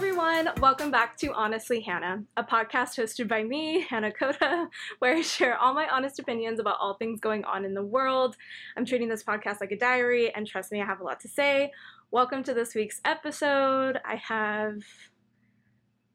[0.00, 0.48] everyone.
[0.62, 5.58] Welcome back to Honestly Hannah, a podcast hosted by me, Hannah Coda, where I share
[5.58, 8.34] all my honest opinions about all things going on in the world.
[8.78, 11.28] I'm treating this podcast like a diary, and trust me, I have a lot to
[11.28, 11.70] say.
[12.10, 13.98] Welcome to this week's episode.
[14.02, 14.82] I have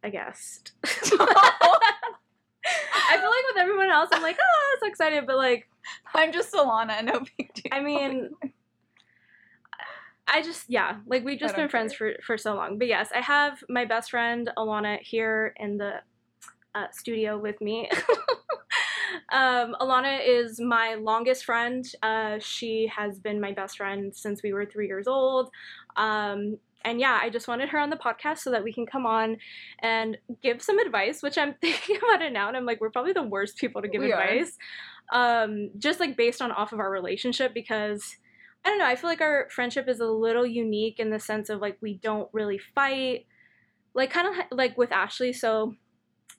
[0.01, 0.71] a guest.
[0.83, 0.89] I
[3.11, 5.69] feel like with everyone else, I'm like, oh, so excited, but like,
[6.15, 7.71] I'm just Alana, no big deal.
[7.71, 8.31] I mean,
[10.27, 12.77] I just yeah, like we've just been friends for for so long.
[12.77, 16.01] But yes, I have my best friend Alana here in the
[16.73, 17.89] uh, studio with me.
[19.31, 21.85] um, Alana is my longest friend.
[22.01, 25.49] Uh, she has been my best friend since we were three years old.
[25.95, 29.05] Um, and yeah, I just wanted her on the podcast so that we can come
[29.05, 29.37] on
[29.79, 33.13] and give some advice, which I'm thinking about it now, and I'm like, we're probably
[33.13, 34.57] the worst people to give We advice.
[35.11, 38.17] Um, just like based on off of our relationship because
[38.65, 41.49] I don't know, I feel like our friendship is a little unique in the sense
[41.49, 43.27] of like we don't really fight.
[43.93, 45.75] Like kind of like with Ashley, so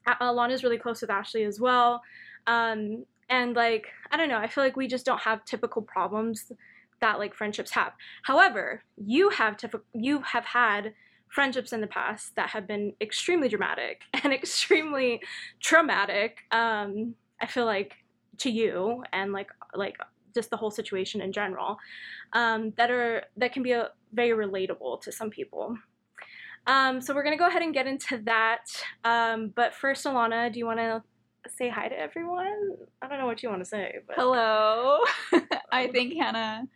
[0.07, 2.03] Alana's really close with Ashley as well.
[2.47, 6.53] Um, and like I don't know, I feel like we just don't have typical problems
[7.01, 7.93] that like friendships have.
[8.23, 10.95] However, you have typ- you have had
[11.29, 15.21] friendships in the past that have been extremely dramatic and extremely
[15.61, 16.39] traumatic.
[16.51, 17.95] Um, I feel like
[18.39, 19.97] to you and like like
[20.37, 21.77] just the whole situation in general
[22.33, 25.77] um, that are that can be a, very relatable to some people.
[26.69, 28.67] Um, so we're gonna go ahead and get into that.
[29.03, 31.03] Um, but first, Alana, do you want to
[31.49, 32.77] say hi to everyone?
[33.03, 34.99] I don't know what you want to say, but Hello.
[35.73, 36.69] I think Hannah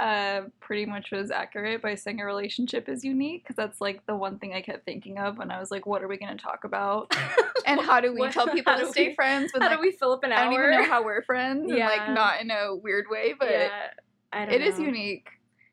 [0.00, 4.14] uh, pretty much was accurate by saying a relationship is unique because that's like the
[4.14, 6.42] one thing I kept thinking of when I was like, what are we going to
[6.42, 7.14] talk about?
[7.66, 9.82] And how do we What- tell people to stay we- friends when how like, do
[9.82, 10.38] we fill up an hour?
[10.38, 11.88] I don't even know how we're friends and Yeah.
[11.88, 13.88] like not in a weird way, but yeah,
[14.32, 14.84] I don't it is know.
[14.84, 15.28] unique.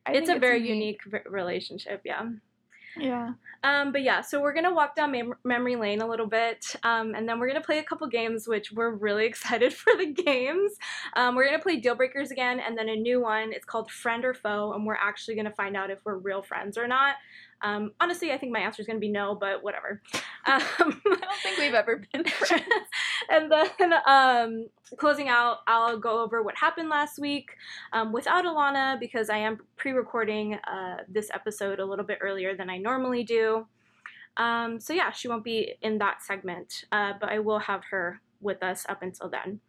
[0.06, 2.24] I It's a very unique re- relationship, yeah.
[2.96, 3.34] Yeah.
[3.64, 7.16] Um, but yeah, so we're gonna walk down mem- memory lane a little bit, um,
[7.16, 10.74] and then we're gonna play a couple games, which we're really excited for the games.
[11.16, 13.52] Um, we're gonna play Deal Breakers again, and then a new one.
[13.54, 16.78] It's called Friend or Foe, and we're actually gonna find out if we're real friends
[16.78, 17.16] or not.
[17.64, 20.02] Um, honestly, I think my answer is gonna be no, but whatever.
[20.46, 22.66] Um, I don't think we've ever been friends.
[23.30, 27.52] and then um, closing out, I'll go over what happened last week
[27.94, 32.70] um, without Alana because I am pre-recording uh, this episode a little bit earlier than
[32.70, 33.66] I normally do.
[34.36, 38.20] Um, so yeah, she won't be in that segment, uh, but I will have her
[38.42, 39.62] with us up until then.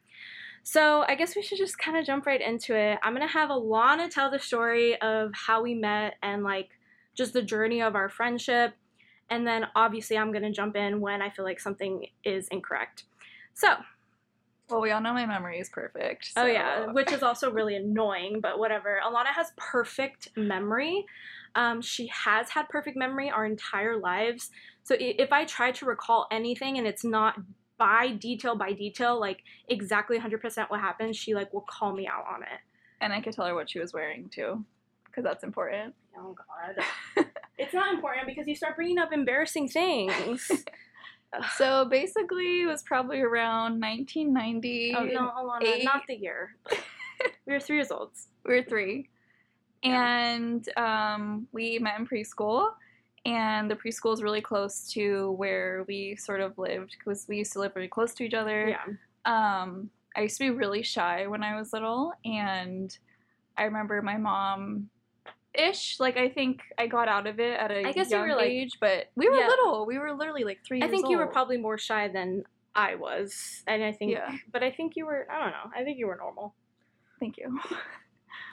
[0.65, 2.99] So I guess we should just kind of jump right into it.
[3.03, 6.71] I'm gonna have Alana tell the story of how we met and like
[7.15, 8.75] just the journey of our friendship.
[9.31, 13.05] And then obviously I'm gonna jump in when I feel like something is incorrect.
[13.55, 13.69] So,
[14.69, 16.33] Well, we all know my memory is perfect.
[16.37, 19.01] oh yeah, which is also really annoying, but whatever.
[19.05, 21.05] Alana has perfect memory.
[21.55, 24.51] Um, she has had perfect memory our entire lives.
[24.83, 27.37] So if I try to recall anything and it's not
[27.79, 32.25] by detail by detail, like exactly 100% what happened, she like will call me out
[32.29, 32.61] on it.
[33.01, 34.65] and I could tell her what she was wearing too,
[35.15, 35.95] because that's important.
[36.17, 37.27] Oh god.
[37.59, 40.51] it's not important because you start bringing up embarrassing things.
[41.57, 44.95] So basically, it was probably around 1990.
[44.97, 46.55] oh no, Alana, not the year.
[47.47, 48.11] we were three years old.
[48.45, 49.09] We were three.
[49.83, 52.71] And um, we met in preschool.
[53.27, 57.53] And the preschool is really close to where we sort of lived because we used
[57.55, 58.69] to live very close to each other.
[58.69, 58.85] Yeah.
[59.25, 62.13] Um, I used to be really shy when I was little.
[62.25, 62.97] And
[63.57, 64.91] I remember my mom.
[65.55, 68.29] Ish, like I think I got out of it at a I guess you young
[68.29, 69.47] were, like- age, but we were Yeah.
[69.47, 69.87] little.
[69.87, 70.79] We were literally like three.
[70.83, 72.45] I years think you were probably more shy than
[72.75, 73.63] I was.
[73.69, 74.33] And I think Yeah.
[74.51, 75.71] but I think you were I don't know.
[75.77, 76.55] I think you were normal.
[77.21, 77.59] Thank you.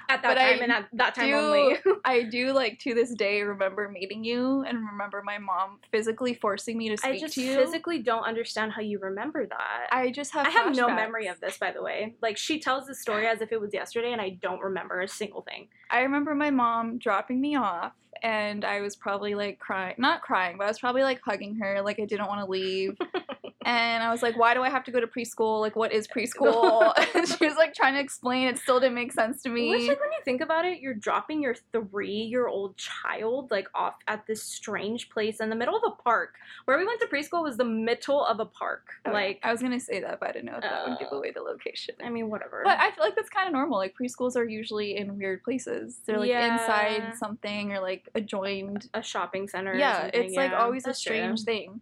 [0.09, 1.77] At that But I time and at that time do- only.
[2.05, 6.77] I do like to this day remember meeting you and remember my mom physically forcing
[6.77, 7.55] me to speak I just to you.
[7.55, 9.87] physically don't understand how you remember that.
[9.91, 12.15] I just have I have no memory of this, by the way.
[12.21, 15.07] Like she tells the story as if it was yesterday, and I don't remember a
[15.07, 15.67] single thing.
[15.89, 17.93] I remember my mom dropping me off
[18.23, 21.81] and I was probably like crying, not crying, but I was probably like hugging her
[21.81, 22.97] like I didn't want to leave.
[23.65, 25.59] and I was like, "Why do I have to go to preschool?
[25.61, 29.11] Like what is preschool?" and she was like trying to explain it still didn't make
[29.13, 29.69] sense to me.
[29.69, 34.25] Which, like, when you think about it, you're dropping your three-year-old child like off at
[34.27, 36.35] this strange place in the middle of a park.
[36.65, 38.87] Where we went to preschool was the middle of a park.
[39.05, 40.99] Okay, Like, I was going to say that, but I didn't know if that would
[40.99, 41.95] give Uh, away the location.
[42.03, 42.61] I mean, whatever.
[42.63, 43.77] But I feel like that's kind of normal.
[43.77, 45.99] Like preschools are usually in weird places.
[46.05, 46.53] They're like Yeah.
[46.53, 48.89] inside something or like adjoined.
[48.93, 49.71] a shopping center.
[49.71, 51.15] or Yeah, something, it's like yeah, always a that's true.
[51.15, 51.81] strange thing.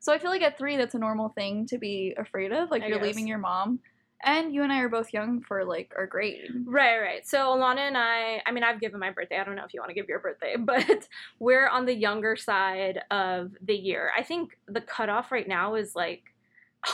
[0.00, 2.70] So I feel like at three, that's a normal thing to be afraid of.
[2.70, 3.06] Like I you're guess.
[3.08, 3.80] leaving your mom,
[4.24, 6.48] And you and I are both young for like our grade.
[6.66, 7.26] Right, right.
[7.26, 9.38] So Alana and I, I mean, I've given my birthday.
[9.38, 11.08] I don't know if you want to give your birthday, but
[11.38, 14.10] we're on the younger side of the year.
[14.16, 16.22] I think the cutoff right now is like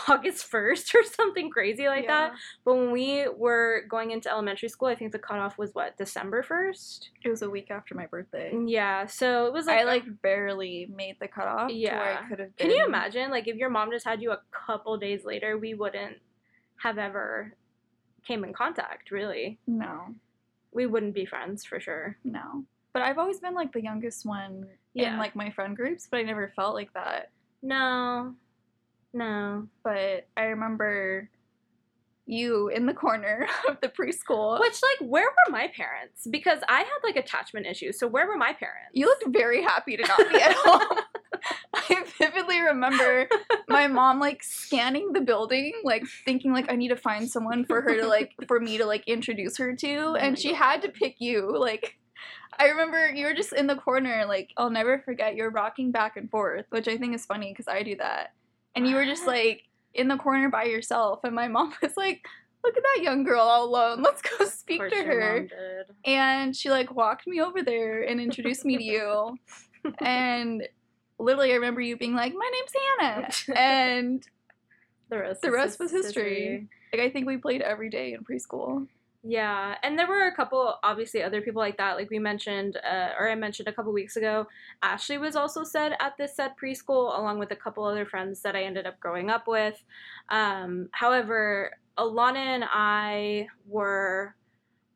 [0.08, 2.32] August 1st or something crazy like that.
[2.64, 6.42] But when we were going into elementary school, I think the cutoff was what, December
[6.42, 7.08] 1st?
[7.24, 8.52] It was a week after my birthday.
[8.66, 9.80] Yeah, so it was like.
[9.80, 11.70] I like barely made the cutoff.
[11.70, 12.20] Yeah.
[12.24, 12.56] I could have.
[12.56, 15.74] Can you imagine, like, if your mom just had you a couple days later, we
[15.74, 16.16] wouldn't
[16.76, 17.54] have ever
[18.26, 19.58] came in contact, really.
[19.66, 20.14] No,
[20.72, 22.16] We wouldn't be friends for sure.
[22.24, 22.64] no.
[22.94, 25.12] But I've always been like the youngest one Yeah.
[25.14, 27.30] in like my friend groups, but I never felt like that.
[27.60, 28.34] No.
[29.14, 29.68] No.
[29.82, 31.30] But I remember
[32.26, 34.60] you in the corner of the preschool.
[34.60, 36.26] Which, like, where were my parents?
[36.30, 37.98] Because I had, like, attachment issues.
[37.98, 38.90] So, where were my parents?
[38.92, 40.98] You looked very happy to not be at home.
[41.74, 43.28] I vividly remember
[43.68, 47.82] my mom like scanning the building, like thinking like I need to find someone for
[47.82, 50.88] her to like for me to like introduce her to, Oh and she had to
[50.88, 51.54] pick you.
[51.58, 51.98] Like
[52.58, 55.34] I remember you were just in the corner, like I'll never forget.
[55.34, 58.32] You're rocking back and forth, which I think is funny because I do that,
[58.74, 59.62] and you were just like
[59.94, 62.24] in the corner by yourself, and my mom was like.
[62.66, 64.00] Look at that young girl all alone.
[64.02, 65.46] Let's go speak to her
[66.06, 69.36] and she like walked me over there and introduced me to you
[69.98, 70.66] and
[71.18, 72.72] literally i remember you being like my name's
[73.46, 74.26] hannah and
[75.10, 76.66] The rest, the rest was his- history.
[76.90, 78.86] like i think we played every day in preschool
[79.26, 81.96] Yeah, and there were a couple, obviously, other people like that.
[81.96, 84.46] Like we mentioned, uh, or I mentioned a couple weeks ago,
[84.82, 88.54] Ashley was also said at this said preschool, along with a couple other friends that
[88.54, 89.82] I ended up growing up with.
[90.28, 94.34] Um, however, Alana and I were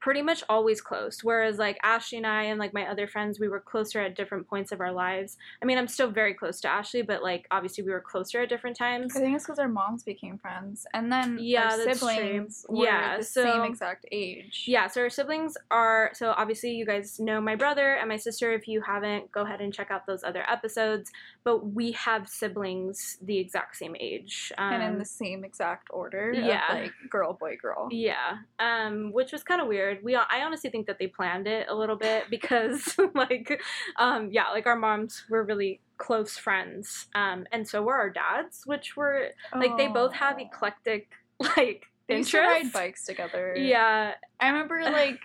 [0.01, 1.25] pretty much always close.
[1.25, 4.47] Whereas like Ashley and I and like my other friends, we were closer at different
[4.49, 5.37] points of our lives.
[5.63, 8.49] I mean, I'm still very close to Ashley, but like obviously we were closer at
[8.49, 9.17] different times.
[9.17, 11.95] i think it's because our moms became friends and then Yeah, our true.
[11.95, 16.71] siblings were Yeah, the so- same exact age Yeah, so our siblings are so obviously
[16.71, 18.53] you guys know my brother and my sister.
[18.53, 21.11] If you haven't, go ahead and check out those other episodes.
[21.49, 24.53] But we have siblings the exact same age.
[24.59, 26.65] Um, and in the same exact order yeah.
[26.71, 30.05] like girl boy girl yeah, um, which was kind of weird.
[30.05, 33.63] We I honestly think that they planned it a little bit because like
[33.97, 38.65] um, yeah, like our moms were really close friends, um, and so were our dads,
[38.67, 41.09] which were like they both have eclectic
[41.57, 45.21] like they used to ride bikes together Yeah, i remember like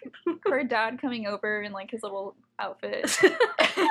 [0.45, 3.89] her dad coming over in like his little outfit and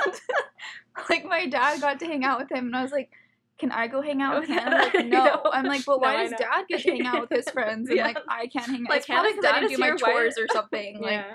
[1.10, 3.10] like my dad got to hang out with him and I was like,
[3.58, 4.64] Can I go hang out with him?
[4.70, 5.42] Like, I no.
[5.52, 7.88] I'm like, but why does dad get to hang out with his friends?
[7.88, 8.06] And Yeah.
[8.06, 8.90] like I can't hang out.
[8.90, 11.00] Like, it's probably because I dad didn't do my chores or something.
[11.00, 11.34] Like yeah.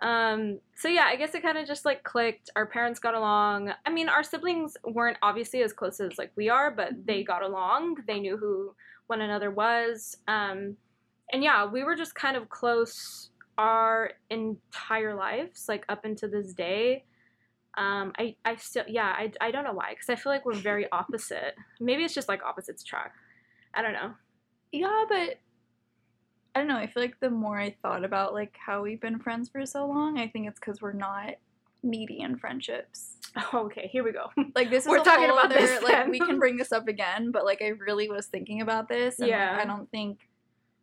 [0.00, 2.50] Um, so yeah, I guess it kind of just like clicked.
[2.54, 3.72] Our parents got along.
[3.84, 7.42] I mean, our siblings weren't obviously as close as like we are, but they got
[7.42, 7.96] along.
[8.06, 8.74] They knew who
[9.08, 10.16] one another was.
[10.28, 10.76] Um,
[11.32, 16.54] and yeah, we were just kind of close our entire lives, like up into this
[16.54, 17.04] day.
[17.76, 20.54] Um, I, I still, yeah, I, I don't know why, because I feel like we're
[20.54, 21.54] very opposite.
[21.80, 23.12] Maybe it's just like opposites track.
[23.74, 24.12] I don't know.
[24.72, 25.38] Yeah, but
[26.54, 26.76] I don't know.
[26.76, 29.86] I feel like the more I thought about like how we've been friends for so
[29.86, 31.34] long, I think it's because we're not
[31.82, 33.16] needy in friendships.
[33.54, 34.30] okay, here we go.
[34.56, 36.10] Like this is We're talking about other, this like then.
[36.10, 39.28] we can bring this up again, but like I really was thinking about this and
[39.28, 39.52] Yeah.
[39.52, 40.28] like, I don't think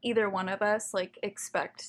[0.02, 1.88] either one of us like expect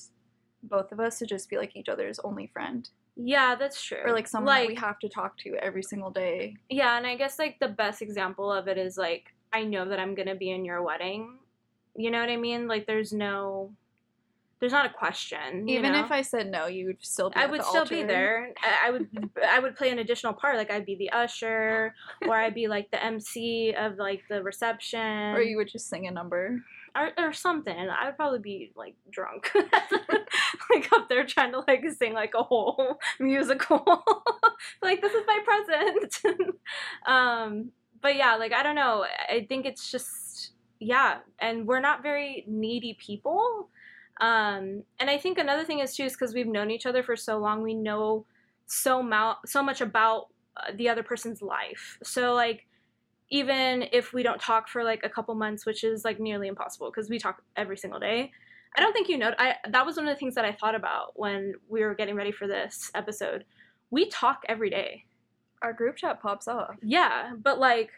[0.69, 3.99] both of us to just be like each other's only friend Yeah, that's true.
[4.05, 6.55] or like someone that we have to talk to every single day.
[6.69, 9.99] Yeah, and I guess like the best example of it is like I know that
[9.99, 11.37] I'm gonna be in your wedding.
[11.95, 12.67] You know what I mean?
[12.67, 13.71] Like there's no,
[14.59, 15.67] there's not a question.
[15.69, 16.03] Even know?
[16.05, 18.53] if I said no, you would still be I would still be there.
[18.61, 19.07] I, I would
[19.47, 20.57] I would play an additional part.
[20.57, 21.95] Like I'd be the usher,
[22.27, 26.07] or I'd be like the MC of like the reception, Or you would just sing
[26.07, 26.61] a number.
[26.97, 27.75] Or, or something.
[27.75, 29.51] I would probably be like drunk,
[30.69, 34.03] like up there trying to like sing like a whole musical.
[34.81, 36.21] like this is my present.
[37.05, 39.05] um, but yeah, like I don't know.
[39.29, 43.69] I think it's just yeah, and we're not very needy people.
[44.19, 47.15] Um, and I think another thing is too is because we've known each other for
[47.15, 48.25] so long, we know
[48.65, 50.27] so mou- so much about
[50.57, 51.97] uh, the other person's life.
[52.03, 52.66] So like
[53.29, 56.89] even if we don't talk for like a couple months, which is like nearly impossible
[56.89, 58.31] because we talk every single day.
[58.75, 59.33] I don't think you know.
[59.37, 62.15] I that was one of the things that I thought about when we were getting
[62.15, 63.43] ready for this episode.
[63.89, 65.05] We talk every day.
[65.61, 66.75] Our group chat pops off.
[66.83, 67.89] Yeah, but like,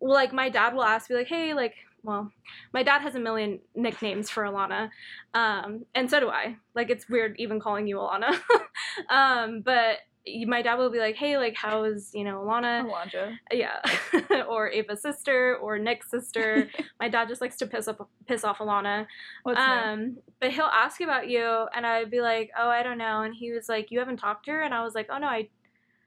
[0.00, 2.30] like my dad will ask me like, "Hey, like, well,
[2.72, 4.88] my dad has a million nicknames for Alana,
[5.34, 6.56] um, and so do I.
[6.74, 8.40] Like, it's weird even calling you Alana,
[9.10, 9.98] um, but
[10.46, 13.36] my dad will be like, "Hey, like, how is you know Alana?" Alondra.
[13.52, 13.80] Yeah,
[14.48, 16.70] or Ava's sister or Nick's sister.
[17.00, 19.06] my dad just likes to piss up piss off Alana.
[19.42, 19.64] What's new?
[19.64, 23.34] Um, but he'll ask about you, and I'd be like, "Oh, I don't know." And
[23.34, 25.48] he was like, "You haven't talked to her?" And I was like, "Oh no, I,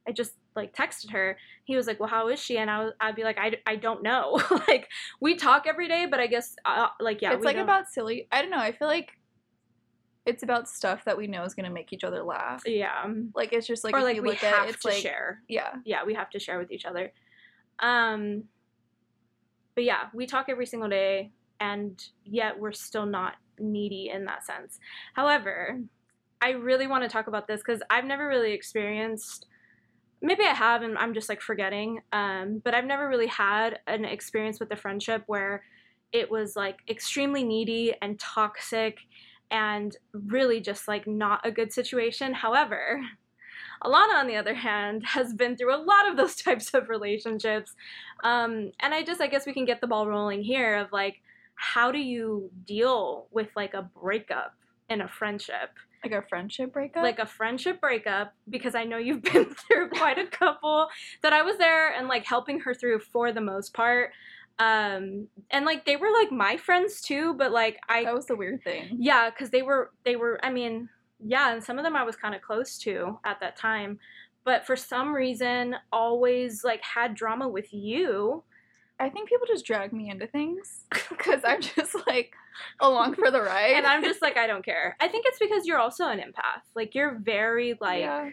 [0.07, 2.93] I just like texted her." He was like, "Well, how is she?" And I was,
[2.99, 4.87] I'd be like, "I, I don't know." like
[5.21, 8.27] we talk every day, but I guess uh, like yeah, it's like don't- about silly.
[8.31, 8.57] I don't know.
[8.57, 9.11] I feel like
[10.27, 12.61] it's about stuff that we know is gonna make each other laugh.
[12.65, 14.97] yeah, Like it's just like or if like you we have it, it's to like
[14.97, 15.41] share.
[15.47, 15.75] yeah.
[15.85, 17.11] yeah, we have to share with each other.
[17.79, 18.43] Um,
[19.73, 24.45] but yeah, we talk every single day, and yet we're still not needy in that
[24.45, 24.79] sense.
[25.13, 25.79] However,
[26.41, 29.45] I really want to talk about this because I've never really experienced.
[30.21, 32.01] Maybe I have, and I'm just like forgetting.
[32.11, 35.63] Um, but I've never really had an experience with a friendship where
[36.11, 38.97] it was like extremely needy and toxic
[39.51, 42.33] and really just like not a good situation.
[42.33, 43.01] However,
[43.83, 47.73] Alana, on the other hand, has been through a lot of those types of relationships.
[48.23, 51.21] Um, and I just, I guess we can get the ball rolling here of like,
[51.55, 54.53] how do you deal with like a breakup
[54.89, 55.71] in a friendship?
[56.03, 57.03] Like a friendship breakup.
[57.03, 60.87] Like a friendship breakup, because I know you've been through quite a couple
[61.23, 64.11] that I was there and like helping her through for the most part.
[64.59, 68.35] Um, and like they were like my friends too, but like I that was the
[68.35, 68.97] weird thing.
[68.99, 70.39] yeah, because they were they were.
[70.43, 70.89] I mean,
[71.23, 73.99] yeah, and some of them I was kind of close to at that time,
[74.43, 78.43] but for some reason, always like had drama with you.
[78.99, 82.33] I think people just drag me into things because I'm just like
[82.79, 83.75] along for the ride.
[83.75, 84.95] And I'm just like, I don't care.
[84.99, 86.63] I think it's because you're also an empath.
[86.75, 88.29] Like you're very like yeah.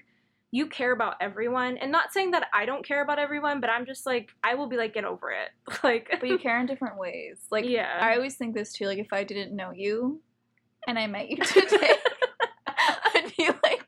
[0.55, 3.85] You care about everyone, and not saying that I don't care about everyone, but I'm
[3.85, 5.51] just like I will be like, get over it.
[5.83, 7.41] Like, but you care in different ways.
[7.51, 8.87] Like yeah, I always think this too.
[8.87, 10.21] Like if I didn't know you,
[10.87, 11.97] and I met you today,
[12.69, 13.85] I'd be like,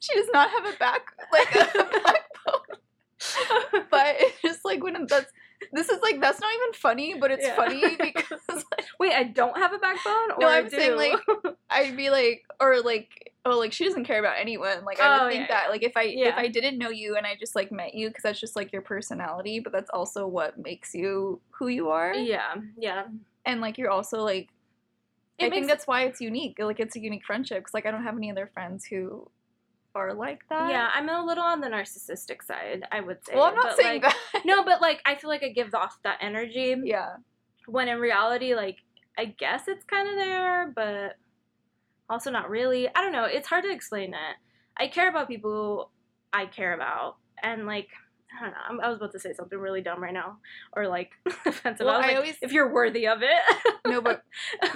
[0.00, 2.80] she does not have a back like a backbone.
[3.92, 5.30] But it's just like when that's
[5.72, 7.56] this is like that's not even funny, but it's Yeah.
[7.56, 11.18] funny because like, Wait, I don't have a backbone, or No, I'm saying, like,
[11.70, 14.84] I'd be like, or like, oh, like she doesn't care about anyone.
[14.84, 16.28] Like I would Oh, think yeah, that, like if I Yeah.
[16.28, 18.72] if I didn't know you and I just like met you, because that's just like
[18.72, 23.04] your personality, but that's also what makes you who you are, yeah, yeah.
[23.46, 24.48] and like you're also like.
[25.38, 26.58] It I think that's why it's unique.
[26.58, 27.60] Like it's a unique friendship.
[27.60, 29.30] Because like I don't have any other friends who
[29.94, 30.70] are like that.
[30.70, 33.34] Yeah, I'm a little on the narcissistic side, I would say.
[33.34, 34.42] Well, I'm not but, saying like, that.
[34.44, 37.16] No, but like I feel like I give off that energy yeah.
[37.66, 38.78] when in reality, like
[39.18, 41.16] I guess it's kind of there, but
[42.08, 42.88] also not really.
[42.88, 43.24] I don't know.
[43.24, 44.36] It's hard to explain it.
[44.76, 45.90] I care about people
[46.32, 47.88] I care about, and like
[48.38, 48.58] I don't know.
[48.68, 50.38] I'm, I was about to say something really dumb right now,
[50.72, 51.10] or like
[51.46, 51.84] offensive.
[51.84, 53.66] Well, I was I like, always- if you're worthy of it.
[53.86, 54.22] No, but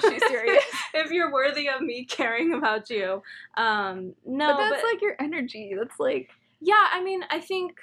[0.00, 0.64] she's serious.
[0.94, 3.22] if you're worthy of me caring about you,
[3.56, 5.74] um, no, but that's like your energy.
[5.76, 6.86] That's like, yeah.
[6.92, 7.78] I mean, I think.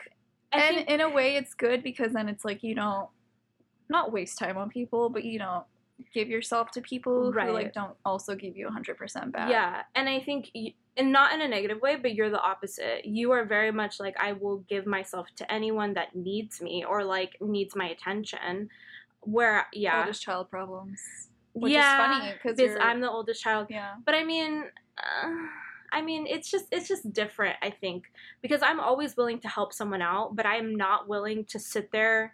[0.54, 3.08] I and think in a way, it's good because then it's like you don't
[3.90, 5.66] not waste time on people, but you don't
[6.14, 9.50] give yourself to people who like don't also give you 100% back.
[9.50, 10.52] Yeah, and I think,
[10.98, 13.06] and not in a negative way, but you're the opposite.
[13.06, 17.04] You are very much like I will give myself to anyone that needs me or
[17.04, 18.70] like needs my attention.
[19.22, 21.00] Where yeah, Oldest child problems.
[21.54, 23.68] Which yeah, is funny because I'm the oldest child.
[23.70, 23.96] yeah.
[24.06, 24.64] But I mean,
[24.98, 25.30] uh,
[25.92, 27.58] I mean, it's just it's just different.
[27.62, 28.06] I think
[28.42, 32.34] because I'm always willing to help someone out, but I'm not willing to sit there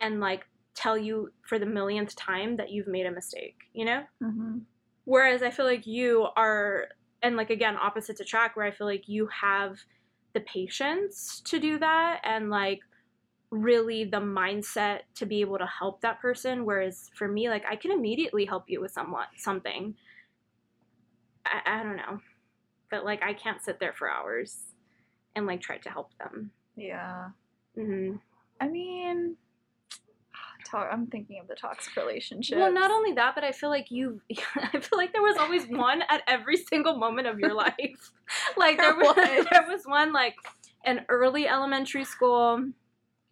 [0.00, 3.56] and like tell you for the millionth time that you've made a mistake.
[3.72, 4.02] You know.
[4.20, 4.58] hmm
[5.04, 6.88] Whereas I feel like you are,
[7.22, 9.78] and like again, opposite to track, where I feel like you have
[10.34, 12.80] the patience to do that and like
[13.50, 16.64] really the mindset to be able to help that person.
[16.64, 19.94] Whereas for me, like I can immediately help you with someone something.
[21.46, 22.20] I, I don't know,
[22.90, 24.58] but like I can't sit there for hours
[25.34, 26.50] and like try to help them.
[26.76, 27.28] Yeah.
[27.74, 28.16] hmm
[28.60, 29.36] I mean,
[30.68, 32.58] talk, I'm thinking of the toxic relationship.
[32.58, 34.20] Well, not only that, but I feel like you.
[34.56, 38.12] I feel like there was always one at every single moment of your life.
[38.56, 39.46] like there There was, was.
[39.50, 40.34] there was one like
[40.84, 42.64] an early elementary school,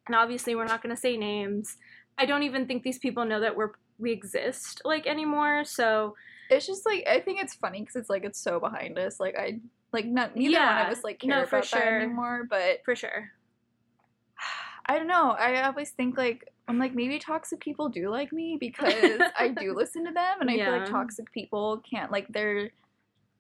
[0.07, 1.77] and obviously we're not going to say names.
[2.19, 5.65] I don't even think these people know that we're we exist like anymore.
[5.65, 6.17] So
[6.51, 9.19] It's just like I think it's funny because it's like it's so behind us.
[9.21, 9.61] Like I
[9.93, 10.87] like not neither one Yeah.
[10.87, 12.01] of us like care No, for about that sure.
[12.01, 12.47] anymore.
[12.49, 13.31] But for sure,
[14.87, 15.31] I don't know.
[15.33, 19.75] I always think like I'm like maybe toxic people do like me because I do
[19.75, 22.71] listen to them, and I feel like toxic people can't like they're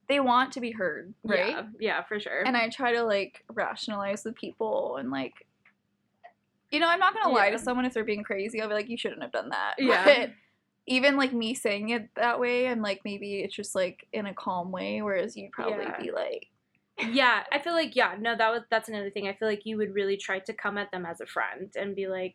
[0.08, 1.49] they want to be heard, right?
[1.50, 2.42] Yeah, yeah, for sure.
[2.46, 5.32] And I try to like rationalize with people and like.
[6.76, 7.52] You know, I'm not gonna lie Yeah.
[7.52, 8.61] to someone if they're being crazy.
[8.61, 10.04] I'll be like, "You shouldn't have done that." Yeah.
[10.04, 10.30] But
[10.87, 14.35] even like me saying it that way, I'm like, maybe it's just like in a
[14.35, 15.99] calm way, whereas you'd probably Yeah.
[15.99, 16.49] be like,
[16.99, 19.26] yeah, I feel like yeah, no, that was that's another thing.
[19.26, 21.97] I feel like you would really try to come at them as a friend and
[21.97, 22.35] be like,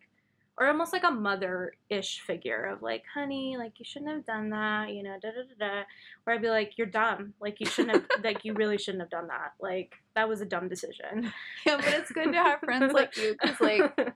[0.58, 4.94] or almost like a mother-ish figure of like, honey, like you shouldn't have done that,
[4.94, 5.84] you know, da da da da.
[6.24, 9.10] Where I'd be like, you're dumb, like you shouldn't have, like you really shouldn't have
[9.10, 11.32] done that, like that was a dumb decision.
[11.66, 14.14] Yeah, but it's good to have friends like you because like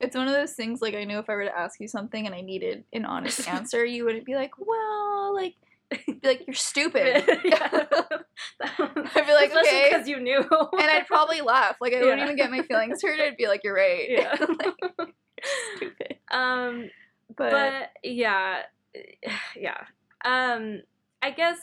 [0.00, 0.80] it's one of those things.
[0.80, 3.48] Like I know if I were to ask you something and I needed an honest
[3.48, 5.54] answer, you wouldn't be like, well, like.
[6.06, 7.24] be like you're stupid.
[8.60, 11.76] I'd be like, okay, because you knew, and I'd probably laugh.
[11.80, 13.18] Like I wouldn't even get my feelings hurt.
[13.20, 14.06] I'd be like, you're right.
[14.08, 14.36] Yeah.
[14.38, 14.74] Like.
[16.30, 16.90] Um,
[17.36, 18.62] But, but yeah
[19.56, 19.84] yeah.
[20.24, 20.82] Um
[21.22, 21.58] i guess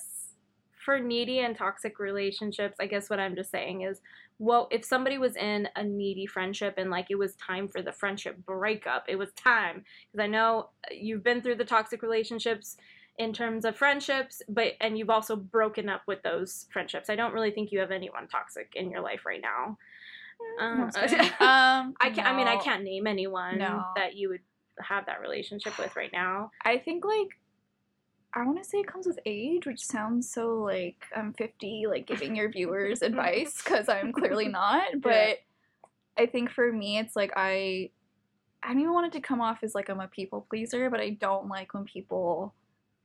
[0.84, 4.02] for needy and toxic relationships i guess what i'm just saying is
[4.38, 7.92] well if somebody was in a needy friendship and like it was time for the
[7.92, 9.84] friendship breakup it was time.
[10.12, 12.78] Because i know you've been through the toxic relationships
[13.18, 17.10] in terms of friendships but and you've also broken up with those friendships.
[17.10, 19.78] I don't really think you have anyone toxic in your life right now
[20.60, 23.84] No, just um, i can i mean i can't name anyone No.
[23.96, 24.42] that you would
[24.80, 27.30] have that relationship with right now I think like
[28.34, 32.06] I want to say it comes with age, which sounds so like I'm 50, like
[32.06, 34.84] giving your viewers advice because I'm clearly not.
[35.00, 35.34] But Yeah.
[36.18, 37.92] I think for me, it's like I
[38.62, 41.00] I don't even want it to come off as like I'm a people pleaser, but
[41.00, 42.54] I don't like when people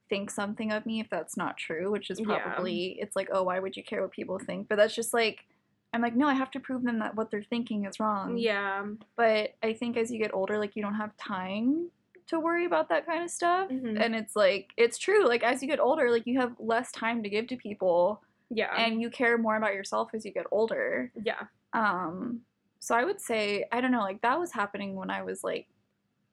[0.09, 2.41] think something of me if that's not true, which is Yeah.
[2.43, 4.69] probably it's like oh why would you care what people think?
[4.69, 5.45] But that's just like
[5.93, 8.37] I'm like no, I have to prove them that what they're thinking is wrong.
[8.39, 8.85] yeah
[9.17, 11.91] But I think as you get older, like you don't have time
[12.29, 13.69] to worry about that kind of stuff.
[13.71, 14.01] Mhm.
[14.01, 15.27] And it's like it's true.
[15.27, 18.73] Like as you get older, like you have less time to give to people Yeah.
[18.77, 21.11] and you care more about yourself as you get older.
[21.21, 21.43] yeah.
[21.73, 22.43] Um
[22.79, 25.67] so I would say I don't know, like that was happening when I was like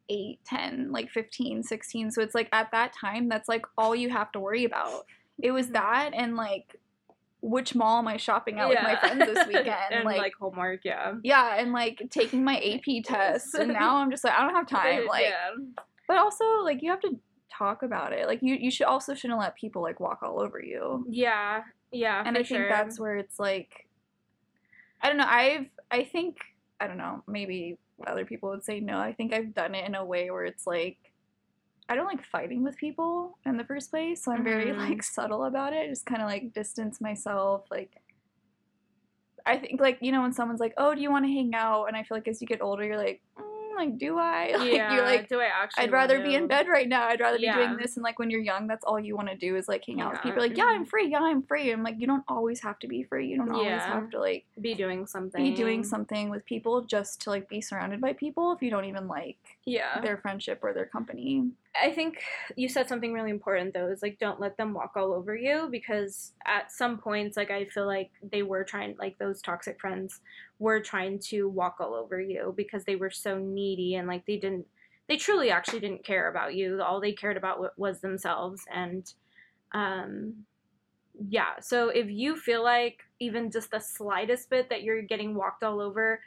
[0.09, 2.11] 8, 10, like 15, 16.
[2.11, 5.05] So it's like at that time that's like all you have to worry about.
[5.39, 5.73] It was Mhm.
[5.73, 6.79] that and like
[7.47, 9.91] which mall am I shopping at with my friends this weekend?
[9.91, 11.13] and like, like, homework, yeah.
[11.23, 14.67] yeah, and like taking my AP tests, and now I'm just like I don't have
[14.67, 15.07] time.
[15.07, 15.51] Like, yeah.
[16.07, 17.17] but also like you have to
[17.51, 18.27] talk about it.
[18.27, 21.05] Like you, you should also shouldn't let people like walk all over you.
[21.09, 21.63] Yeah.
[21.91, 22.21] Yeah.
[22.25, 22.69] and I think sure.
[22.69, 23.87] that's where it's like,
[25.01, 25.27] I don't know.
[25.27, 26.37] I've I think
[26.79, 27.23] I don't know.
[27.27, 28.97] Maybe other people would say no.
[28.97, 30.97] I think I've done it in a way where it's like.
[31.89, 34.77] I don't like fighting with people in the first place, so I'm very Mhm.
[34.89, 35.89] like subtle about it.
[35.89, 37.65] Just kind of like distance myself.
[37.71, 37.91] Like,
[39.45, 41.85] I think like you know when someone's like, "Oh, do you want to hang out?"
[41.85, 44.73] and I feel like as you get older, you're like, mm, "Like, do I?" Like,
[44.73, 44.93] yeah.
[44.93, 45.85] you're like, do I actually?
[45.85, 47.07] I'd rather be in bed right now.
[47.07, 47.95] I'd rather be doing this.
[47.95, 50.11] And like when you're young, that's all you want to do is like hang out
[50.11, 50.41] with people.
[50.41, 50.89] Like, yeah, I'm Mhm.
[50.89, 51.07] free.
[51.09, 51.71] Yeah, I'm free.
[51.71, 53.27] I'm like, you don't always have to be free.
[53.27, 55.41] You don't always have to like Be doing something.
[55.41, 58.85] be doing something with people just to like be surrounded by people if you don't
[58.85, 60.01] even like Yeah.
[60.01, 61.49] their friendship or their company.
[61.81, 62.23] I think
[62.55, 65.67] you said something really important though, is like don't let them walk all over you
[65.69, 70.21] because at some points like I feel like they were trying like those toxic friends
[70.59, 74.37] were trying to walk all over you because they were so needy and like they
[74.37, 74.65] didn't
[75.07, 76.81] they truly actually didn't care about you.
[76.81, 79.13] All they cared about was themselves and
[79.73, 80.45] um
[81.29, 85.63] yeah, so if you feel like even just the slightest bit that you're getting walked
[85.63, 86.21] all over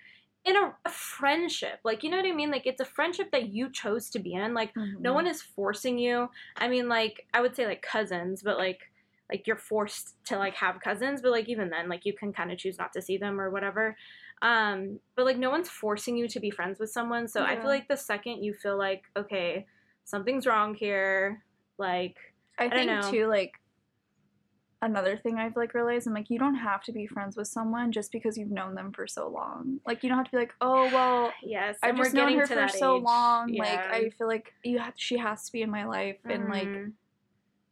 [0.44, 2.50] in a, a friendship, like you know what I mean?
[2.50, 4.54] Like it's a friendship that you chose to be in.
[4.54, 6.30] Like no one is forcing you.
[6.56, 8.80] I mean, like I would say like cousins, but like
[9.30, 12.50] like you're forced to like have cousins, but like even then, like you can kind
[12.50, 13.96] of choose not to see them or whatever.
[14.42, 17.28] Um, but like no one's forcing you to be friends with someone.
[17.28, 19.66] So I feel like the second you feel like okay,
[20.04, 21.42] something's wrong here,
[21.76, 22.16] like
[22.58, 23.59] I don't think too like
[24.82, 27.92] another thing I've like realized I'm like you don't have to be friends with someone
[27.92, 29.80] just because you've known them for so long.
[29.86, 32.46] Like you don't have to be like, "Oh, well, yes, I've just known getting her
[32.46, 33.02] for so age.
[33.02, 33.52] long.
[33.54, 36.66] Like I feel like you have, she has to be in my life, and like
[36.68, 36.92] Mhm.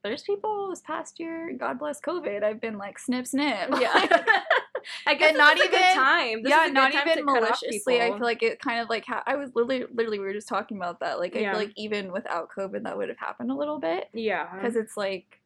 [0.04, 1.52] there's people this past year.
[1.58, 2.42] God bless COVID.
[2.44, 3.70] I've been like snip snip.
[3.80, 4.24] yeah.
[5.06, 6.42] I guess And not this is good even- time.
[6.42, 8.00] This yeah, not even to maliciously.
[8.00, 10.48] I feel like it kind of like ha- I was literally literally we were just
[10.48, 11.18] talking about that.
[11.18, 11.50] Like I Yeah.
[11.52, 14.96] feel like even without COVID, that would have happened a little bit yeah, because it's
[14.96, 15.37] like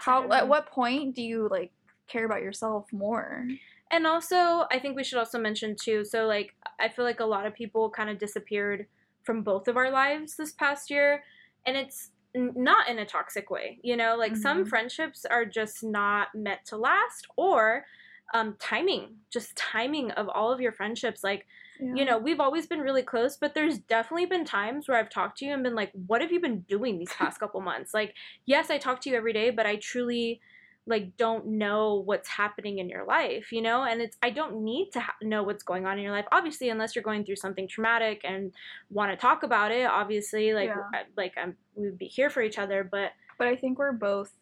[0.00, 1.72] how at what point do you like
[2.08, 3.46] care about yourself more?
[3.90, 6.04] And also, I think we should also mention too.
[6.04, 8.86] So, like, I feel like a lot of people kind of disappeared
[9.24, 11.24] from both of our lives this past year,
[11.66, 13.80] and it's not in a toxic way.
[13.82, 14.68] You know, like some Mhm.
[14.68, 17.84] friendships are just not meant to last, or
[18.32, 21.24] um, timing, just timing of all of your friendships.
[21.24, 21.46] Like,
[21.80, 25.38] you know, we've always been really close, but there's definitely been times where I've talked
[25.38, 27.94] to you and been like, what have you been doing these past couple months?
[27.94, 28.14] Like,
[28.46, 30.40] yes, I talk to you every day, but I truly
[30.86, 33.84] like don't know what's happening in your life, you know?
[33.84, 36.26] And it's I don't need to ha- know what's going on in your life.
[36.32, 38.52] Obviously, unless you're going through something traumatic and
[38.88, 40.82] want to talk about it, obviously, like Yeah.
[40.92, 43.92] I, like I'm we would be here for each other, but but I think we're
[43.92, 44.32] both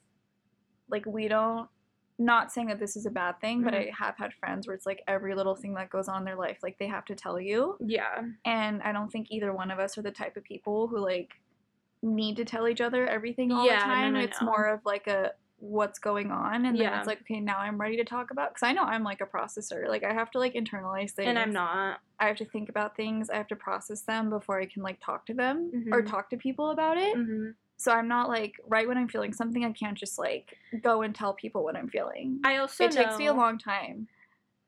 [0.89, 1.69] like we don't
[2.19, 3.89] not saying that this is a bad thing, but Mhm.
[3.89, 6.37] I have had friends where it's like every little thing that goes on in their
[6.37, 7.77] life, like they have to tell you.
[7.81, 8.25] Yeah.
[8.45, 11.35] And I don't think either one of us are the type of people who like
[12.03, 14.13] need to tell each other everything all Yeah, the no, time.
[14.15, 14.47] no, it's no.
[14.47, 17.97] more of like a what's going on and then it's like okay now i'm ready
[17.97, 20.55] to talk about because i know i'm like a processor like i have to like
[20.55, 21.99] internalize things And I'm not.
[22.21, 25.01] i have to think about things i have to process them before i can like
[25.05, 26.07] talk to them or Mhm.
[26.09, 29.65] talk to people about it hmm so i'm not like right when i'm feeling something
[29.65, 33.17] i can't just like go and tell people what i'm feeling I also it takes
[33.17, 34.09] me a long time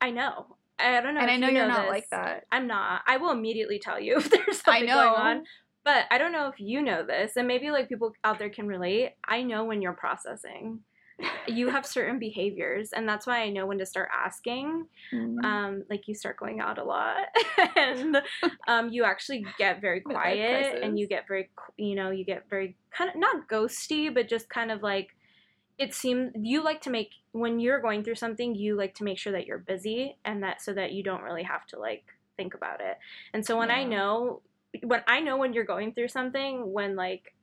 [0.00, 0.56] I know.
[0.78, 1.20] I don't know.
[1.20, 1.90] and if i know you you're know not this.
[1.90, 3.02] like that I'm not.
[3.06, 5.44] I will immediately tell you if there's i something know going on.
[5.84, 8.66] But I don't know if you know this, and maybe like people out there can
[8.66, 9.12] relate.
[9.26, 10.80] I know when you're processing.
[11.46, 14.86] You have certain behaviors, and that's why I know when to start asking.
[15.12, 15.44] Mm.
[15.44, 17.26] Um, like you start going out a lot,
[17.76, 18.22] and
[18.68, 22.76] um, you actually get very quiet, and you get very you know, you get very
[22.90, 25.16] kind of not ghosty, but just kind of like
[25.78, 29.18] it seems you like to make when you're going through something, you like to make
[29.18, 32.04] sure that you're busy, and that so that you don't really have to like
[32.36, 32.98] think about it.
[33.34, 34.42] And so when I know
[34.82, 37.34] when I know when you're going through something, when like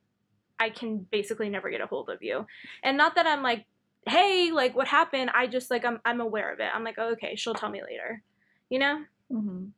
[0.60, 2.46] I can basically never get a hold of you.
[2.84, 3.66] And not that I'm like,
[4.06, 5.32] hey, like what happened?
[5.34, 6.70] I just like I'm I'm aware of it.
[6.74, 8.22] I'm like, oh, okay, she'll tell me later.
[8.70, 9.04] You know?
[9.32, 9.40] Mhm.
[9.40, 9.74] Um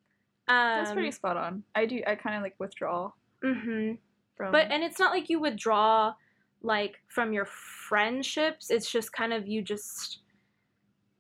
[0.48, 3.12] that's pretty spot on i do i kind of like withdraw
[3.44, 3.92] Mm hmm
[4.36, 6.14] from But and it's not like you withdraw
[6.62, 8.70] like from your friendships.
[8.70, 10.20] It's just kind of you just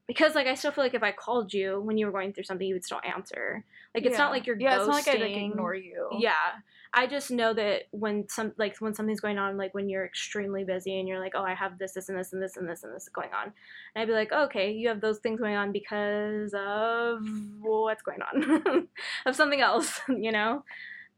[0.07, 2.43] because like I still feel like if I called you when you were going through
[2.43, 3.63] something, you would still answer.
[3.93, 4.77] Like it's not like you're yeah ghosting.
[4.79, 6.33] it's not like i like ignore you Yeah.
[6.93, 10.63] I just know that when some like when something's going on, like when you're extremely
[10.63, 12.83] busy and you're like, oh, I have this, this, and this, and this, and this,
[12.83, 13.53] and this going on,
[13.93, 17.19] and I'd be like, okay, you have those things going on because of
[17.59, 18.87] what's going on,
[19.27, 20.63] of something else, you know.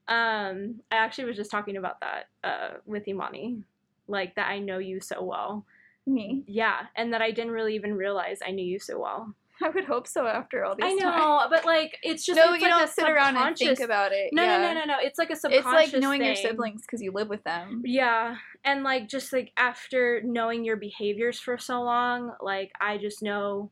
[0.07, 3.63] Um, I actually was just talking about that uh, with Imani,
[4.07, 5.65] like that I know you so well,
[6.05, 9.33] me yeah, and that I didn't really even realize I knew you so well.
[9.65, 11.47] i would hope so after all these I know, times.
[11.49, 14.29] but like it's just no it's you like don't sit around and think about it
[14.33, 14.57] No, yeah.
[14.57, 14.95] no, no, no, no.
[15.01, 15.65] It's like a subconscious.
[15.83, 19.51] it's like knowing your siblings because you live with them Yeah, and like just like
[19.57, 23.71] after knowing your behaviors for so long, like I just know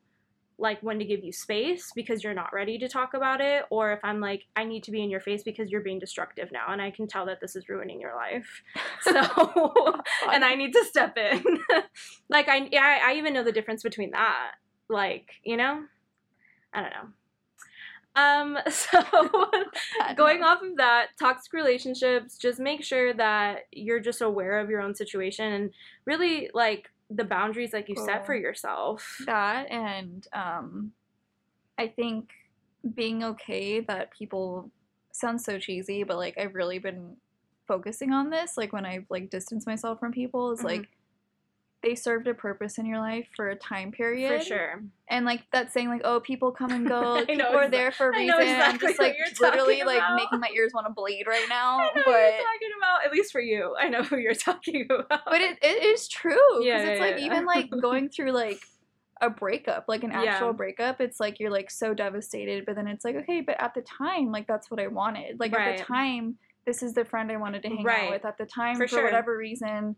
[0.62, 3.93] like when to give you space because you're not ready to talk about it or
[3.93, 6.65] if I'm like I need to be in your face because you're being destructive now
[6.73, 8.62] and I can tell that this is ruining your life.
[9.02, 9.13] So
[10.34, 11.41] and I need to step in.
[12.30, 14.52] like I, yeah, I I even know the difference between that.
[14.89, 15.84] Like, you know?
[16.73, 17.10] I don't know.
[18.15, 19.02] Um so
[20.15, 24.82] going off of that toxic relationships just make sure that you're just aware of your
[24.82, 25.71] own situation and
[26.06, 30.91] really like the boundaries like you set for yourself that and um
[31.78, 32.30] i think
[32.93, 34.69] being okay that people
[35.12, 37.15] sounds so cheesy but like i've really been
[37.67, 40.65] focusing on this like when i've like distanced myself from people is Mhm.
[40.65, 40.89] like
[41.81, 45.41] they served a purpose in your life for a time period for sure and like
[45.53, 48.27] that saying like oh people come and go people know are there for a reason
[48.27, 50.15] know i'm just like literally like about.
[50.15, 53.05] making my ears want to bleed right now I know but who you're talking about
[53.05, 56.33] at least for you I know who you're talking about but it, it is true
[56.51, 57.25] because Yeah, it's yeah, like yeah.
[57.25, 58.59] even like going through like
[59.21, 63.03] a breakup like an actual breakup it's like you're like so devastated but then it's
[63.03, 66.37] like okay but at the time like that's what i wanted like at the time
[66.65, 68.03] this is the friend i wanted to hang Right.
[68.05, 69.03] out with at the time For for, sure.
[69.03, 69.95] whatever reason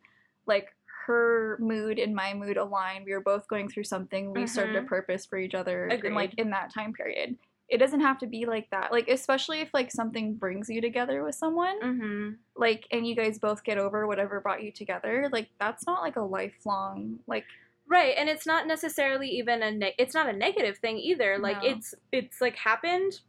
[0.47, 0.69] like
[1.07, 4.81] her mood and my mood aligned we were both going through something we served a
[4.81, 4.87] Mhm.
[4.87, 7.37] purpose for each other and like in that time period
[7.69, 11.23] it doesn't have to be like that like especially if like something brings you together
[11.23, 12.29] with someone mm-hmm.
[12.55, 16.17] like and you guys both get over whatever brought you together like that's not like
[16.17, 17.45] a lifelong like
[17.87, 21.37] Right, and it's not necessarily even a ne- it's not a negative thing either.
[21.37, 21.71] Like No.
[21.71, 23.19] it's it's like happened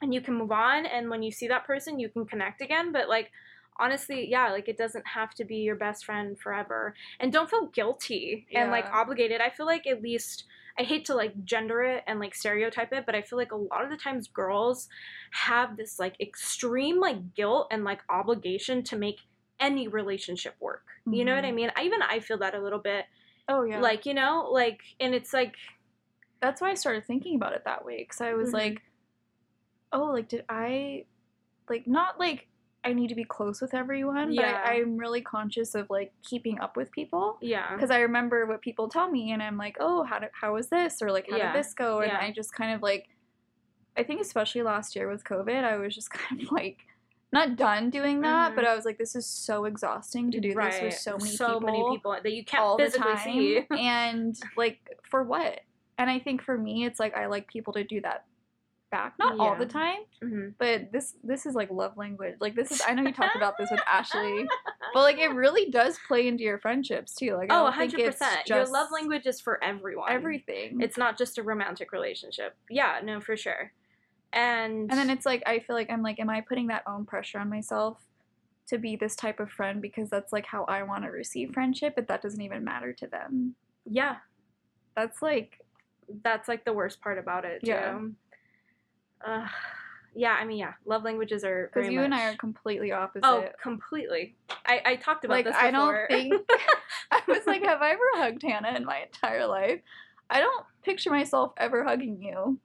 [0.00, 2.90] and you can move on and when you see that person you can connect again,
[2.90, 3.30] but like
[3.78, 6.94] honestly, yeah, like it doesn't have to be your best friend forever.
[7.20, 9.40] And don't feel guilty and like obligated.
[9.40, 10.44] I feel like at least
[10.78, 13.56] I hate to like gender it and like stereotype it, but I feel like a
[13.56, 14.88] lot of the times girls
[15.32, 19.20] have this like extreme like guilt and like obligation to make
[19.60, 20.84] any relationship work.
[21.06, 21.54] You know what I Mhm.
[21.54, 21.72] mean?
[21.76, 23.06] I, even I feel that a little bit
[23.48, 25.56] oh yeah like you know like and it's like
[26.40, 28.52] that's why i started thinking about it that way because i was Mhm.
[28.54, 28.82] like
[29.92, 31.04] oh like did i
[31.68, 32.46] like not like
[32.84, 34.52] i need to be close with everyone Yeah.
[34.52, 38.46] but I, i'm really conscious of like keeping up with people yeah because i remember
[38.46, 41.26] what people tell me and i'm like oh how did how was this or like
[41.30, 41.52] how Yeah.
[41.52, 42.18] did this go and Yeah.
[42.20, 43.08] i just kind of like
[43.96, 46.78] i think especially last year with covid i was just kind of like
[47.32, 48.56] not done doing that Mhm.
[48.56, 51.46] but i was like this is so exhausting to do this with so many so
[51.60, 54.78] people many people that you can't all the physically time see and like
[55.10, 55.60] for what
[55.98, 58.24] and i think for me it's like i like people to do that
[58.92, 59.14] back.
[59.18, 59.68] Not all the Yeah.
[59.68, 62.36] time, hmm but this this is like love language.
[62.40, 64.46] Like this is I know you talked about this with Ashley,
[64.94, 67.34] but like it really does play into your friendships too.
[67.34, 68.48] Like Oh, don't 100%.
[68.48, 70.12] Your love language is for everyone.
[70.12, 70.80] everything.
[70.80, 72.54] It's not just a romantic relationship.
[72.70, 73.72] Yeah, no, for sure.
[74.32, 77.04] And and then it's like I feel like I'm like, am I putting that own
[77.04, 77.98] pressure on myself
[78.68, 81.94] to be this type of friend because that's like how I want to receive friendship,
[81.96, 83.54] but that doesn't even matter to them.
[83.84, 84.16] yeah,
[84.94, 85.58] That's like
[86.22, 87.70] that's like the worst part about it too.
[87.70, 87.98] Yeah.
[89.24, 89.46] Uh,
[90.14, 93.26] yeah, I mean, yeah, love languages are because you and I are completely opposite.
[93.26, 94.36] Oh, completely.
[94.66, 96.06] I, I talked about like this I before.
[96.08, 96.50] don't think
[97.10, 99.80] I was like, have I ever hugged Hannah in my entire life?
[100.28, 102.58] I don't picture myself ever hugging you.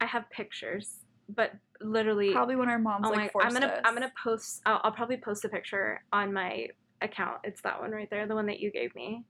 [0.00, 0.98] I have pictures,
[1.28, 3.80] but literally, Probably when our moms oh like my, forced I'm gonna us.
[3.84, 4.62] I'm gonna post.
[4.66, 6.68] I'll, I'll probably post a picture on my
[7.02, 7.38] account.
[7.44, 9.24] It's that one right there, the one that you gave me.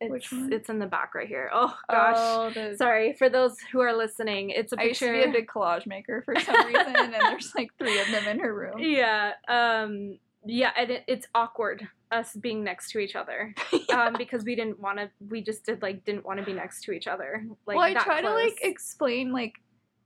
[0.00, 0.52] It's, Which one?
[0.52, 1.50] It's in the back right here.
[1.52, 2.14] Oh gosh.
[2.16, 4.50] Oh, the, Sorry for those who are listening.
[4.50, 7.52] It's a I used to be a big collage maker for some reason, and there's
[7.54, 8.78] like three of them in her room.
[8.78, 9.32] yeah.
[9.48, 10.18] Um.
[10.46, 13.54] Yeah, and it, it's awkward us being next to each other.
[13.90, 15.10] Um, because we didn't want to.
[15.28, 17.44] We just did like didn't want to be next to each other.
[17.66, 19.54] Like well, I try to like explain like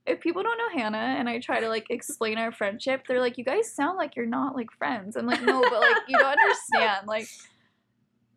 [0.07, 3.37] if people don't know Hannah and I try to like explain our friendship, they're like,
[3.37, 6.27] "You guys sound like you're not like friends." I'm like, "No, but like you don't
[6.39, 7.07] understand.
[7.07, 7.29] Like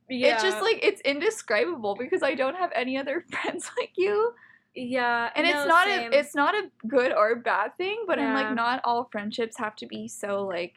[0.10, 0.34] yeah.
[0.34, 4.34] it's just like it's indescribable because I don't have any other friends like you."
[4.76, 6.14] yeah, And no, it's not same.
[6.14, 9.76] a it's not a good or bad thing, but I'm like not all friendships have
[9.78, 10.76] to be so like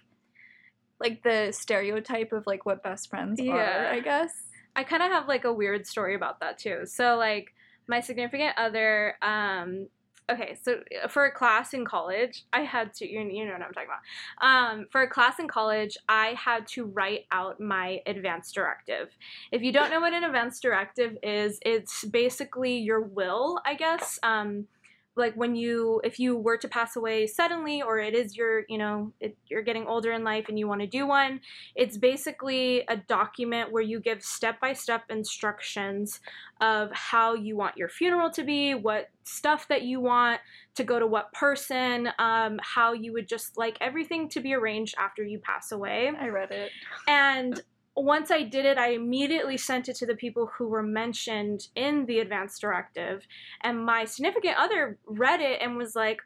[0.98, 3.52] like the stereotype of like what best friends Yeah.
[3.54, 4.32] are, I guess.
[4.76, 6.82] I kind of have like a weird story about that too.
[6.84, 7.52] So like
[7.88, 9.88] my significant other um
[10.30, 13.72] okay, so uh, for a class in college, I had to you, know what I'm
[13.72, 14.46] talking about.
[14.46, 19.08] Um for a class in college, I had to write out my advance directive.
[19.52, 24.18] If you don't know what an advance directive is, it's basically your will, I guess.
[24.22, 24.66] Um
[25.16, 28.78] like when you if you were to pass away suddenly or it is your you
[28.78, 31.40] know it, you're getting older in life and you want to do one
[31.74, 36.20] it's basically a document where you give step-by-step instructions
[36.60, 40.40] of how you want your funeral to be what stuff that you want
[40.74, 44.94] to go to what person um, how you would just like everything to be arranged
[44.98, 46.70] after you pass away I read it.
[47.08, 47.60] and
[48.04, 52.06] once I did it, I immediately sent it to the people who were mentioned in
[52.06, 53.26] the advance directive.
[53.62, 56.20] And my significant other read it and was like,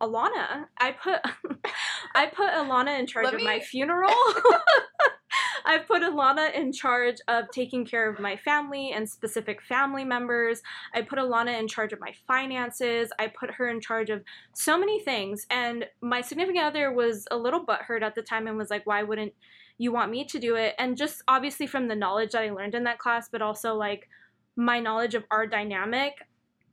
[0.00, 1.20] Alana, I put
[2.14, 4.10] I put Alana in charge Let of my funeral.
[5.64, 10.62] I put Alana in charge of taking care of my family and specific family members.
[10.94, 13.10] I put Alana in charge of my finances.
[13.18, 15.46] I put her in charge of so many things.
[15.50, 19.02] And my significant other was a little butthurt at the time and was like, why
[19.02, 19.34] wouldn't
[19.80, 20.74] you want me to do it?
[20.78, 24.10] And just obviously from the knowledge that I learned in that class, but also like
[24.54, 26.18] my knowledge of our dynamic,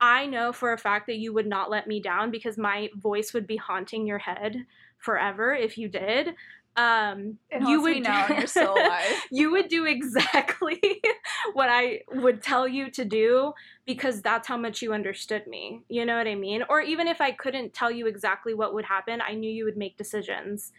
[0.01, 3.33] I know for a fact that you would not let me down because my voice
[3.33, 4.65] would be haunting your head
[4.97, 6.35] forever if you did.
[6.75, 9.05] Um, you would now and you're still alive.
[9.31, 10.81] you would do exactly
[11.53, 13.53] what I would tell you to do
[13.85, 15.81] because that's how much you understood me.
[15.87, 16.63] You know what I mean?
[16.69, 19.77] Or even if I couldn't tell you exactly what would happen, I knew you would
[19.77, 20.73] make decisions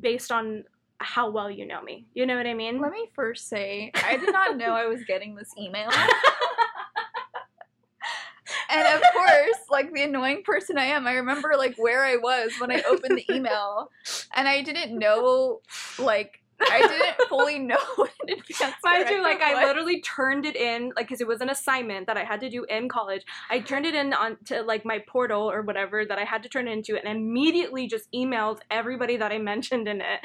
[0.00, 0.64] based on
[1.02, 2.06] how well you know me.
[2.14, 2.80] You know what I mean?
[2.80, 5.90] Let me first say, I did not know I was getting this email.
[8.72, 12.52] And of course, like the annoying person I am, I remember like where I was
[12.58, 13.90] when I opened the email,
[14.34, 15.60] and I didn't know,
[15.98, 20.92] like, I didn't fully know an advance Mind you, like I literally turned it in,
[20.96, 23.24] like, because it was an assignment that I had to do in college.
[23.50, 26.48] I turned it in on to like my portal or whatever that I had to
[26.48, 30.20] turn it into, and immediately just emailed everybody that I mentioned in it,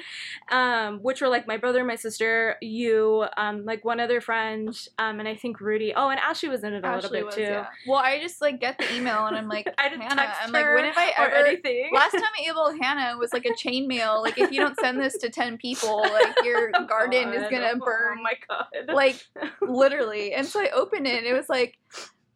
[0.52, 4.70] um, which were like my brother, my sister, you, um, like one other friend,
[5.00, 5.94] um, and I think Rudy.
[5.96, 7.42] Oh, and Ashley was in it a little bit was, too.
[7.42, 7.68] yeah.
[7.88, 10.52] Well, I just like get the email and I'm like, I didn't Hannah, text I'm
[10.52, 11.36] like, when have I ever?
[11.48, 11.90] anything.
[11.94, 14.22] Last time I emailed Hannah was like a chain mail.
[14.22, 17.74] Like if you don't send this to ten people, like your Oh, garden is gonna
[17.74, 18.18] Oh, burn.
[18.20, 18.94] Oh my god!
[18.94, 19.22] like
[19.62, 20.34] literally.
[20.34, 21.78] And so I opened it and it was like,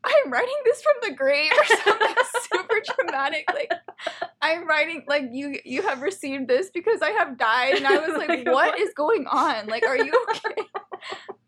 [0.04, 2.16] I'm writing this from the grave or something
[2.52, 3.46] super dramatic.
[3.54, 3.72] Like
[4.42, 7.76] I'm writing like you you have received this because I have died.
[7.76, 8.80] And I was like, Like, what what?
[8.80, 9.68] is going on?
[9.68, 10.64] Like, are you okay?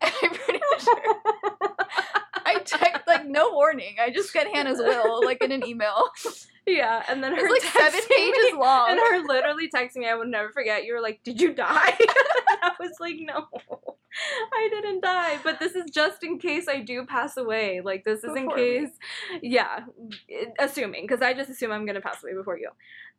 [0.00, 1.14] And I'm pretty sure
[2.54, 3.96] I typed like no warning.
[4.00, 6.08] I just got Hannah's will like in an email.
[6.66, 8.90] yeah, and then her It's like seven texting me- long.
[8.90, 10.84] And her literally texting me, I would never forget.
[10.84, 11.96] You were like, "Did you die?"
[12.62, 13.46] I was like, "No,
[14.52, 17.80] I didn't die." But this is just in case I do pass away.
[17.82, 18.62] Like this is in Before me.
[18.80, 18.90] case,
[19.42, 19.80] yeah,
[20.58, 22.70] assuming because I just assume I'm gonna pass away before you.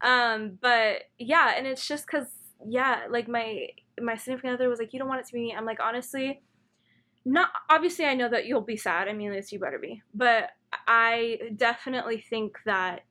[0.01, 2.27] Um, but yeah, and it's just because
[2.67, 3.67] yeah, like my
[4.01, 6.41] my significant other was like, "You don't want it to be me." I'm like, honestly.
[7.25, 9.07] Not obviously, I know that you'll be sad.
[9.07, 10.01] I mean, at least you better be.
[10.13, 10.51] But
[10.87, 13.01] I definitely think that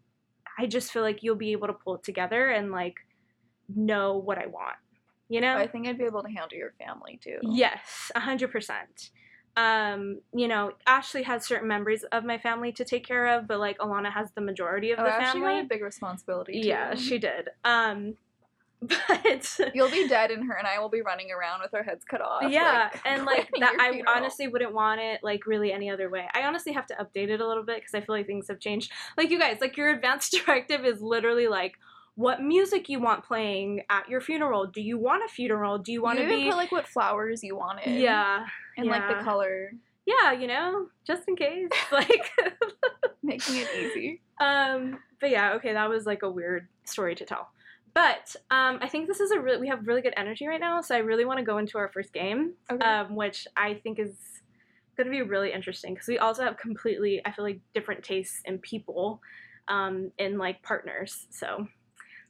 [0.56, 2.96] I just feel like you'll be able to pull it together and like
[3.74, 4.76] know what I want.
[5.28, 5.56] You know?
[5.56, 7.38] I think I'd be able to handle your family too.
[7.42, 9.10] Yes, a hundred percent.
[9.56, 13.58] Um, you know, Ashley has certain members of my family to take care of, but
[13.60, 15.56] like Alana has the majority of Oh, the Ashley family.
[15.60, 16.60] got a big responsibility.
[16.60, 16.68] Too.
[16.68, 17.48] Yeah, she did.
[17.64, 18.16] Um,
[18.82, 22.04] but You'll be dead, and her and I will be running around with our heads
[22.04, 22.50] cut off.
[22.50, 24.14] yeah, like, and like that, I funeral.
[24.14, 26.26] honestly wouldn't want it like really any other way.
[26.34, 28.60] I honestly have to update it a little bit because I feel like things have
[28.60, 28.92] changed.
[29.16, 31.74] Like you guys, like your advanced directive is literally like
[32.16, 34.66] what music you want playing at your funeral.
[34.66, 35.78] Do you want a funeral?
[35.78, 36.48] Do you want you to be?
[36.48, 37.98] put like what flowers you wanted.
[38.00, 39.72] yeah, and like the color,
[40.06, 41.68] yeah, you know, just in case.
[41.90, 42.30] Like,
[43.22, 44.20] making it easy.
[44.40, 47.48] um, but yeah, okay, that was like a weird story to tell.
[47.94, 50.80] But um, I think this is a really we have really good energy right now,
[50.80, 52.84] so I really want to go into our first game, Okay.
[52.84, 54.16] um, which I think is
[54.96, 58.40] going to be really interesting because we also have completely I feel like different tastes
[58.44, 59.20] in people,
[59.68, 61.26] um, in like partners.
[61.30, 61.66] So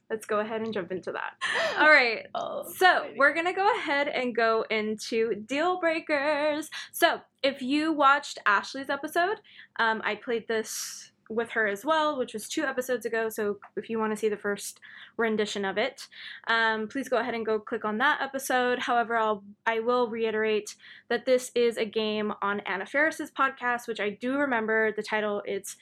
[0.09, 1.33] let's go ahead and jump into that.
[1.79, 2.27] All right.
[2.35, 6.69] Oh, So we're gonna go ahead and go into deal breakers.
[6.91, 9.37] So if you watched Ashley's episode,
[9.79, 13.29] um, I played this with her as well, which was two episodes ago.
[13.29, 14.79] So if you want to see the first
[15.17, 16.07] rendition of it,
[16.47, 18.79] um, please go ahead and go click on that episode.
[18.79, 20.75] However, I'll I will reiterate
[21.09, 25.41] that this is a game on Anna Faris's podcast, which I do remember the title.
[25.45, 25.77] It's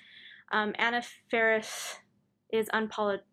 [0.51, 1.97] um, Anna Faris
[2.51, 3.23] is unpolished.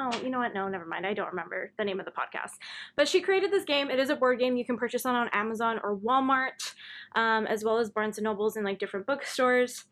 [0.00, 0.52] Oh, you know what?
[0.52, 1.06] No, never mind.
[1.06, 2.52] I don't remember the name of the podcast.
[2.96, 3.88] But she created this game.
[3.88, 6.74] It is a board game you can purchase on, on Amazon or Walmart,
[7.14, 9.84] um, as well as Barnes and Nobles and like different bookstores.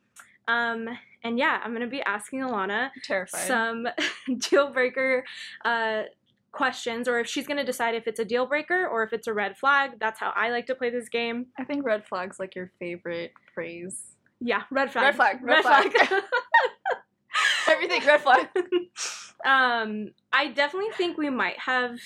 [0.49, 0.89] Um,
[1.25, 3.47] and yeah, I'm gonna be asking Alana terrified.
[3.47, 3.89] some
[4.39, 5.25] deal breaker
[5.65, 6.03] uh,
[6.53, 9.33] questions, or if she's gonna decide if it's a deal breaker or if it's a
[9.33, 9.99] red flag.
[9.99, 11.47] That's how I like to play this game.
[11.59, 14.15] I think red flag's like your favorite phrase.
[14.41, 15.05] Yeah, red flag.
[15.05, 15.93] Red flag, red flag.
[17.69, 18.49] Everything red flag.
[19.45, 21.99] um, I definitely think we might have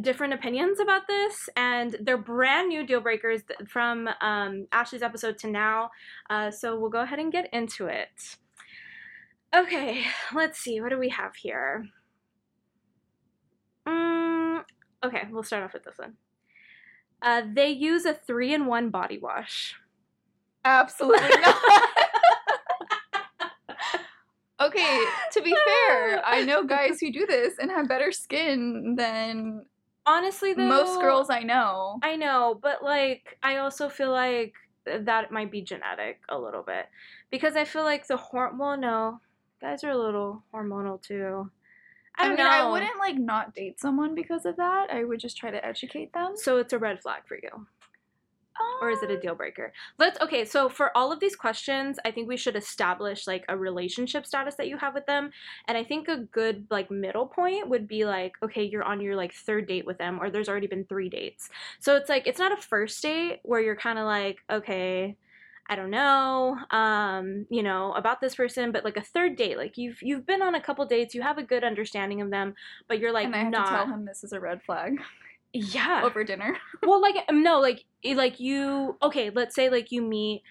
[0.00, 5.48] different opinions about this, and they're brand new deal breakers from um, Ashley's episode to
[5.48, 5.90] now.
[6.28, 8.36] Uh, so we'll go ahead and get into it.
[9.54, 10.80] Okay, let's see.
[10.80, 11.86] What do we have here?
[13.86, 14.62] Mm,
[15.04, 16.14] okay, we'll start off with this one.
[17.22, 19.74] Uh, they use a three in one body wash.
[20.64, 21.56] Absolutely not.
[24.60, 29.64] okay, to be fair, I know guys who do this and have better skin than
[30.10, 31.98] Honestly, though, most girls I know.
[32.02, 36.86] I know, but like I also feel like that might be genetic a little bit
[37.30, 38.58] because I feel like the horm.
[38.58, 39.20] Well, no,
[39.60, 41.50] guys are a little hormonal too.
[42.18, 42.48] I I mean, know.
[42.48, 44.88] I wouldn't like not date someone because of that.
[44.90, 46.32] I would just try to educate them.
[46.34, 47.66] So it's a red flag for you,
[48.80, 49.72] or is it a deal breaker?
[49.98, 50.20] Let's.
[50.20, 54.26] Okay, so for all of these questions, I think we should establish like a relationship
[54.26, 55.30] status that you have with them,
[55.66, 59.16] and I think a good like middle point would be like, okay, you're on your
[59.16, 61.48] like third date with them, or there's already been three dates.
[61.78, 65.16] So it's like it's not a first date where you're kind of like, okay,
[65.70, 69.78] I don't know, um, you know, about this person, but like a third date, like
[69.78, 72.54] you've you've been on a couple dates, you have a good understanding of them,
[72.88, 73.66] but you're like and I have not.
[73.66, 75.00] to tell him this is a red flag
[75.52, 76.02] yeah.
[76.04, 76.56] over dinner.
[76.82, 78.96] well, like um, no, like eh, like you.
[79.02, 80.42] Okay, let's say like you meet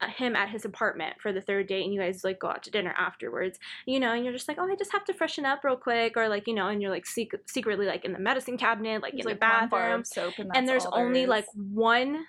[0.00, 2.62] uh, him at his apartment for the third date, and you guys like go out
[2.64, 3.58] to dinner afterwards.
[3.86, 6.16] You know, and you're just like, oh, I just have to freshen up real quick,
[6.16, 9.12] or like you know, and you're like sec- secretly like in the medicine cabinet, like
[9.12, 12.26] There's, in like the bathroom, soap, and, and there's there only like one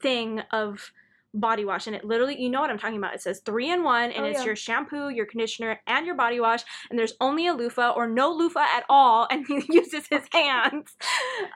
[0.00, 0.92] thing of
[1.34, 3.82] body wash and it literally you know what i'm talking about it says three in
[3.82, 4.44] one and Oh, it's yeah.
[4.46, 8.32] your shampoo your conditioner and your body wash and there's only a loofah or no
[8.32, 10.96] loofah at all and he uses his hands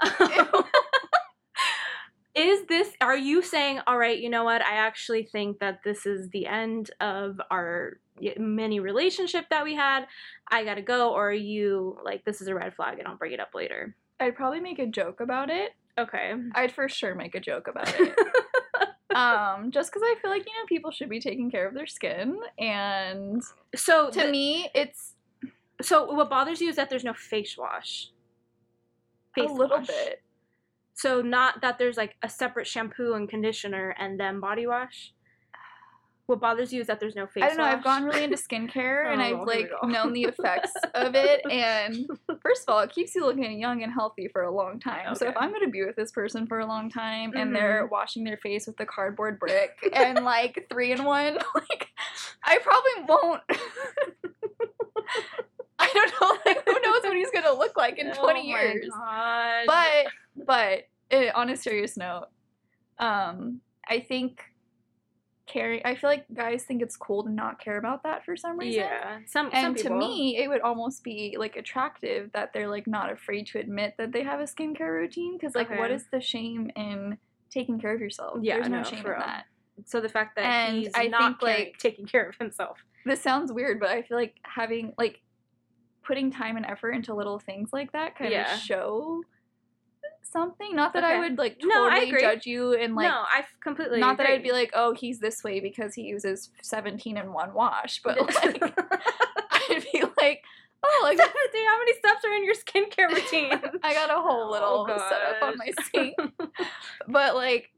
[2.34, 6.06] is this are you saying all right you know what i actually think that this
[6.06, 7.98] is the end of our
[8.38, 10.04] mini relationship that we had
[10.48, 13.32] i gotta go or are you like this is a red flag and i'll bring
[13.32, 15.70] it up later I'd probably make a joke about it.
[15.96, 18.14] okay I'd for sure make a joke about it.
[19.18, 21.86] Um, just because I feel like you know people should be taking care of their
[21.86, 23.42] skin, and
[23.74, 25.14] so to the- me, it's
[25.80, 28.10] So what bothers you is that there's no face wash.
[29.36, 29.86] a little wash.
[29.86, 30.22] bit.
[30.94, 35.12] So not that there's like a separate shampoo and conditioner and then body wash.
[36.28, 37.62] What bothers you is that there's no face I don't know.
[37.64, 37.72] wash.
[37.72, 41.40] I've gone really into skincare, and Oh, I've like known the effects of it.
[41.50, 42.06] And
[42.42, 45.14] first of all, it keeps you looking young and healthy for a long time.
[45.14, 47.40] So if I'm going to be with this person for a long time, Mhm.
[47.40, 51.88] and they're washing their face with a cardboard brick and like three in one, like
[52.44, 53.42] I probably won't.
[55.78, 56.38] I don't know.
[56.44, 58.90] Like who knows what he's going to look like in 20 Oh my years?
[58.92, 59.64] God.
[59.66, 62.26] but but eh, on a serious note
[62.98, 64.42] um i think
[65.48, 65.80] caring.
[65.84, 68.82] I feel like guys think it's cool to not care about that for some reason.
[68.82, 69.18] Yeah.
[69.26, 69.98] Some some And to people.
[69.98, 74.12] me, it would almost be like attractive that they're like not afraid to admit that
[74.12, 75.36] they have a skincare routine.
[75.36, 75.94] Because like, what Okay.
[75.94, 77.18] is the shame in
[77.50, 78.38] taking care of yourself?
[78.42, 79.46] Yeah, there's no no, shame in that.
[79.86, 82.78] So the fact that And he's I not think, caring- like- taking care of himself.
[83.04, 85.22] This sounds weird, but I feel like having like
[86.02, 88.54] putting time and effort into little things like that kind Yeah.
[88.54, 89.22] of show
[90.30, 90.74] something.
[90.74, 92.20] Not that I would like No, I totally agree.
[92.20, 95.42] judge you and like no, I completely not that I'd be like, oh, he's this
[95.42, 98.62] way because he uses 17 in one wash, but like
[99.50, 100.42] I'd be like,
[100.82, 103.80] oh, like how many steps are in your skincare routine?
[103.82, 106.14] I got a whole oh, little Oh, setup on my sink.
[107.06, 107.70] But like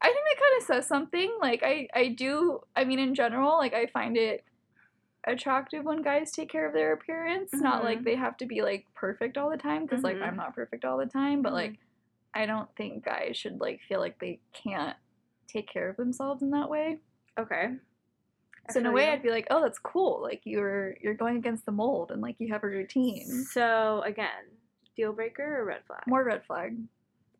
[0.00, 1.36] I think that kind of says something.
[1.40, 4.44] Like I I do I mean in general, like I find it
[5.24, 7.52] attractive when guys take care of their appearance.
[7.52, 8.04] Not like Mhm.
[8.04, 10.22] they have to be like perfect all the time because like Mhm.
[10.22, 11.78] I'm not perfect all the time, but like
[12.34, 14.96] I don't think guys should like feel like they can't
[15.48, 16.98] take care of themselves in that way.
[17.38, 17.76] okay.
[18.68, 19.10] I So in a way you.
[19.12, 20.20] I'd be like, "Oh, that's cool.
[20.20, 24.44] Like you're you're going against the mold and like you have a routine." So again,
[24.94, 26.02] deal breaker or red flag?
[26.06, 26.76] More red flag.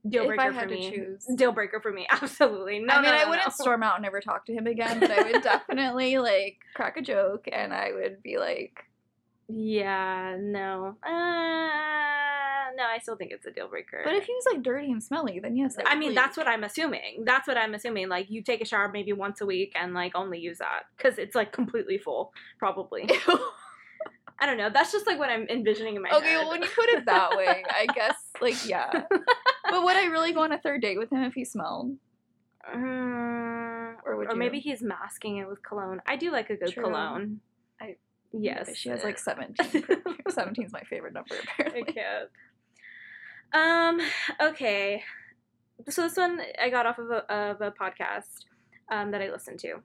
[0.06, 0.90] Deal if breaker I for had to me.
[0.90, 1.24] choose.
[1.36, 2.78] Deal breaker for me, absolutely.
[2.80, 3.52] No, I mean, no, I no, wouldn't no.
[3.52, 7.02] storm out and never talk to him again, but I would definitely like crack a
[7.02, 8.84] joke and I would be like,
[9.48, 10.96] Yeah, no.
[11.02, 14.02] Uh, no, I still think it's a deal breaker.
[14.04, 15.76] but if he was like dirty and smelly, then yes.
[15.84, 17.24] I mean, that's what I'm assuming.
[17.24, 18.08] That's what I'm assuming.
[18.08, 21.18] Like, you take a shower maybe once a week and like only use that because
[21.18, 23.08] it's like completely full, probably.
[24.40, 24.70] I don't know.
[24.70, 26.38] That's just like what I'm envisioning in my okay, head.
[26.38, 28.90] well, when you put it that way, I guess like yeah.
[29.70, 31.96] But would I really go on a third date with him if he smelled?
[32.74, 34.38] Mm, Or would you or you?
[34.38, 36.00] maybe he's masking it with cologne.
[36.06, 36.84] I do like a good True.
[36.84, 37.40] cologne.
[37.80, 37.96] I-
[38.32, 39.84] yes, She has like 17.
[40.28, 42.30] 17 is my favorite number Apparently, I can't.
[44.00, 44.00] Um.
[44.50, 45.02] Okay.
[45.88, 48.44] So this one I got off of a, of a podcast
[48.90, 49.76] um, that I listened to.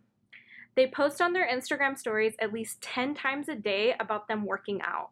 [0.75, 4.81] They post on their Instagram stories at least ten times a day about them working
[4.81, 5.09] out.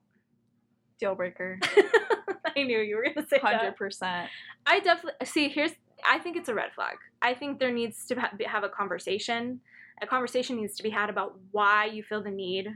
[0.99, 1.59] Deal breaker.
[2.55, 3.77] I knew you were gonna say that.
[3.77, 4.27] 100%.
[4.65, 5.49] I definitely see.
[5.49, 5.71] Here's.
[6.07, 6.95] I think it's a red flag.
[7.21, 9.61] I think there needs to ha- have a conversation.
[10.01, 12.67] A conversation needs to be had about why you feel the need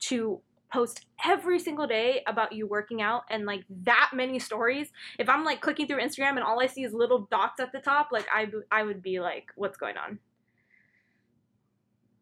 [0.00, 0.40] to
[0.72, 4.88] post every single day about you working out and like that many stories.
[5.18, 7.80] If I'm like clicking through Instagram and all I see is little dots at the
[7.80, 10.18] top, like I I would be like, what's going on?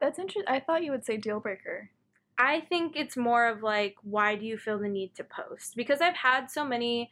[0.00, 0.44] That's interesting.
[0.52, 1.90] I thought you would say deal breaker.
[2.38, 5.76] I think it's more of like, why do you feel the need to post?
[5.76, 7.10] Because I've had so many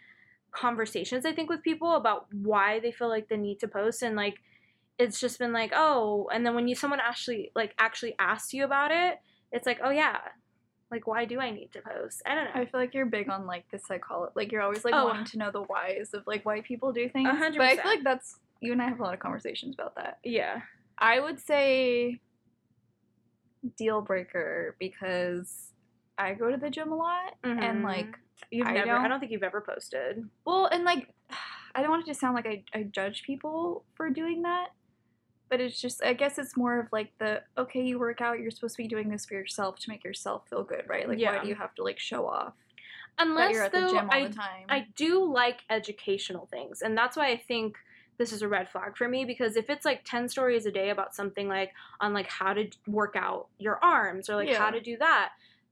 [0.52, 4.16] conversations, I think, with people about why they feel like the need to post, and
[4.16, 4.36] like,
[4.98, 8.64] it's just been like, oh, and then when you someone actually like actually asks you
[8.64, 9.20] about it,
[9.52, 10.16] it's like, oh yeah,
[10.90, 12.22] like why do I need to post?
[12.26, 12.60] I don't know.
[12.62, 14.32] I feel like you're big on like the psychology.
[14.34, 15.04] Like you're always like Oh.
[15.04, 17.28] wanting to know the whys of like why people do things.
[17.28, 19.74] A hundred But I feel like that's you and I have a lot of conversations
[19.78, 20.18] about that.
[20.24, 20.62] yeah.
[20.98, 22.18] I would say
[23.76, 25.72] deal breaker because
[26.16, 27.84] I go to the gym a lot and Mhm.
[27.84, 28.18] like
[28.50, 28.92] You've I never.
[28.92, 30.28] I don't- don't think you've ever posted.
[30.44, 31.08] well and like
[31.74, 34.68] I don't want it to sound like I, I judge people for doing that.
[35.50, 38.50] But it's just I guess it's more of like the okay, you work out, you're
[38.50, 41.08] supposed to be doing this for yourself to make yourself feel good, right?
[41.08, 42.54] Like why do you have to like show off
[43.20, 44.64] Unless you're at the though, gym all I the time?
[44.68, 47.76] I do like educational things, and that's why I think
[48.18, 50.90] this is a red flag for me because if it's like 10 stories a day
[50.90, 54.80] about something like on like how to work out your arms or like how to
[54.80, 55.30] do that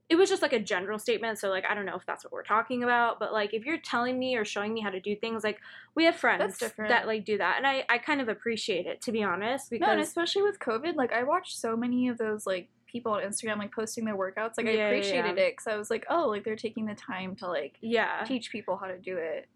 [0.09, 2.31] it was just like a general statement so like i don't know if that's what
[2.31, 5.15] we're talking about but like if you're telling me or showing me how to do
[5.15, 5.59] things like
[5.95, 9.11] we have friends that like do that and i i kind of appreciate it to
[9.11, 12.45] be honest because No, and especially with COVID, like I watched so many of those
[12.45, 14.53] like people on Instagram like posting their workouts.
[14.57, 15.43] Like Yeah, I yeah, appreciated yeah.
[15.43, 18.51] it because I was like, oh, like they're taking the time to like yeah teach
[18.51, 19.47] people how to do it.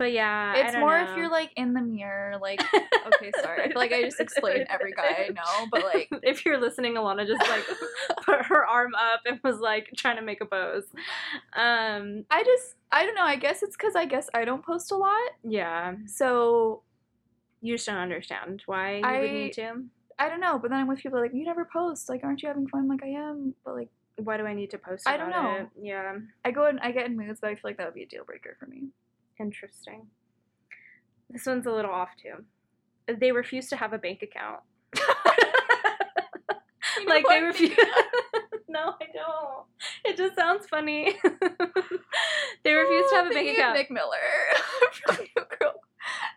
[0.00, 1.10] But yeah It's more know.
[1.10, 3.64] if you're like in the mirror, like okay, sorry.
[3.64, 6.94] I feel like I just explained every guy I know, but like if you're listening,
[6.94, 7.64] Alana just like
[8.24, 10.84] put her arm up and was like trying to make a pose.
[11.54, 13.24] Um, I just I don't know.
[13.24, 16.80] I guess it's because I guess I don't post a lot, yeah, so
[17.60, 19.84] you just don't understand why you I- would need to.
[20.18, 20.58] I don't know.
[20.58, 22.08] But then I'm with people like you never post.
[22.08, 22.88] Like, aren't you having fun?
[22.88, 25.06] Like I am, but like Why do I need to post?
[25.06, 25.52] I don't know.
[25.60, 25.68] It?
[25.82, 28.02] Yeah, I go and I get in moods, but I feel like that would be
[28.02, 28.88] a deal breaker for me.
[29.40, 30.06] Interesting.
[31.28, 32.44] This one's a little off too.
[33.12, 34.60] They refuse to have a bank account.
[37.00, 37.76] You know like they refuse.
[38.68, 39.66] no, I don't.
[40.04, 41.14] It just sounds funny.
[42.64, 43.76] they oh, refuse to have a bank account.
[43.76, 44.16] Nick Miller
[45.06, 45.74] from New Girl.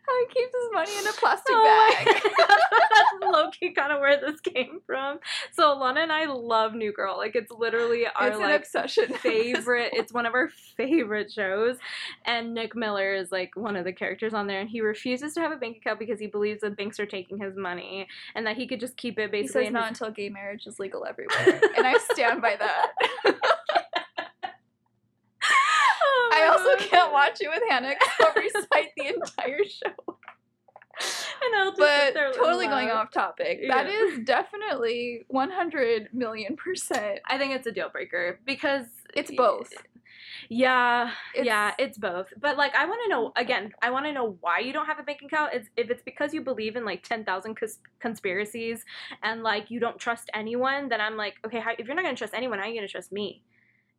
[0.05, 2.21] How he keeps his money in a plastic Oh bag.
[2.37, 5.19] That's low key kind of where this came from.
[5.53, 7.17] So Alana and I love New Girl.
[7.17, 9.13] Like it's literally our it's like obsession.
[9.21, 9.91] favorite.
[9.93, 11.77] It's one of our favorite shows.
[12.25, 15.39] And Nick Miller is like one of the characters on there, and he refuses to
[15.39, 18.57] have a bank account because he believes that banks are taking his money and that
[18.57, 19.65] he could just keep it He basically.
[19.65, 22.91] says not his- until gay marriage is legal everywhere, and I stand by that.
[26.31, 26.89] I also God.
[26.89, 30.17] can't watch it with Hannah because I'll recite the entire show.
[31.43, 33.61] And I'll But totally going off topic.
[33.67, 33.91] That Yeah.
[34.05, 37.19] is definitely 100 million percent.
[37.25, 39.73] I think it's a deal breaker because It's both.
[40.49, 42.31] Yeah, It's- yeah, it's both.
[42.39, 43.73] But like, I want to know again.
[43.81, 45.53] I want to know why you don't have a bank account.
[45.53, 48.85] It's if it's because you believe in like ten thousand cons- conspiracies
[49.23, 50.89] and like you don't trust anyone.
[50.89, 52.87] Then I'm like, okay, how, if you're not gonna trust anyone, how are you gonna
[52.87, 53.41] trust me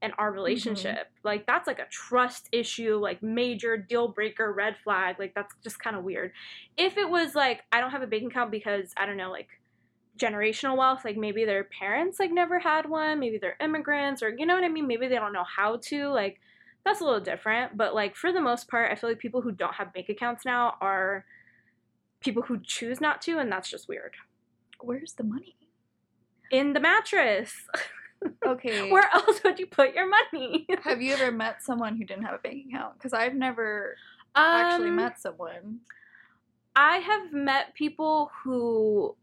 [0.03, 0.37] and our mm-hmm.
[0.37, 1.09] relationship?
[1.23, 5.17] Like that's like a trust issue, like major deal breaker, red flag.
[5.19, 6.33] Like that's just kind of weird.
[6.77, 9.49] If it was like I don't have a bank account because I don't know, like
[10.19, 14.47] generational wealth like maybe their parents like never had one maybe they're immigrants or you
[14.47, 16.41] know what i mean maybe they don't know how to like
[16.85, 19.51] that's a little different but like for the most part i feel like people who
[19.51, 21.25] don't have bank accounts now are
[22.21, 24.15] people who choose not to and that's just weird
[24.81, 25.57] Where's the money?
[26.51, 27.53] in the mattress
[28.47, 28.91] Okay.
[28.91, 32.35] where else would you put your money have you ever met someone who didn't have
[32.35, 32.95] a bank account?
[32.95, 33.97] Because I've never
[34.35, 35.81] actually Um, met someone.
[36.77, 39.15] i have met people who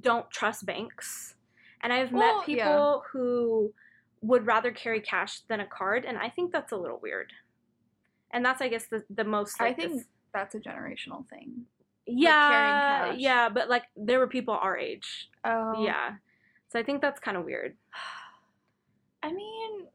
[0.00, 1.34] don't trust banks
[1.82, 2.64] and i've Well, met yeah.
[2.66, 3.72] people who
[4.22, 7.32] would rather carry cash than a card and i think that's a little weird
[8.30, 11.66] and that's i guess the, the most I think this- that's a generational thing.
[12.06, 13.18] yeah cash.
[13.18, 15.84] yeah but like there were people our age Oh.
[15.84, 16.12] yeah
[16.70, 17.76] so i think that's kind of weird
[19.22, 19.86] I mean,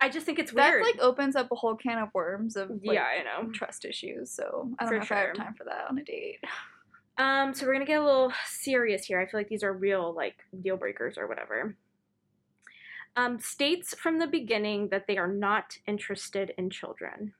[0.00, 0.82] I, just think it's weird.
[0.82, 3.84] that like opens up a whole can of worms of like, yeah i know trust
[3.84, 4.30] issues.
[4.30, 6.38] So I don't For know if I have time for that on a date.
[7.16, 9.20] Um, so we're gonna get a little serious here.
[9.20, 11.76] I feel like these are real like deal breakers or whatever.
[13.14, 17.34] Um, states from the beginning that they are not interested in children.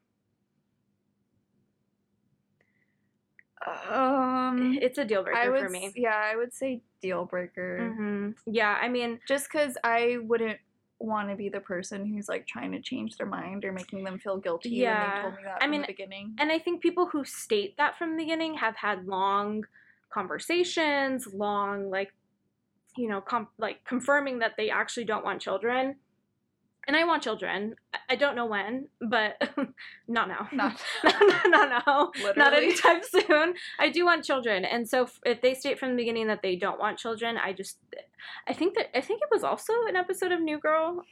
[3.90, 5.92] Um, It's a deal breaker I would, for me.
[5.96, 7.92] yeah, I would say deal breaker.
[7.96, 10.58] hmm Yeah, I mean, Just because I wouldn't
[11.00, 14.18] want to be the person who's like trying to change their mind or making them
[14.18, 15.16] feel guilty when Yeah.
[15.16, 16.34] they told me that I mean, the beginning.
[16.38, 19.64] and I think people who state that from the beginning have had long
[20.10, 22.12] conversations, long like,
[22.96, 25.96] you know, com- like confirming that they actually don't want children.
[26.86, 27.76] And I want children.
[28.10, 29.40] I- don't know when, but
[30.08, 30.48] not now.
[30.52, 30.80] Not,
[31.46, 32.10] not now.
[32.36, 33.54] Not anytime soon.
[33.78, 36.78] I do want children, and so if- they state from the beginning that they don't
[36.78, 37.78] want children, I just,
[38.46, 41.02] I think that I think it was also an episode of New Girl.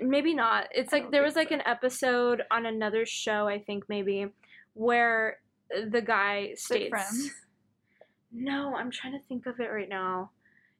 [0.00, 0.68] maybe not.
[0.72, 1.54] It's like there was like so.
[1.56, 3.46] an episode on another show.
[3.48, 4.26] I think maybe
[4.74, 5.38] where
[5.70, 6.88] the guy Like states.
[6.90, 7.30] friends.
[8.32, 10.30] No, I'm trying to think of it right now.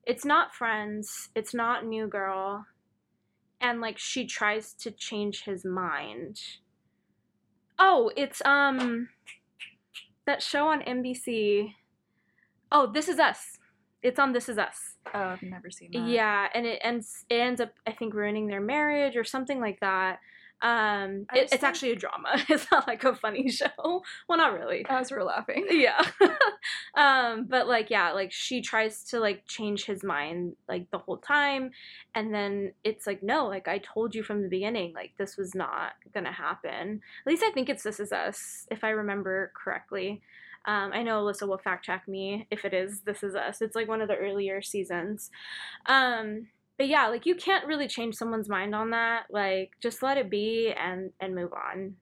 [0.07, 1.29] It's not Friends.
[1.35, 2.65] It's not New Girl.
[3.61, 6.41] And like she tries to change his mind.
[7.79, 9.09] Oh, it's um
[10.27, 11.75] that show on NBC.
[12.73, 13.59] Oh, This Is Us.
[14.03, 14.97] It's on This Is Us.
[15.13, 16.07] Oh, I've never seen that.
[16.07, 19.81] Yeah, and it ends it ends up I think ruining their marriage or something like
[19.81, 20.21] that.
[20.63, 22.37] Um, it, it's actually a drama.
[22.49, 23.69] It's not like a funny show.
[24.29, 25.67] Well, not really As we're laughing.
[25.71, 26.05] yeah
[26.95, 31.19] um but like yeah like she tries to like change his mind like the whole
[31.19, 31.71] time
[32.15, 35.55] and then it's like no like i told you from the beginning like this was
[35.55, 40.21] not gonna happen at least i think it's this is us if i remember correctly
[40.67, 43.63] um, I know Alyssa will fact check me if it is This Is Us.
[43.63, 45.31] It's like one of the earlier seasons.
[45.87, 46.49] Um,
[46.81, 49.25] but yeah, like you can't really change someone's mind on that.
[49.29, 51.97] Like just let it be and and move on.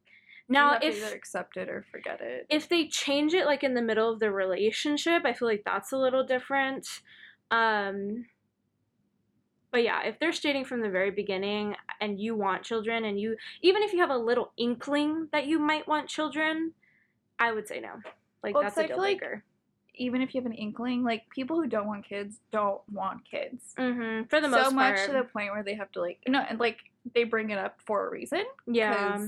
[0.48, 2.46] Now, if either accept it or forget it.
[2.48, 5.90] if they change it like in the middle of the relationship, I feel like that's
[5.90, 6.86] a little different.
[7.50, 8.26] Um
[9.72, 13.36] but yeah, if they're stating from the very beginning and you want children and you
[13.62, 16.72] even if you have a little inkling that you might want children,
[17.36, 17.94] I would say no.
[18.44, 19.42] Like Well, that's a deal feel like- breaker.
[19.98, 23.74] Even if you have an inkling, like people who don't want kids don't want kids.
[23.76, 25.06] hmm For the most so much part.
[25.06, 26.78] to the point where they have to like no, and like
[27.14, 28.44] they bring it up for a reason.
[28.66, 29.26] Yeah.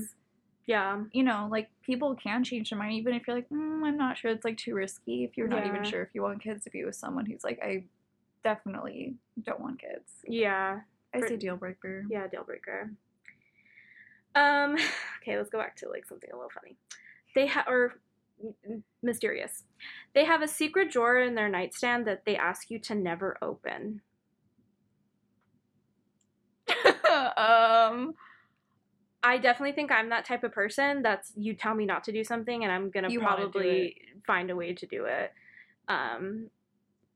[0.67, 1.03] Yeah.
[1.11, 4.17] you know, like people can change their mind even if you're like, mm, I'm not
[4.17, 4.31] sure.
[4.31, 5.23] It's like too risky.
[5.23, 7.59] If you're not even sure if you want kids, to be with someone who's like,
[7.61, 7.83] I
[8.43, 10.09] definitely don't want kids.
[10.25, 10.81] Yeah.
[11.13, 12.05] I For- say deal breaker.
[12.09, 12.91] Yeah, deal breaker.
[14.35, 14.77] Um,
[15.21, 16.77] okay, let's go back to like something a little funny.
[17.35, 17.95] They have or
[19.01, 19.63] mysterious.
[20.13, 24.01] They have a secret drawer in their nightstand that they ask you to never open.
[27.37, 28.13] um,
[29.23, 32.23] I definitely think I'm that type of person that's you tell me not to do
[32.23, 35.31] something and I'm wanna do probably find a way to do it.
[35.87, 36.49] Um,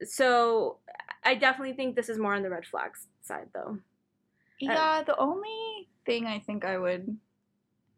[0.04, 0.78] so
[1.24, 3.80] I definitely think this is more on the red flags side though.
[4.60, 7.18] Yeah, the only thing I think I would.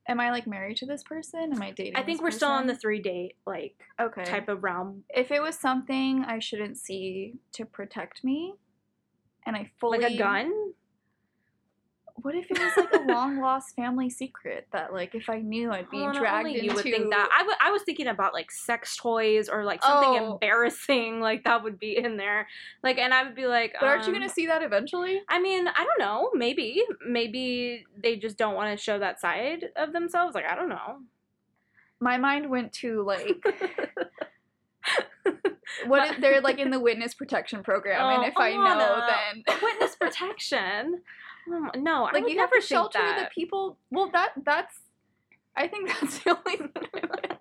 [0.10, 1.52] Am I like married to this person?
[1.54, 1.98] Am I dating?
[1.98, 5.42] I think we're still on the three date like okay type of realm, If it
[5.42, 8.56] was something I shouldn't see to protect me,
[9.46, 10.74] and I fully like a gun.
[12.24, 15.72] What if it was like a long lost family secret that like if I knew
[15.72, 17.30] I'd be Well, dragged into you would think that.
[17.34, 20.34] I, w- I was thinking about like sex toys or like something Oh.
[20.34, 22.48] embarrassing like that would be in there.
[22.84, 25.22] Like, and I would be like, But aren't you um, gonna see that eventually?
[25.30, 26.32] I mean, I don't know.
[26.34, 30.34] Maybe, maybe they just don't want to show that side of themselves.
[30.34, 30.98] Like, I don't know.
[32.00, 33.44] My mind went to like
[35.86, 39.44] what if they're like in the witness protection program, Oh, and if I know, Alana.
[39.46, 41.02] then Witness protection.
[41.52, 43.78] Um, No, I like would you have never to shelter the people.
[43.92, 44.76] Well, that that's.
[45.56, 47.38] I think that's the only thing I would,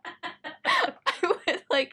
[0.64, 1.12] I
[1.46, 1.92] would like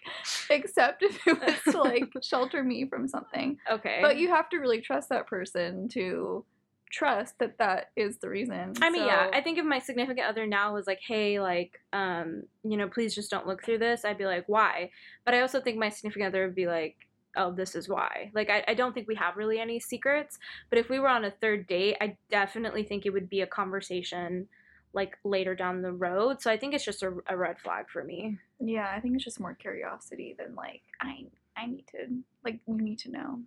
[0.50, 3.58] accept if it was to like shelter me from something.
[3.70, 6.46] okay, But you have to really trust that person to
[6.92, 8.74] trust that that is the reason.
[8.82, 9.30] I mean, yeah.
[9.34, 13.16] I think if my significant other now was like, "Hey, like, um, you know, please
[13.16, 14.92] just don't look through this," I'd be like, "Why?"
[15.26, 16.96] But I also think my significant other would be like,
[17.36, 20.40] "Oh, this is why." Like, I, I don't think we have really any secrets.
[20.70, 23.48] But if we were on a third date, I definitely think it would be a
[23.48, 24.48] conversation
[24.94, 26.42] like later down the road.
[26.42, 28.38] So I think it's just a, a red flag for me.
[28.60, 31.26] yeah, I think it's just more curiosity than like I
[31.58, 32.08] I need to
[32.44, 33.40] like you need to know.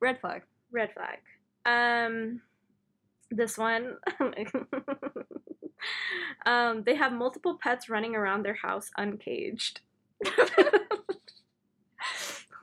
[0.00, 0.42] Red flag.
[0.70, 1.18] Red flag.
[1.66, 2.40] Um,
[3.30, 3.96] this one.
[6.46, 9.80] um, they have multiple pets running around their house uncaged.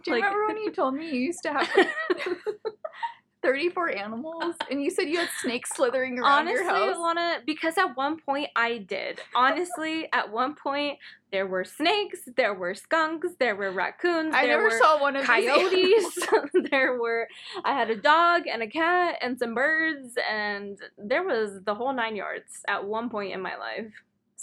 [0.06, 1.90] Do you Like- remember when you told me you used to have like,
[3.42, 6.98] 34 animals and you said you had snakes slithering around Honestly, your house?
[6.98, 9.20] Lana, because at one point I did.
[9.36, 10.98] Honestly, at one point
[11.32, 15.16] there were snakes, there were skunks, there were raccoons, I there never were saw one
[15.16, 16.28] of these coyotes.
[16.72, 17.28] there were
[17.64, 21.94] I had a dog and a cat and some birds and there was the whole
[21.94, 23.92] nine yards at one point in my life.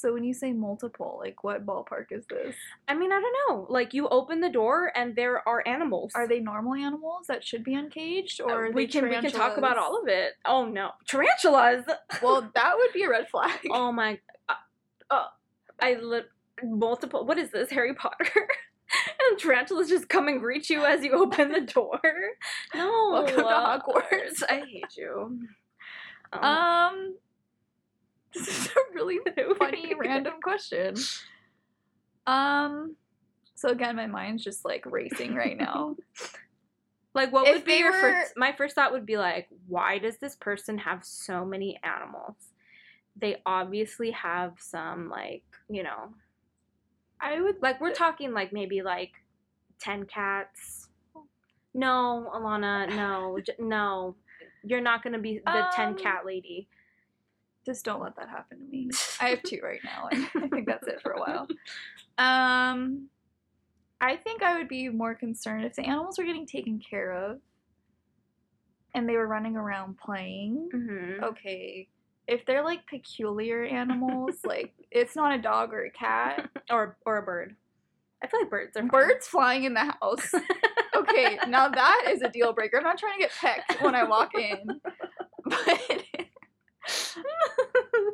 [0.02, 2.56] So when you say multiple, like what ballpark is this?
[2.88, 3.66] I mean, I don't know.
[3.70, 6.10] Like you open the door and there are animals.
[6.16, 9.56] Are they normal animals that should be uncaged, or Uh, we can we can talk
[9.58, 10.32] about all of it.
[10.44, 11.84] Oh no, tarantulas.
[12.20, 13.60] Well, that would be a red flag.
[13.70, 14.18] oh my.
[14.48, 14.54] Uh,
[15.08, 15.26] uh,
[15.80, 16.28] I lit
[16.64, 17.24] multiple.
[17.24, 18.26] What is this, Harry Potter?
[19.30, 22.00] and tarantulas just come and greet you as you open the door.
[22.74, 24.42] No, Welcome to uh, Hogwarts.
[24.48, 25.38] I hate you.
[26.32, 27.16] Um, Um,
[28.44, 29.18] this is a really
[29.58, 30.94] funny random question.
[32.26, 32.96] Um,
[33.54, 35.96] so again, my mind's just like racing right now.
[37.14, 38.32] Like, what If would be your were- first?
[38.38, 42.36] My first thought would be like, why does this person have so many animals?
[43.20, 46.14] They obviously have some, like, you know,
[47.20, 49.10] I would like we're talking like maybe like
[49.78, 50.88] ten cats.
[51.74, 54.16] No, Alana, no, j- no,
[54.64, 56.66] you're not gonna be the ten Um, cat lady.
[57.64, 58.90] Just don't let that happen to me.
[59.20, 61.46] I have two right now, and I think that's it for a while.
[62.18, 63.08] Um,
[64.00, 67.40] I think I would be more concerned if the animals were getting taken care of,
[68.94, 70.68] and they were running around playing.
[70.72, 71.88] hmm Okay,
[72.26, 77.18] if they're like peculiar animals, like it's not a dog or a cat, Or or
[77.18, 77.56] a bird.
[78.22, 80.32] I feel like birds are birds flying in the house.
[80.94, 82.76] Okay, now that is a deal breaker.
[82.76, 84.80] I'm not trying to get pecked when I walk in,
[85.44, 86.04] but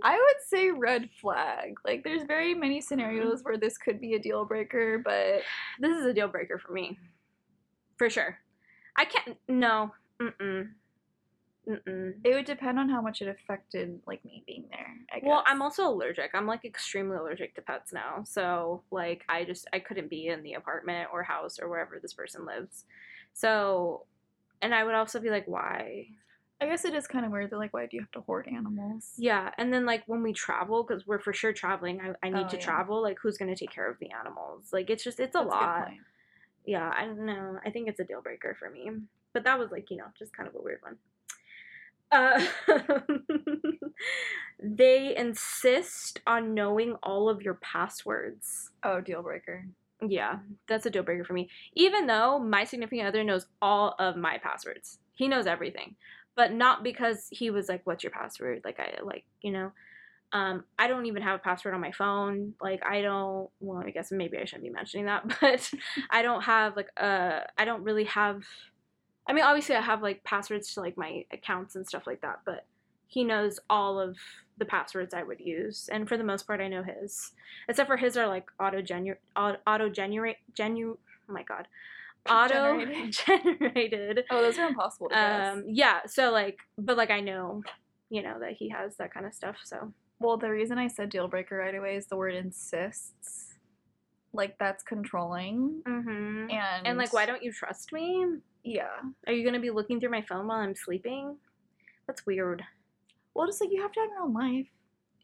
[0.02, 1.74] I would say red flag.
[1.84, 5.42] Like, there's very many scenarios where this could be a deal breaker, but
[5.80, 6.98] this is a deal breaker for me,
[7.96, 8.38] for sure.
[8.96, 9.36] I can't.
[9.48, 9.92] No.
[10.20, 10.68] Mm-mm.
[11.68, 12.14] Mm-mm.
[12.24, 14.94] it would depend on how much it affected, like me being there.
[15.12, 15.28] I guess.
[15.28, 16.30] Well, I'm also allergic.
[16.32, 18.24] I'm like extremely allergic to pets now.
[18.24, 22.14] So like I just I couldn't be in the apartment or house or wherever this
[22.14, 22.84] person lives.
[23.34, 24.06] So
[24.62, 26.06] and I would also be like, why?
[26.60, 27.50] I guess it is kind of weird.
[27.50, 29.12] They're like, why do you have to hoard animals?
[29.16, 32.46] Yeah, and then like when we travel, because we're for sure traveling, I, I need
[32.46, 32.64] Oh, to yeah.
[32.64, 33.00] travel.
[33.00, 34.70] Like, who's gonna take care of the animals?
[34.72, 35.84] Like, it's just it's a That's lot.
[35.86, 36.00] point.
[36.66, 37.58] yeah, I don't know.
[37.64, 38.90] I think it's a deal breaker for me.
[39.32, 40.96] But that was like you know just kind of a weird one.
[42.10, 42.42] Uh,
[44.62, 48.70] they insist on knowing all of your passwords.
[48.82, 49.66] Oh, deal breaker.
[50.06, 50.38] Yeah,
[50.68, 51.50] that's a deal breaker for me.
[51.74, 55.96] Even though my significant other knows all of my passwords, he knows everything,
[56.38, 59.72] but not because he was like, "What's your password?" Like I like you know,
[60.32, 62.54] um, I don't even have a password on my phone.
[62.60, 63.50] Like I don't.
[63.60, 65.70] Well, I guess maybe I shouldn't be mentioning that, but
[66.10, 68.44] I don't have like uh, I don't really have.
[69.28, 72.40] I mean, obviously I have like passwords to like my accounts and stuff like that,
[72.46, 72.66] but
[73.06, 74.16] he knows all of
[74.58, 77.32] the passwords I would use, and for the most part, I know his.
[77.68, 80.96] Except for his are like auto genu auto generate genu.
[81.28, 81.68] Oh my god,
[82.30, 82.78] auto
[83.10, 84.24] Generated.
[84.30, 85.56] Oh, those are impossible to guess.
[85.56, 86.00] Um, yeah.
[86.06, 87.62] So like, but like I know,
[88.10, 89.56] you know that he has that kind of stuff.
[89.64, 93.54] So Well, the reason I said deal breaker right away is the word insists.
[94.32, 95.82] Like that's controlling.
[95.86, 96.50] mm-hmm.
[96.50, 98.26] And and like, why don't you trust me?
[98.62, 98.98] Yeah.
[99.26, 101.36] Are you gonna be looking through my phone while I'm sleeping?
[102.06, 102.62] That's weird.
[103.34, 104.66] Well, just like you have to have your own life.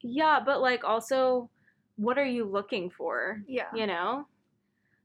[0.03, 1.51] Yeah, but like also,
[1.97, 3.43] what are you looking for?
[3.47, 3.69] Yeah.
[3.75, 4.27] You know?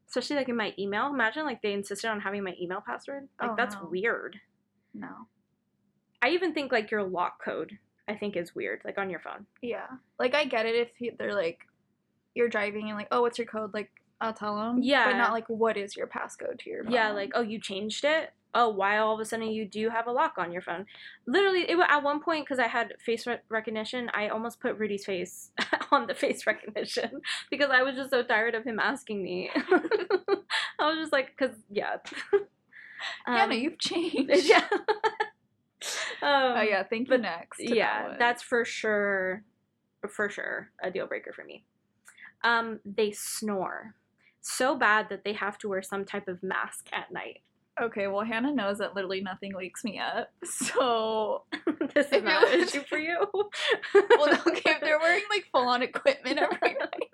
[0.09, 1.07] Especially like in my email.
[1.07, 3.27] Imagine like they insisted on having my email password.
[3.39, 3.87] Like Oh, that's no.
[3.89, 4.37] weird.
[4.93, 5.27] No.
[6.21, 9.45] I even think like your lock code I think is weird, like on your phone.
[9.61, 9.85] Yeah.
[10.17, 11.59] Like I get it if he- they're like,
[12.33, 13.71] you're driving and like, oh, what's your code?
[13.73, 14.79] Like I'll tell them.
[14.81, 15.05] Yeah.
[15.05, 16.93] But not like what is your passcode to your phone.
[16.93, 18.31] Yeah, like oh you changed it.
[18.53, 20.85] Oh, why all of a sudden you do have a lock on your phone?
[21.27, 25.05] Literally, it, at one point because I had face re- recognition, I almost put Rudy's
[25.05, 25.51] face
[25.91, 27.21] on the face recognition
[27.51, 29.51] because I was just so tired of him asking me.
[30.79, 31.97] I was just like, because yeah.
[33.27, 34.45] Um, you've changed.
[34.45, 34.67] yeah.
[36.21, 36.83] um, Oh yeah.
[36.83, 37.13] Thank you.
[37.13, 37.59] but next.
[37.59, 39.43] to that yeah, that's for sure,
[40.09, 41.65] for sure a deal breaker for me.
[42.43, 43.95] Um, they snore
[44.41, 47.41] so bad that they have to wear some type of mask at night.
[47.81, 48.07] Okay.
[48.07, 50.29] Well, Hannah knows that literally nothing wakes me up.
[50.45, 51.43] So
[51.93, 53.17] this is not an issue for you.
[53.33, 57.09] well, no, okay, if they're wearing like full on equipment every night,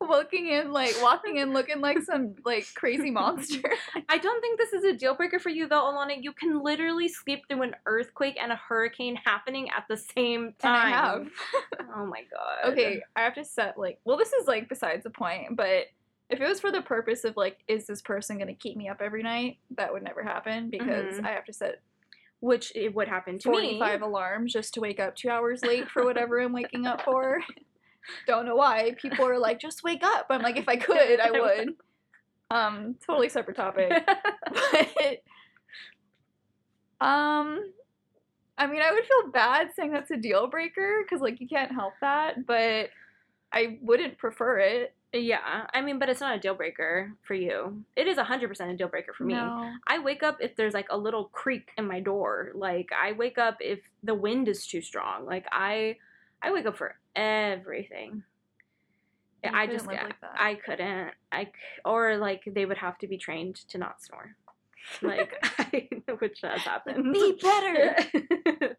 [0.00, 3.62] walking in like walking in looking like some like crazy monster.
[4.08, 6.16] I don't think this is a deal breaker for you though, Alana.
[6.20, 10.58] You can literally sleep through an earthquake and a hurricane happening at the same And
[10.58, 10.86] time.
[10.86, 11.28] I have.
[11.96, 12.72] Oh my god.
[12.72, 15.86] Okay, I have to set like well this is like besides the point, but
[16.34, 18.88] if it was for the purpose of like is this person going to keep me
[18.88, 21.24] up every night, that would never happen because Mhm.
[21.26, 21.80] I have to set
[22.40, 23.78] Which it would happen to me.
[23.78, 27.40] 45 alarms just to wake up 2 hours late for whatever I'm waking up for.
[28.26, 28.94] Don't know why.
[29.00, 30.26] People are like just wake up.
[30.28, 31.74] I'm like if I could, I would.
[32.50, 33.90] Um totally separate topic.
[34.70, 35.22] but
[37.00, 37.72] um
[38.56, 41.72] I mean, I would feel bad saying that's a deal breaker because like you can't
[41.72, 42.90] help that, but
[43.52, 44.94] I wouldn't prefer it.
[45.16, 47.84] Yeah, I mean, but it's not a deal breaker for you.
[47.94, 49.34] It is 100% a deal breaker for me.
[49.34, 49.70] No.
[49.86, 52.50] I wake up if there's like a little creak in my door.
[52.54, 55.24] Like I wake up if the wind is too strong.
[55.24, 55.98] Like I
[56.42, 58.24] I wake up for everything.
[59.44, 60.00] You I just like.
[60.34, 61.10] I couldn't.
[61.30, 61.48] I
[61.84, 64.36] or like they would have to be trained to not snore.
[65.00, 65.88] Like I,
[66.18, 67.12] which does happen.
[67.12, 67.96] Be better.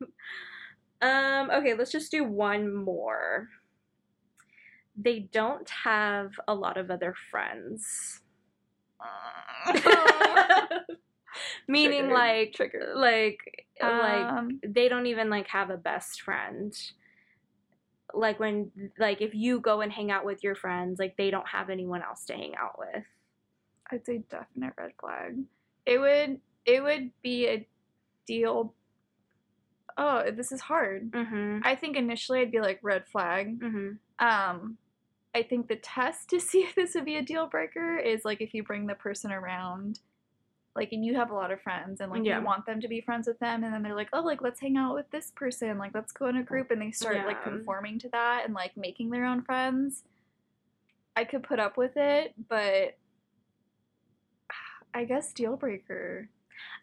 [1.02, 3.48] um okay, let's just do one more.
[4.98, 8.22] They don't have a lot of other friends.
[11.68, 12.14] Meaning Triggered.
[12.14, 12.96] like Triggered.
[12.96, 13.40] like
[13.82, 16.74] like Um, they don't even like have a best friend.
[18.14, 21.48] Like when like if you go and hang out with your friends, like they don't
[21.48, 23.04] have anyone else to hang out with.
[23.92, 25.40] I'd say definite red flag.
[25.86, 27.68] It would it would be a
[28.26, 28.74] deal.
[29.98, 31.12] Oh, this is hard.
[31.12, 31.62] Mhm.
[31.64, 33.60] I think initially I'd be like red flag.
[33.60, 33.98] Mhm.
[34.20, 34.78] Um,
[35.36, 38.42] I think the test to see if this would be a deal breaker is like
[38.42, 40.00] if you bring the person around,
[40.76, 42.40] like, and you have a lot of friends, and like Yeah.
[42.40, 44.60] you want them to be friends with them, and then they're like, oh, like let's
[44.60, 47.44] hang out with this person, like let's go in a group, and they start like
[47.44, 50.04] conforming to that and like making their own friends.
[51.18, 52.98] I could put up with it, but
[54.94, 56.30] I guess deal breaker.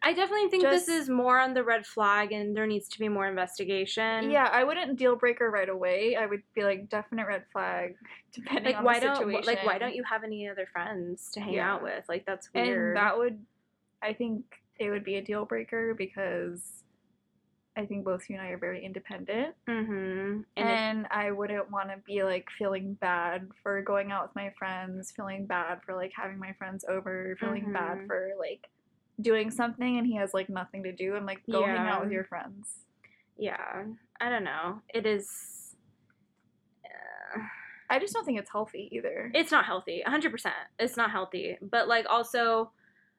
[0.02, 3.08] I definitely think this is more on the red flag and there needs to be
[3.08, 4.30] more investigation.
[4.30, 6.16] Yeah, I wouldn't deal breaker right away.
[6.16, 7.94] I would be like definite red flag,
[8.32, 9.46] depending Like on why the don't situation.
[9.46, 11.72] like why don't you have any other friends to hang Yeah.
[11.74, 12.04] out with?
[12.08, 12.88] Like that's weird.
[12.88, 13.38] And that would,
[14.02, 14.44] I think
[14.78, 16.82] it would be a deal breaker because
[17.76, 19.54] I think both you and I are very independent.
[19.66, 20.42] mm-hmm.
[20.56, 24.52] And, And, I wouldn't want to be like feeling bad for going out with my
[24.58, 28.06] friends, feeling bad for like having my friends over, feeling bad Mhm.
[28.08, 28.68] for like
[29.22, 32.12] doing something and he has like nothing to do and like go hang out with
[32.12, 32.68] your friends.
[33.38, 33.84] yeah,
[34.20, 34.80] I don't know.
[34.92, 35.74] It is.
[36.84, 37.40] uh,
[37.90, 39.30] I just don't think it's healthy either.
[39.34, 42.70] it's not healthy 100% it's not healthy but like also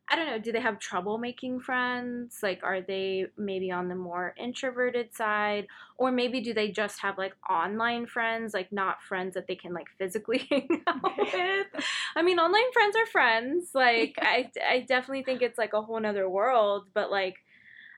[0.09, 2.39] i don't know do they have trouble making friends?
[2.43, 5.67] Like are they maybe on the more introverted side?
[5.97, 9.73] Or maybe do they just have like online friends like not friends that they can
[9.73, 11.67] like physically hang out with?
[12.15, 13.69] I mean online friends are friends.
[13.73, 17.37] Like I, I definitely think it's like a whole nother world but like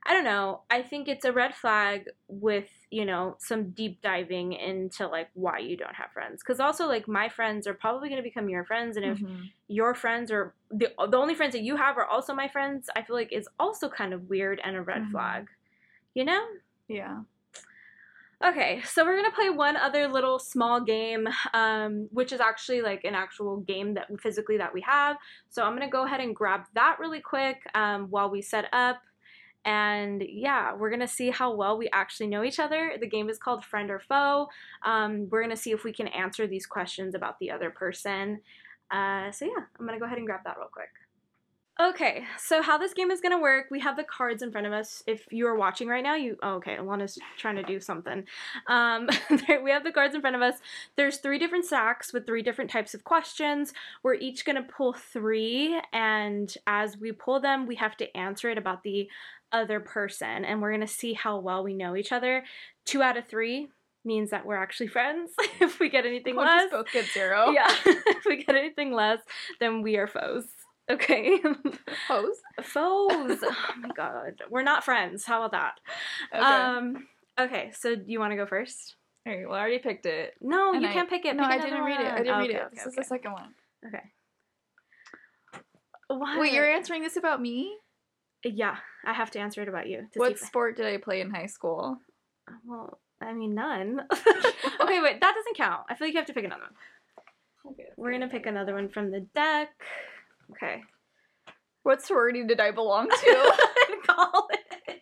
[0.08, 0.62] I don't know.
[0.70, 5.58] I think it's a red flag with, you know, some deep diving into like why
[5.58, 6.44] you don't have friends.
[6.44, 9.50] Cuz also like my friends are probably going to become your friends and if Mhm.
[9.68, 13.02] your friends are the the only friends that you have are also my friends, I
[13.02, 15.12] feel like is also kind of weird and a red Mhm.
[15.12, 15.50] flag.
[16.14, 16.46] You know?
[16.88, 17.24] Yeah.
[18.44, 23.04] Okay, so we're gonna play one other little small game, um, which is actually like
[23.06, 25.18] an actual game that physically that we have.
[25.50, 29.02] So I'm gonna go ahead and grab that really quick um, while we set up.
[29.66, 32.94] And yeah, we're gonna see how well we actually know each other.
[33.00, 34.48] The game is called Friend or Foe.
[34.86, 38.42] Um, we're gonna see if we can answer these questions about the other person.
[38.92, 40.90] Uh, so yeah, I'm gonna go ahead and grab that real quick.
[41.78, 44.72] Okay, so how this game is gonna work, we have the cards in front of
[44.72, 45.04] us.
[45.08, 48.24] If you are watching right now, you oh, okay, Alana's trying to do something.
[48.68, 49.10] Um,
[49.62, 50.56] we have the cards in front of us.
[50.96, 53.74] There's three different stacks with three different types of questions.
[54.04, 58.58] We're each gonna pull three, and as we pull them, we have to answer it
[58.58, 59.10] about the
[59.52, 62.46] other person, and we're gonna see how well we know each other.
[62.86, 63.68] Two out of three
[64.06, 65.32] means that we're actually friends.
[65.60, 67.50] if we get anything We'll less, both get zero.
[67.50, 69.20] yeah, if we get anything less,
[69.60, 70.46] then we are foes.
[70.92, 71.40] Okay.
[72.08, 72.38] Pose.
[72.64, 73.40] Foes.
[73.44, 74.42] oh my god.
[74.50, 75.26] We're not friends.
[75.26, 75.80] How about that?
[76.34, 76.44] Okay.
[76.44, 77.08] Um
[77.40, 78.96] okay, so you want to go first?
[79.28, 79.48] All right.
[79.48, 80.36] Well, I already picked it.
[80.42, 81.36] No, And you I- can't pick it.
[81.36, 82.08] no, Pick I didn't read it.
[82.08, 82.62] I didn't read Okay, it.
[82.68, 83.54] okay, this is the second one.
[83.88, 84.04] Okay.
[86.08, 86.40] What?
[86.40, 87.78] Wait, you're answering this about me?
[88.44, 90.08] Yeah, I have to answer it about you.
[90.16, 91.98] What see sport did I play in high school?
[92.64, 94.02] Well, I mean none.
[94.14, 95.82] okay, wait, that doesn't count.
[95.90, 97.74] I feel like you have to pick another one.
[97.74, 97.90] Okay.
[97.98, 99.70] We're gonna pick another one from the deck.
[100.52, 100.82] Okay.
[101.84, 103.54] What sorority did I belong to?
[103.92, 105.02] in College.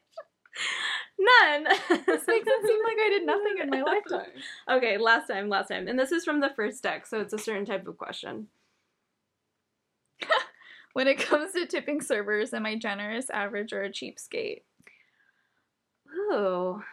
[1.19, 1.63] None.
[1.63, 4.31] this makes it seem like I did nothing in my lifetime.
[4.69, 5.87] Okay, last time, last time.
[5.87, 8.47] And this is from the first deck, so it's a certain type of question.
[10.93, 14.61] When it comes to tipping servers, am I generous, average, or a cheapskate?
[16.15, 16.83] Ooh.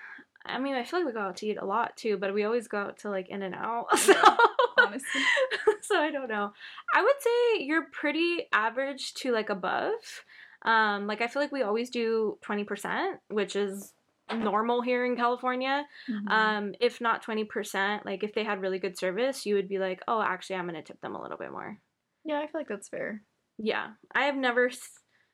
[0.54, 2.44] I mean, I feel like we go out to eat a lot too, but we
[2.44, 3.86] always go out to like In and Out.
[3.98, 5.20] So, honestly.
[5.82, 6.52] so I don't know.
[6.94, 9.92] I would say you're pretty average to like above.
[10.62, 13.92] Um, like I feel like we always do 20%, which is
[14.32, 15.84] normal here in California.
[16.08, 16.30] Mhm.
[16.30, 20.02] Um, if not 20%, like if they had really good service, you would be like,
[20.08, 21.78] oh, actually, I'm going to tip them a little bit more.
[22.24, 23.22] yeah, I feel like that's fair.
[23.58, 23.88] Yeah.
[24.14, 24.70] I have never,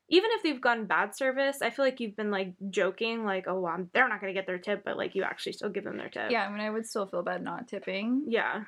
[0.09, 3.61] even if they've gotten bad service, I feel like you've been like joking, like, oh,
[3.61, 5.97] well, they're not going to get their tip, but like you actually still give them
[5.99, 6.31] their tip.
[6.31, 8.65] Yeah, I mean, I would still feel bad not tipping, Yeah.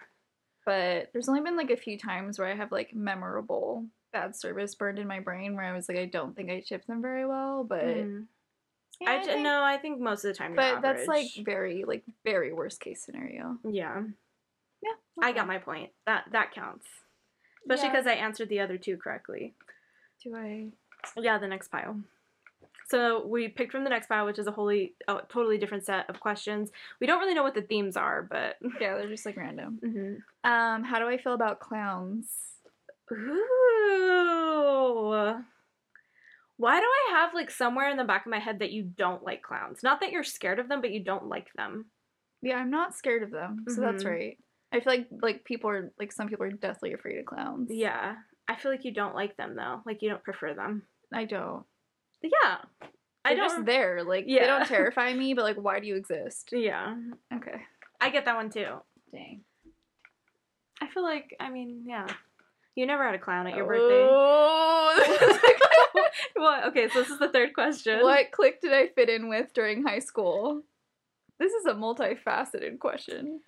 [0.66, 4.74] but there's only been like a few times where I have like memorable bad service
[4.74, 7.26] burned in my brain where I was like, I don't think I tipped them very
[7.26, 8.26] well, but Mm.
[9.00, 11.84] yeah, I, I think- no, I think most of the time but that's like very
[11.84, 13.58] like very worst case scenario.
[13.64, 14.02] yeah.
[14.82, 15.90] Yeah, I got my point.
[16.06, 16.86] That that counts.
[17.62, 17.92] Especially Yeah.
[17.92, 19.54] because I answered the other two correctly.
[20.24, 20.68] Do I?
[21.16, 22.00] Yeah, the next pile.
[22.88, 26.08] So we picked from the next pile, which is a wholly, oh, totally different set
[26.08, 26.70] of questions.
[27.00, 28.56] We don't really know what the themes are, but.
[28.80, 29.78] Yeah, they're just like random.
[29.84, 30.50] Mhm.
[30.50, 32.32] Um, how do I feel about clowns?
[33.12, 35.42] Ooh.
[36.56, 39.22] Why do I have like somewhere in the back of my head that you don't
[39.22, 39.82] like clowns?
[39.82, 41.86] Not that you're scared of them, but you don't like them.
[42.42, 44.10] Yeah, I'm not scared of them, so that's Mhm.
[44.10, 44.38] right.
[44.72, 47.70] I feel like like people are like some people are deathly afraid of clowns.
[47.70, 48.16] Yeah.
[48.48, 49.82] I feel like you don't like them though.
[49.84, 50.82] Like you don't prefer them.
[51.12, 51.64] I don't.
[52.22, 52.58] Yeah.
[53.24, 53.48] I They're don't.
[53.48, 54.02] just there.
[54.02, 56.50] Like they don't terrify me, but like why do you exist?
[56.52, 56.96] yeah.
[57.34, 57.60] Okay.
[58.00, 58.76] I get that one too.
[59.12, 59.42] Dang.
[60.80, 62.06] I feel like, I mean, yeah.
[62.76, 64.06] You never had a clown at your birthday.
[64.08, 65.38] Oh.
[66.36, 66.66] what?
[66.66, 68.00] Okay, so this is the third question.
[68.02, 70.62] what clique did I fit in with during high school?
[71.40, 73.40] This is a multifaceted question.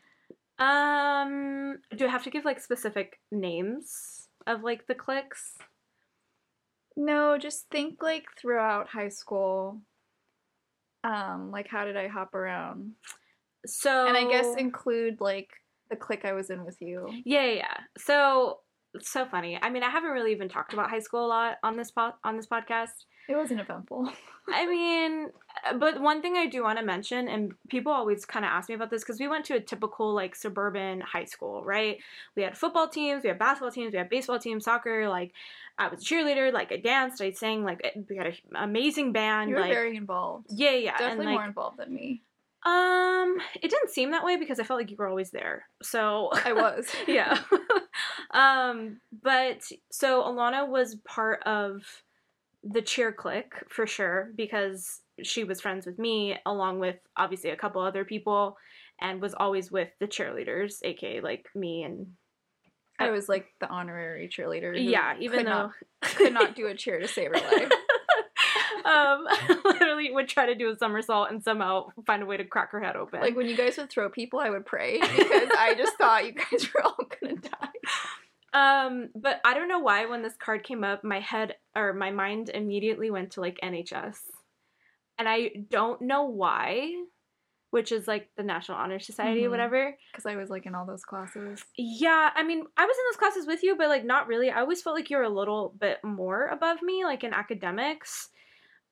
[0.59, 5.57] Um, do I have to give like specific names of like the cliques?
[6.97, 9.81] No, just think like throughout high school.
[11.05, 12.93] Um, like how did I hop around?
[13.67, 15.49] So And I guess include like
[15.91, 17.09] the clique I was in with you.
[17.25, 17.77] yeah, yeah.
[17.99, 18.59] So
[18.95, 19.59] it's so funny.
[19.61, 22.15] I mean, I haven't really even talked about high school a lot on this pod
[22.25, 22.91] on this podcast.
[23.31, 24.13] It wasn't eventful.
[24.53, 25.29] I mean,
[25.65, 28.69] uh, but one thing I do want to mention, and people always kind of ask
[28.69, 31.99] me about this because we went to a typical like suburban high school, right?
[32.35, 35.09] We had football teams, we had basketball teams, we had baseball teams, soccer.
[35.09, 35.33] Like,
[35.79, 39.13] I was a cheerleader, like I danced, I sang, like eh, we had an amazing
[39.13, 39.51] band.
[39.51, 40.47] you were like, very involved.
[40.51, 42.23] yeah, yeah, Definitely and more involved than me.
[42.67, 45.67] um, it didn't seem that way because I felt like you were always there.
[45.83, 46.89] So I was.
[47.07, 47.39] yeah.
[48.33, 51.83] um, but so Alana was part of
[52.63, 57.57] the cheer clique for sure because she was friends with me along with obviously a
[57.57, 58.57] couple other people
[59.01, 62.07] and was always with the cheerleaders, aka like me and
[62.99, 64.75] I was like the honorary cheerleader.
[64.77, 67.73] yeah, even could though not, could not do a cheer to save her life.
[68.85, 69.27] um
[69.65, 72.81] literally would try to do a somersault and somehow find a way to crack her
[72.83, 73.21] head open.
[73.23, 76.33] Like when you guys would throw people, I would pray because I just thought you
[76.33, 77.70] guys were all gonna die.
[78.53, 82.11] Um, but I don't know why when this card came up, my head or my
[82.11, 84.19] mind immediately went to like NHS.
[85.19, 86.93] And I don't know why,
[87.71, 89.51] which is like the National Honor Society or Mhm.
[89.53, 89.97] whatever.
[90.13, 91.65] Because I was like in all those classes.
[91.77, 94.51] Yeah, I mean, I was in those classes with you, but like not really.
[94.51, 98.31] I always felt like you were a little bit more above me, like in academics.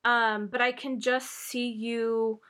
[0.05, 2.41] Um, but I can just see you.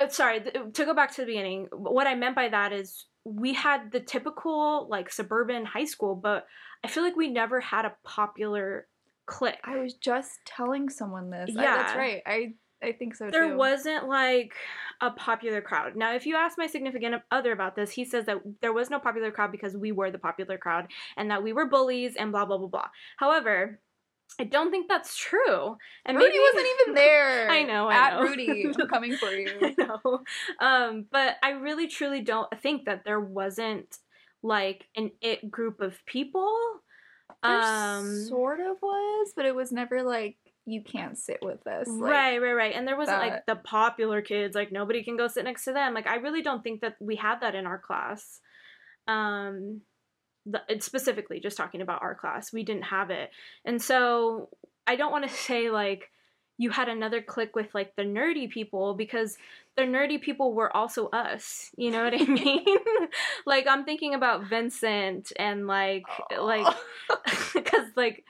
[0.00, 3.06] uh, sorry, th- to go back to the beginning, what I meant by that is
[3.28, 6.46] we had the typical like suburban high school, but
[6.84, 8.86] I feel like we never had a popular
[9.26, 9.58] clique.
[9.64, 11.50] I was just telling someone this.
[11.56, 12.22] I- that's right.
[12.26, 13.32] I I think so too.
[13.32, 13.56] there too.
[13.56, 14.54] wasn't like
[15.00, 15.96] a popular crowd.
[15.96, 19.00] Now, if you ask my significant other about this, he says that there was no
[19.00, 22.44] popular crowd because we were the popular crowd and that we were bullies and blah
[22.44, 22.88] blah blah blah.
[23.16, 23.80] However,
[24.40, 25.76] I don't think that's true.
[26.04, 27.50] And Rudy maybe wasn't even there.
[27.50, 28.22] I know, I At know.
[28.22, 29.50] Rudy, I'm coming for you.
[29.62, 30.20] I know.
[30.60, 33.98] Um, but I really truly don't think that there wasn't
[34.42, 36.56] like an it group of people.
[37.42, 41.88] There Um sort of was, but it was never like you can't sit with us.
[41.88, 42.74] Like, right, right, right.
[42.74, 45.94] And there wasn't like the popular kids, like nobody can go sit next to them.
[45.94, 48.40] Like I really don't think that we had that in our class.
[49.06, 49.80] Um
[50.50, 52.52] the, it's specifically just talking about our class.
[52.52, 53.30] We didn't have it.
[53.64, 54.48] And so
[54.86, 56.10] I don't want to say like
[56.60, 59.38] you had another clique with like the nerdy people because
[59.76, 61.70] the nerdy people were also us.
[61.76, 62.64] You know what I mean?
[63.46, 66.04] like I'm thinking about Vincent and like
[66.36, 66.66] like
[67.54, 68.24] because like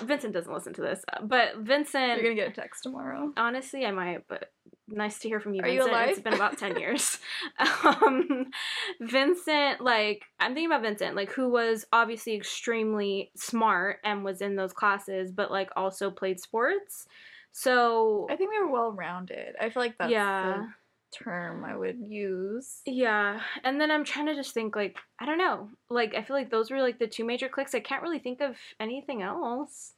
[0.00, 2.22] Vincent doesn't listen to this, but Vincent.
[2.22, 3.32] You're gonna get a text tomorrow.
[3.36, 4.50] Honestly, I might, but
[4.92, 6.10] nice to hear from you, Are you Vincent.
[6.10, 7.18] It's been about 10 years.
[7.84, 8.46] um,
[9.00, 14.56] Vincent, like, I'm thinking about Vincent, like, who was obviously extremely smart and was in
[14.56, 17.06] those classes, but, like, also played sports.
[17.52, 19.54] So, I think we were well rounded.
[19.60, 20.56] I feel like that's yeah.
[20.56, 22.80] the term I would use.
[22.86, 23.40] Yeah.
[23.64, 25.68] And then I'm trying to just think, like, I don't know.
[25.90, 27.74] Like, I feel like those were, like, the two major cliques.
[27.74, 29.92] I can't really think of anything else.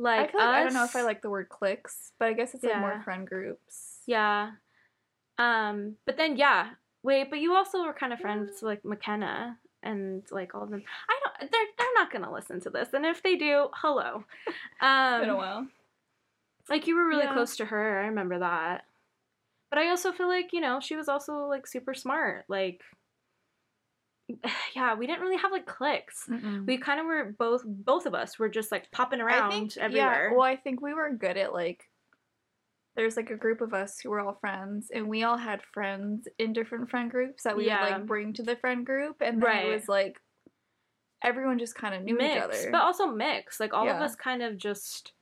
[0.00, 2.54] Like, I like I don't know if I like the word cliques, but I guess
[2.54, 3.98] it's like more friend groups.
[4.06, 4.52] Yeah.
[5.38, 6.70] Um, but then yeah.
[7.02, 10.70] Wait, but you also were kind of friends with like McKenna and like all of
[10.70, 10.82] them.
[11.08, 12.88] I don't they're they're not gonna listen to this.
[12.92, 14.24] And if they do, hello.
[14.46, 15.66] It's been a Um while.
[16.68, 17.32] like you were really Yeah.
[17.34, 18.84] close to her, I remember that.
[19.70, 22.44] But I also feel like, you know, she was also like super smart.
[22.48, 22.82] Like
[24.76, 26.26] yeah, we didn't really have like cliques.
[26.28, 26.66] Mm-mm.
[26.66, 30.28] We kind of were both both of us were just like popping around think, everywhere.
[30.30, 31.84] Yeah, well, I think we were good at like.
[32.96, 36.26] There's like a group of us who were all friends, and we all had friends
[36.38, 39.48] in different friend groups that we would like bring to the friend group, and then
[39.48, 39.66] Right.
[39.66, 40.18] it was like
[41.22, 42.70] everyone just kind of knew mix, each other.
[42.72, 43.60] but also mix.
[43.60, 45.12] Like all of us kind of just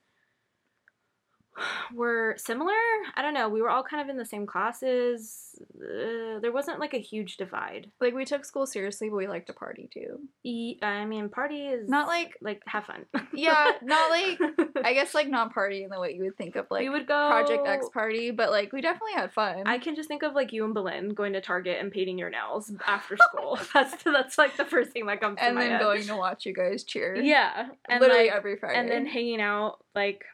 [1.95, 2.73] were similar.
[3.15, 3.49] I don't know.
[3.49, 5.45] We were all kind of in the same classes.
[5.77, 7.91] Uh, there wasn't like a huge divide.
[8.01, 10.21] like we took school seriously, but we liked to party too.
[10.45, 13.05] E- I mean, party is Not like- like have fun.
[13.33, 14.41] Yeah, not like
[14.85, 17.07] I guess like not party in the way you would think of like we would
[17.07, 19.63] go Project X party, but like we definitely had fun.
[19.67, 22.31] I can just think of like you and Belen going to Target and painting your
[22.31, 23.59] nails after school.
[23.75, 25.81] that's that's like the first thing that comes to and my then head.
[25.81, 27.15] going to watch you guys cheer.
[27.17, 28.79] Yeah, and literally like, every Friday.
[28.79, 30.25] and then hanging out like,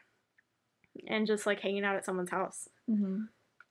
[1.07, 2.67] and just like hanging out at someone's house.
[2.87, 3.23] hmm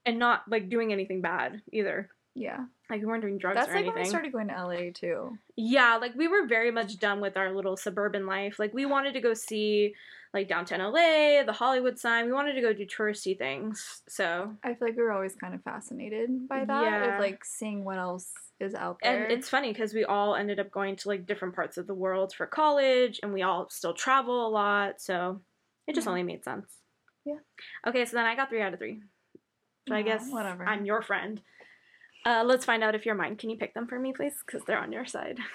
[0.06, 2.10] and not like doing anything bad either.
[2.34, 3.94] yeah, Like we weren't doing drugs that's or like anything.
[3.94, 5.38] when we started going to LA too.
[5.56, 8.58] Yeah, like we were very much done with our little suburban life.
[8.58, 9.94] Like we wanted to go see
[10.34, 12.26] like downtown LA, the Hollywood sign.
[12.26, 14.02] We wanted to go do touristy things.
[14.08, 17.14] So I feel like we were always kind of fascinated by that, Yeah.
[17.14, 19.22] of like seeing what else is out there.
[19.24, 21.94] and it's funny because we all ended up going to like different parts of the
[21.94, 25.00] world for college, and we all still travel a lot.
[25.00, 25.40] So
[25.86, 26.10] it just Yeah.
[26.10, 26.80] only made sense.
[27.24, 27.38] Yeah.
[27.86, 29.00] Okay, so then I got three out of three.
[29.88, 30.64] So I guess whatever.
[30.66, 31.40] I'm your friend.
[32.26, 33.36] Uh, let's find out if you're mine.
[33.36, 34.34] Can you pick them for me, please?
[34.46, 35.38] Because they're on your side.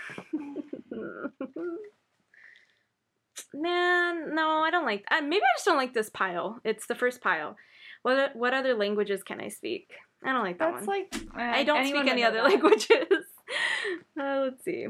[3.54, 5.04] Man, no, I don't like.
[5.10, 6.60] Uh, maybe I just don't like this pile.
[6.64, 7.56] It's the first pile.
[8.04, 9.92] What what other languages can I speak?
[10.24, 10.98] I don't like that That's one.
[11.00, 12.50] like eh, I don't speak any other that.
[12.50, 12.88] languages.
[14.20, 14.88] uh, let's see.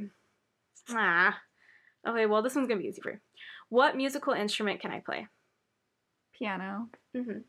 [0.90, 1.38] Ah.
[2.08, 3.20] Okay, well this one's gonna be easy for you.
[3.70, 5.28] What musical instrument can I play?
[6.40, 6.90] Piano.
[7.16, 7.40] Mm-hmm.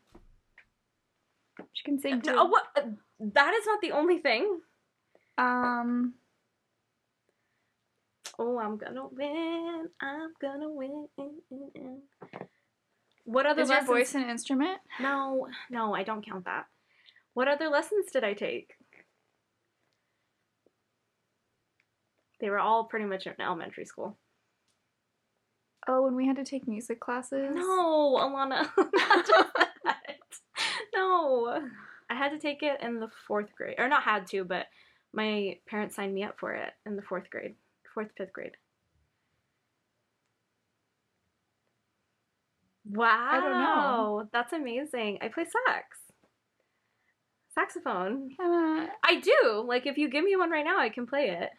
[1.73, 2.33] She can sing too.
[2.35, 2.65] Oh, what?
[2.77, 2.81] uh,
[3.19, 4.59] That is not the only thing.
[5.37, 6.13] Um,
[8.39, 9.87] Oh, I'm gonna win.
[10.01, 11.07] I'm gonna win.
[13.25, 13.87] What other is your lessons?
[13.89, 14.79] voice an instrument?
[14.99, 16.65] No, no, I don't count that.
[17.33, 18.73] What other lessons did I take?
[22.39, 24.17] They were all pretty much in elementary school.
[25.87, 27.55] Oh, when we had to take music classes.
[27.55, 29.49] No, Alana, not just
[29.83, 29.97] that.
[30.93, 31.59] No,
[32.09, 34.67] I had to take it in the fourth grade, or not had to, but
[35.13, 37.55] my parents signed me up for it in the fourth grade,
[37.93, 38.55] fourth, fifth grade.
[42.85, 44.29] Wow, I don't know.
[44.33, 45.19] That's amazing.
[45.21, 45.97] I play sax.
[47.53, 48.31] Saxophone.
[48.39, 49.65] Uh, I do.
[49.67, 51.49] Like if you give me one right now, I can play it.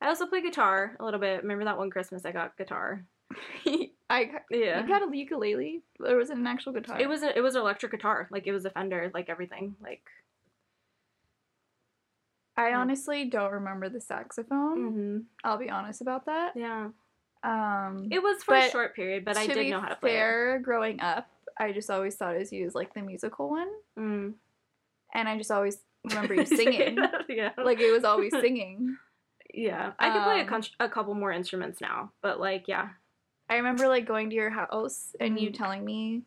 [0.00, 1.42] I also play guitar a little bit.
[1.42, 3.04] Remember that one Christmas I got guitar?
[4.10, 4.82] I Yeah.
[4.82, 7.00] you got a ukulele, or was it an actual guitar?
[7.00, 8.28] It was a, it was an electric guitar.
[8.30, 9.76] Like it was a Fender, like everything.
[9.82, 10.02] Like
[12.56, 14.92] I honestly don't remember the saxophone.
[14.92, 16.52] hmm I'll be honest about that.
[16.54, 16.88] yeah.
[17.44, 20.14] Um, It was for a short period, but I did know how to play it.
[20.14, 21.28] fair, growing up,
[21.58, 23.68] I just always thought it was you as like the musical one,
[23.98, 24.34] Mm.
[25.14, 26.98] and I just always remember you singing.
[27.28, 27.50] yeah.
[27.56, 28.96] like it was always singing.
[29.52, 29.92] yeah.
[29.98, 32.90] I could play a, Um, con- a couple more instruments now, but like yeah.
[33.48, 35.54] I remember like going to your house and you Mhm.
[35.58, 36.22] telling me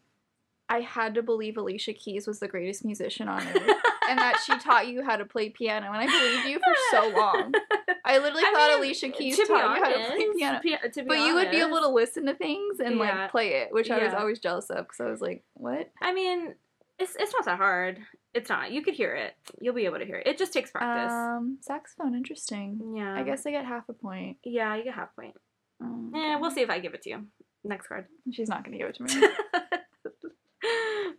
[0.68, 3.56] I had to believe Alicia Keys was the greatest musician on earth
[4.10, 7.10] and that she taught you how to play piano and I believed you for so
[7.10, 7.54] long.
[8.06, 10.60] I literally I thought mean, Alicia Keys taught you how to play piano.
[10.64, 13.22] pi- to But you would be able to listen to things and Yeah.
[13.22, 16.14] like play it, which I was always jealous of because I was like, "What?" I
[16.14, 16.56] mean,
[17.00, 18.00] it's it's not that hard.
[18.34, 18.72] It's not.
[18.72, 19.34] You could hear it.
[19.62, 20.28] You'll be able to hear it.
[20.28, 21.12] It just takes practice.
[21.14, 22.94] Um, saxophone, interesting.
[22.96, 23.16] yeah.
[23.16, 24.38] I guess I get half a point.
[24.44, 25.36] Yeah, you get half a point.
[25.82, 27.26] Um, Yeah, we'll see if I give it to you.
[27.64, 28.06] Next card.
[28.32, 29.14] She's not gonna give it to me.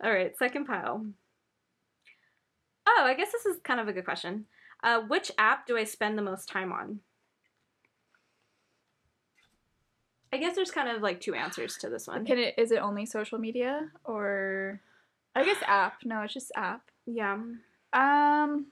[0.03, 1.05] All right, second pile.
[2.87, 4.45] Oh, I guess this is kind of a good question.
[4.83, 6.99] Uh, which app do I spend the most time on?
[10.31, 12.25] I guess there's kind of like two answers to this one.
[12.25, 12.53] Can it?
[12.57, 14.81] Is it only social media or?
[15.35, 15.99] I guess app.
[16.03, 16.81] No, it's just app.
[17.05, 17.33] Yeah.
[17.93, 18.65] Um.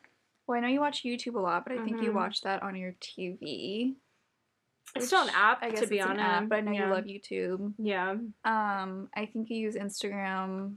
[0.48, 2.16] Well, I know you watch YouTube a lot, but I think you Mhm.
[2.16, 3.96] watch that on your TV.
[4.96, 6.20] It's still an app, I guess to be honest.
[6.22, 6.88] app, but I know yeah.
[6.88, 7.74] you love YouTube.
[7.78, 8.12] Yeah.
[8.46, 10.76] Um, I think you use Instagram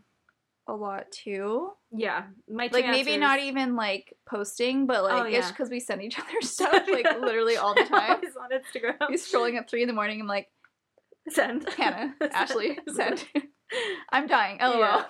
[0.67, 1.71] a lot too.
[1.97, 2.25] Yeah.
[2.49, 6.03] My Like maybe answers- not even like posting, but like Oh, it's because we send
[6.03, 8.11] each other stuff like literally all the time.
[8.17, 8.97] always on Instagram.
[9.09, 10.21] You're scrolling at three in the morning.
[10.21, 10.49] I'm like,
[11.31, 11.69] Send.
[11.75, 12.15] Hannah.
[12.33, 13.25] Ashley, send.
[14.11, 14.59] I'm dying.
[14.63, 14.79] LOL.
[14.79, 15.05] Yeah.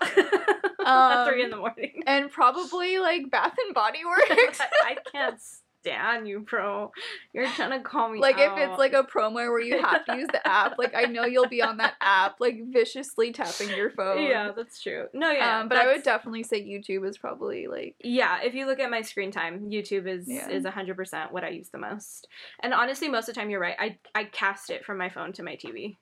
[0.84, 2.02] At three in Um, the morning.
[2.06, 4.61] And probably like Bath and Body Works.
[4.61, 5.40] I can't
[5.80, 6.92] stand you, bro.
[7.32, 10.16] You're trying to call me like if it's like a promo where you have to
[10.16, 13.90] use the app, like I know you'll be on that app, like viciously tapping your
[13.90, 14.22] phone.
[14.24, 15.06] yeah, that's true.
[15.14, 18.66] No, yeah, um, but I would definitely say YouTube is probably like Yeah, if you
[18.66, 20.48] look at my screen time, YouTube is Yeah.
[20.48, 22.28] is hundred percent what I use the most.
[22.60, 23.76] And honestly, most of the time, you're right.
[23.78, 25.96] I I cast it from my phone to my TV.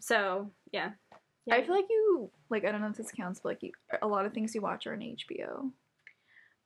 [0.00, 0.90] So yeah.
[1.46, 1.54] yeah.
[1.54, 4.06] I feel like you like I don't know if this counts, but like you, a
[4.08, 5.70] lot of things you watch are on HBO.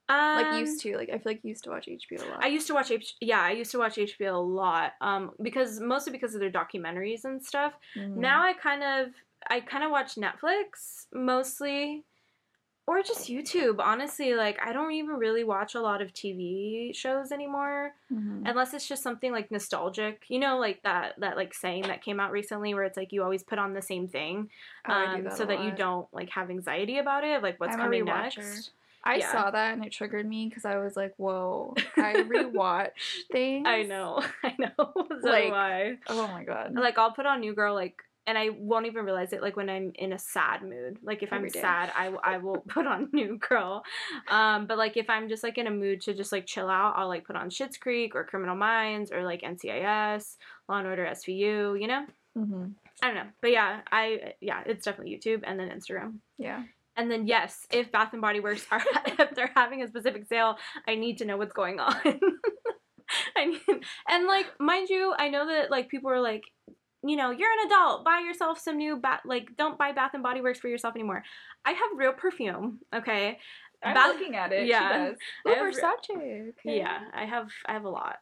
[0.07, 2.43] Like Um, used to, like I feel like you used to watch HBO a lot.
[2.43, 4.93] I used to watch H- yeah, I used to watch HBO a lot.
[5.01, 7.73] Um, because mostly because of their documentaries and stuff.
[7.95, 8.17] Mhm.
[8.17, 9.13] Now I kind of
[9.49, 12.03] I kind of watch Netflix mostly
[12.87, 13.79] or just YouTube.
[13.79, 18.47] Honestly, like I don't even really watch a lot of TV shows anymore Mhm.
[18.47, 20.25] unless it's just something like nostalgic.
[20.29, 23.23] You know, like that that like saying that came out recently where it's like you
[23.23, 24.49] always put on the same thing
[24.87, 27.75] Oh, um, that so a that you don't like have anxiety about it, like what's
[27.75, 28.37] I'm coming rewatcher.
[28.37, 28.71] next.
[29.05, 29.31] I yeah.
[29.31, 32.89] saw that and it triggered me because I was like, "Whoa!" I rewatch
[33.31, 33.65] things.
[33.67, 34.23] I know.
[34.43, 34.73] I know.
[35.21, 35.97] so Like- I.
[36.07, 36.73] Oh my god!
[36.73, 37.95] Like I'll put on New Girl like
[38.27, 40.97] and I won't even realize it like when I'm in a sad mood.
[41.03, 41.61] Like if Every I'm day.
[41.61, 43.83] sad, I will put on New Girl.
[44.27, 46.95] Um, but like if I'm just like in a mood to just like chill out,
[46.97, 50.37] I'll like put on Schitt's Creek or Criminal Minds or like NCIS,
[50.67, 51.79] Law and Order SVU.
[51.79, 52.65] You know, hmm
[53.03, 53.29] I don't know.
[53.41, 56.15] But yeah, I yeah, it's definitely YouTube and then Instagram.
[56.39, 56.63] Yeah.
[56.97, 60.57] And then yes, if Bath and Body Works are if they're having a specific sale,
[60.87, 61.95] I need to know what's going on.
[63.37, 66.43] I mean, and like mind you, I know that like people are like,
[67.03, 69.21] you know, you're an adult, buy yourself some new bath.
[69.25, 71.23] Like, don't buy Bath and Body Works for yourself anymore.
[71.63, 72.79] I have real perfume.
[72.93, 73.37] Okay.
[73.83, 74.67] I'm Bath- looking at it.
[74.67, 74.89] yeah.
[74.89, 75.17] She does.
[75.45, 76.49] I Oh, Versace.
[76.49, 76.77] Okay.
[76.79, 78.17] Yeah, I have I have a lot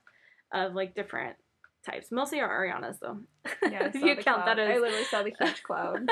[0.54, 1.38] of like different
[1.86, 2.08] types.
[2.12, 3.20] Mostly are Ariana's though.
[3.72, 3.92] Yeah.
[3.94, 4.60] I you count that cloud.
[4.60, 6.10] I as literally saw the huge cloud.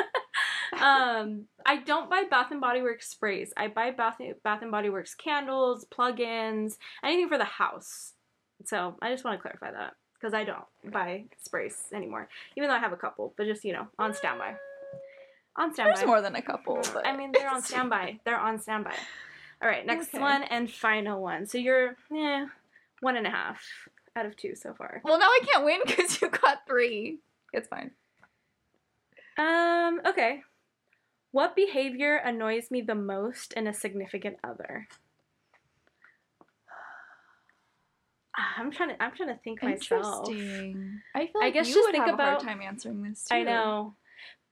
[0.80, 3.53] Um, I don't buy Bath and Body Works sprays.
[3.57, 8.13] I buy Bath Bath and Body Works candles, plug-ins, anything for the house.
[8.65, 12.76] So I just want to clarify that because I don't buy sprays anymore, even though
[12.76, 14.56] I have a couple, but just you know on standby.
[15.57, 15.95] On standby.
[15.95, 18.19] There's more than a couple, but I mean, they're on standby.
[18.26, 18.95] They're on standby.
[19.61, 20.19] All right, next Okay.
[20.19, 21.45] one and final one.
[21.45, 22.45] So you're eh,
[23.02, 23.61] one and a half
[24.15, 25.02] out of two so far.
[25.03, 27.19] Well, now I can't win because you got three.
[27.53, 27.91] It's fine.
[29.38, 30.41] Um, okay.
[31.32, 34.88] What behavior annoys me the most in a significant other?
[38.36, 40.28] I'm trying to I'm trying to think myself.
[40.30, 41.02] Interesting.
[41.16, 43.26] I feel I guess you just would think have a hard about- time answering this
[43.26, 43.36] too.
[43.36, 43.95] I know.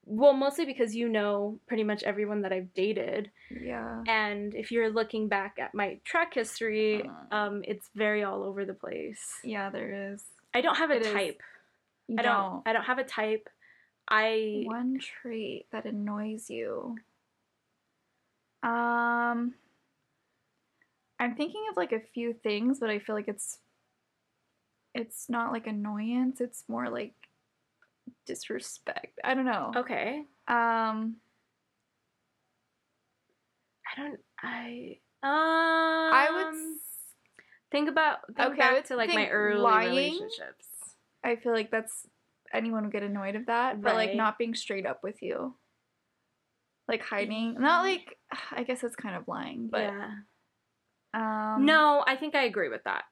[0.06, 3.30] Well, mostly because you know pretty much everyone that I've dated.
[3.52, 4.02] Yeah.
[4.08, 7.36] And if you're looking back at my track history, Uh.
[7.36, 9.40] um, it's very all over the place.
[9.44, 10.24] Yeah, there is.
[10.54, 11.42] I don't have a It type.
[12.18, 13.50] I don't I don't have a type.
[14.10, 16.98] I One trait that annoys you.
[18.64, 19.54] Um.
[21.22, 23.60] I'm thinking of like a few things, but I feel like it's
[24.96, 26.40] it's not like annoyance.
[26.42, 27.14] It's more like
[28.26, 29.20] disrespect.
[29.24, 29.74] I don't know.
[29.76, 30.26] Okay.
[30.48, 31.18] Um,
[33.86, 34.20] I don't.
[34.42, 34.98] I.
[35.22, 35.30] Um.
[36.14, 36.56] I would.
[36.56, 36.78] s-
[37.72, 39.90] think about think Okay, back to like my early lying.
[39.90, 40.68] relationships.
[41.24, 42.08] I feel like that's
[42.54, 45.56] anyone would get annoyed of that, but like not being straight up with you,
[46.88, 47.56] like hiding.
[47.60, 48.18] Not like
[48.52, 50.10] I guess it's kind of lying, but yeah.
[51.14, 53.04] um, no, I think I agree with that.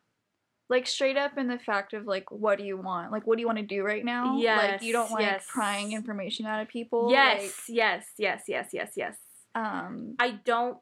[0.70, 3.42] like straight up in the fact of like what do you want like what do
[3.42, 5.46] you want to do right now like you don't Yes, like yes.
[5.48, 9.16] prying information out of people yes, yes, yes, yes, yes, yes.
[9.56, 10.78] like, um I don't.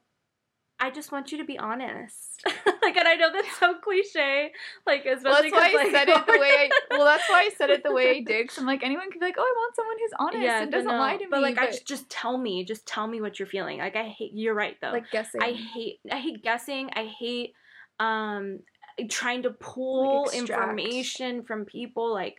[0.78, 2.42] I just want you to be honest.
[2.82, 4.52] like, and I know that's so cliche.
[4.86, 7.40] Like, especially well, that's why 'cause, I said it the way I, well that's why
[7.42, 9.42] I said it the way I did because I'm like anyone could be like oh
[9.42, 10.98] I want someone who's honest and doesn't no.
[10.98, 13.46] lie to me But like, I just just tell me, just tell me what you're
[13.48, 13.78] feeling.
[13.78, 14.32] Like, I hate.
[14.34, 14.92] You're right though.
[14.92, 16.90] like guessing I hate I hate guessing.
[16.94, 17.54] I hate
[17.98, 18.60] um
[19.08, 20.60] trying to pull extract.
[20.80, 22.36] information from people like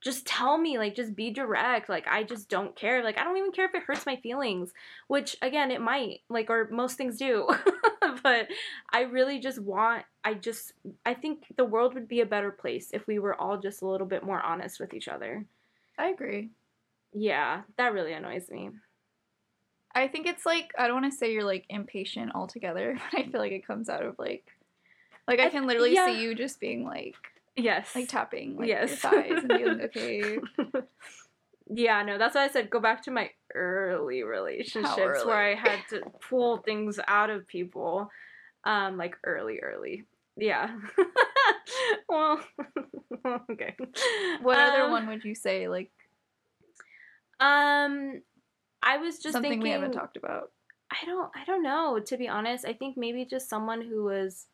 [0.00, 3.36] just tell me like just be direct like i just don't care like i don't
[3.36, 4.72] even care if it hurts my feelings
[5.08, 7.48] which again it might like or most things do
[8.22, 8.48] but
[8.92, 10.72] i really just want i just
[11.04, 13.86] i think the world would be a better place if we were all just a
[13.86, 15.44] little bit more honest with each other.
[15.98, 16.50] I agree.
[17.12, 18.70] Yeah that really annoys me.
[19.94, 23.28] I think it's like I don't want to say you're like impatient altogether but I
[23.28, 24.46] feel like it comes out of like
[25.28, 26.06] like I, I- can literally yeah.
[26.06, 27.16] see you just being like
[27.60, 30.38] yes like tapping like yes your thighs and being okay
[31.72, 35.24] yeah, no, that's why I said go back to my early relationships early?
[35.24, 38.10] where I had to pull things out of people.
[38.64, 40.04] Um, like early, early.
[40.36, 40.76] Yeah.
[42.08, 42.40] well,
[43.52, 43.76] okay.
[44.42, 45.92] what other Um, one would you say like
[47.38, 48.20] Um,
[48.82, 49.62] I was just something thinking.
[49.62, 50.50] we haven't talked about
[50.90, 52.64] I don't I don't know, to be honest.
[52.64, 54.46] I think maybe just someone who was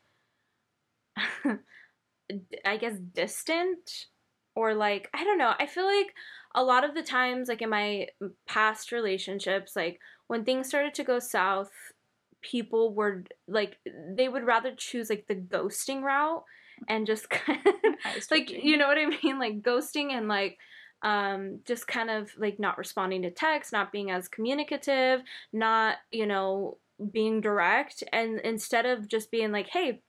[2.64, 4.06] I guess distant
[4.54, 5.54] or like I don't know.
[5.58, 6.14] I feel like
[6.54, 8.08] a lot of the times like in my
[8.46, 11.70] past relationships like when things started to go south,
[12.42, 13.78] people were like
[14.16, 16.44] they would rather choose like the ghosting route
[16.88, 17.74] and just kind of
[18.30, 20.58] like you know what I mean, like ghosting and like
[21.02, 25.20] um just kind of like not responding to text, not being as communicative,
[25.52, 26.78] not you know
[27.12, 30.00] being direct, and instead of just being like, hey.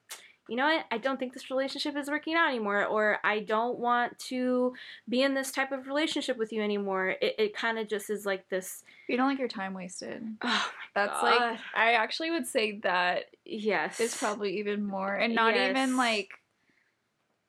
[0.49, 0.85] You know what?
[0.91, 4.73] I don't think this relationship is working out anymore, or I don't want to
[5.09, 7.15] be in this type of relationship with you anymore.
[7.21, 8.83] It, it kind of just is like this.
[9.07, 11.23] you don't like your time wasted Oh that's God.
[11.23, 15.71] like I actually would say that yes, It's probably even more and not Yes.
[15.71, 16.29] even like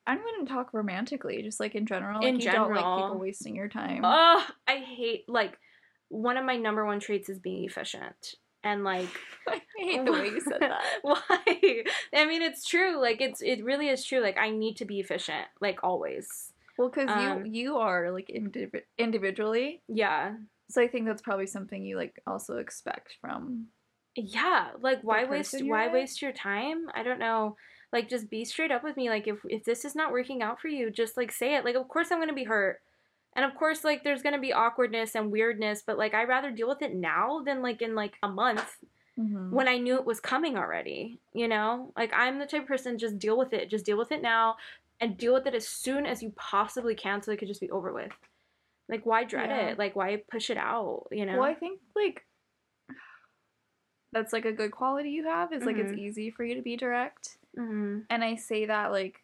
[0.06, 2.20] I wouldn't talk romantically, just like in general.
[2.22, 3.02] Like In you don't like general.
[3.02, 4.02] people wasting your time.
[4.04, 5.58] Oh, I hate like
[6.08, 8.34] one of my number one traits is being efficient.
[8.64, 9.08] And like
[9.48, 10.82] I hate the way you said that.
[11.02, 11.18] why?
[12.14, 13.00] I mean it's true.
[13.00, 14.20] Like it's it really is true.
[14.20, 16.52] Like I need to be efficient, like always.
[16.76, 20.34] Well, because Um, you you are like indiv- individually, Yeah.
[20.70, 23.66] so I think that's probably something you like also expect from.
[24.14, 24.68] Yeah.
[24.80, 25.94] Like why waste why with?
[25.94, 26.86] waste your time?
[26.94, 27.56] I don't know.
[27.92, 29.08] Like just be straight up with me.
[29.08, 31.64] Like if if this is not working out for you, just like say it.
[31.64, 32.80] Like of course I'm gonna be hurt.
[33.38, 36.66] And of course, like there's gonna be awkwardness and weirdness, but like I'd rather deal
[36.66, 38.78] with it now than like in like a month
[39.16, 39.52] Mhm.
[39.52, 41.20] when I knew it was coming already.
[41.32, 44.10] You know, like I'm the type of person just deal with it, just deal with
[44.10, 44.56] it now,
[44.98, 47.70] and deal with it as soon as you possibly can, so it could just be
[47.70, 48.10] over with.
[48.88, 49.68] Like why dread Yeah.
[49.68, 49.78] it?
[49.78, 51.06] Like why push it out?
[51.12, 51.34] You know?
[51.34, 52.26] Well, I think like
[54.12, 55.98] that's like a good quality you have is like it's Mhm.
[55.98, 57.38] easy for you to be direct.
[57.54, 59.22] hmm And I say that like,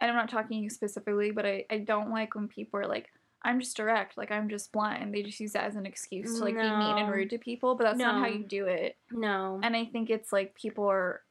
[0.00, 3.12] and I'm not talking you specifically, but I I don't like when people are like.
[3.42, 5.12] I'm just direct, like I'm just blunt.
[5.12, 7.74] They just use that as an excuse to like be mean and rude to people,
[7.76, 8.96] but that's not how you do it.
[9.12, 9.60] No.
[9.62, 11.22] And I think it's like people are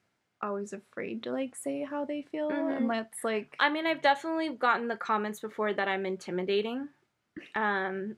[0.42, 2.78] always afraid to like say how they feel, Mhm.
[2.78, 6.90] and that's like I mean, I've definitely gotten the comments before that I'm intimidating.
[7.56, 8.16] Um,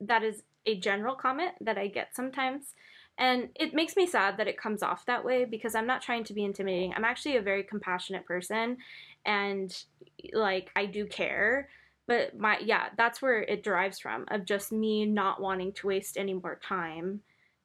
[0.00, 2.74] that is a general comment that I get sometimes.
[3.18, 6.24] And it makes me sad that it comes off that way because I'm not trying
[6.24, 6.92] to be intimidating.
[6.94, 8.76] I'm actually a very compassionate person
[9.24, 9.74] and
[10.32, 11.68] like I do care.
[12.06, 16.16] But my yeah, that's where it derives from of just me not wanting to waste
[16.16, 17.22] any more time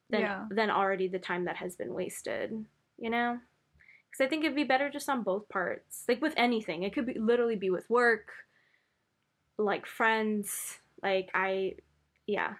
[0.09, 0.45] than Yeah.
[0.49, 2.65] than already the time that has been wasted,
[2.97, 3.39] you know?
[4.09, 6.03] Because I think it'd be better just on both parts.
[6.07, 8.31] Like with anything, it could be literally be with work,
[9.57, 10.79] like friends.
[11.01, 11.75] Like I,
[12.27, 12.55] yeah.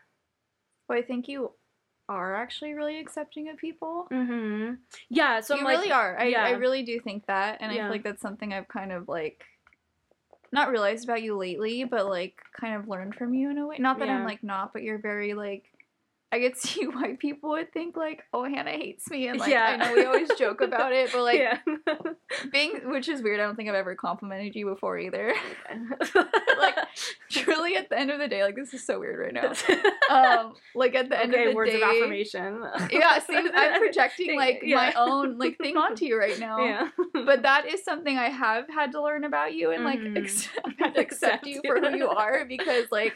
[0.88, 1.52] Well, I think you
[2.08, 4.08] are actually really accepting of people.
[4.12, 4.76] Mm-hmm.
[5.10, 5.40] Yeah.
[5.42, 6.18] So you I'm like, really are.
[6.18, 6.44] I, yeah.
[6.46, 9.44] I really do think that, and I feel like that's something I've kind of like
[10.52, 13.78] not realized about you lately, but like kind of learned from you in a way.
[13.80, 14.18] Not that Yeah.
[14.18, 15.64] I'm like not, but you're very like
[16.32, 19.66] I could see why people would think like, "Oh, Hannah hates me," and like Yeah.
[19.66, 21.58] I know we always joke about it, but like yeah.
[22.52, 23.40] being, which is weird.
[23.40, 25.34] I don't think I've ever complimented you before either.
[26.60, 26.76] like
[27.30, 29.54] truly, at the end of the day, like this is so weird right now.
[30.10, 32.64] Um, like at the end okay, of the words day, of affirmation.
[32.92, 33.20] yeah.
[33.20, 36.60] See, I'm projecting like my own like thing onto you right now.
[36.64, 36.90] Yeah.
[37.14, 40.00] But that is something I have had to learn about you and like
[40.80, 43.14] had to accept you for who you are because like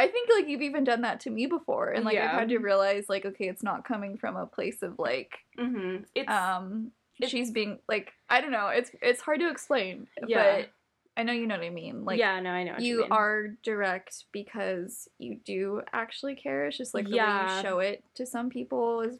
[0.00, 2.58] I think like you've even done that to me before and like I've had to
[2.58, 7.30] realize like okay it's not coming from a place of like hmm It's um it's-
[7.30, 10.60] she's being like I don't know it's it's hard to explain Yeah.
[10.60, 10.70] but
[11.16, 12.76] I know you know what I mean like yeah, no, I know.
[12.78, 17.56] You you are direct because you do actually care it's just like the way Yeah.
[17.56, 19.18] you show it to some people is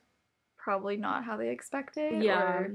[0.57, 2.75] probably not how they expect it yeah, or,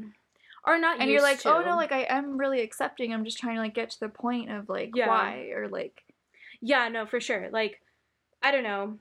[0.65, 0.99] or not.
[0.99, 3.61] and you're like used oh no like I am really accepting I'm just trying to
[3.61, 5.07] like get to the point of like Yeah.
[5.07, 6.03] why or like
[6.61, 7.49] Yeah, no, for sure.
[7.51, 7.81] Like,
[8.45, 8.99] I don't know.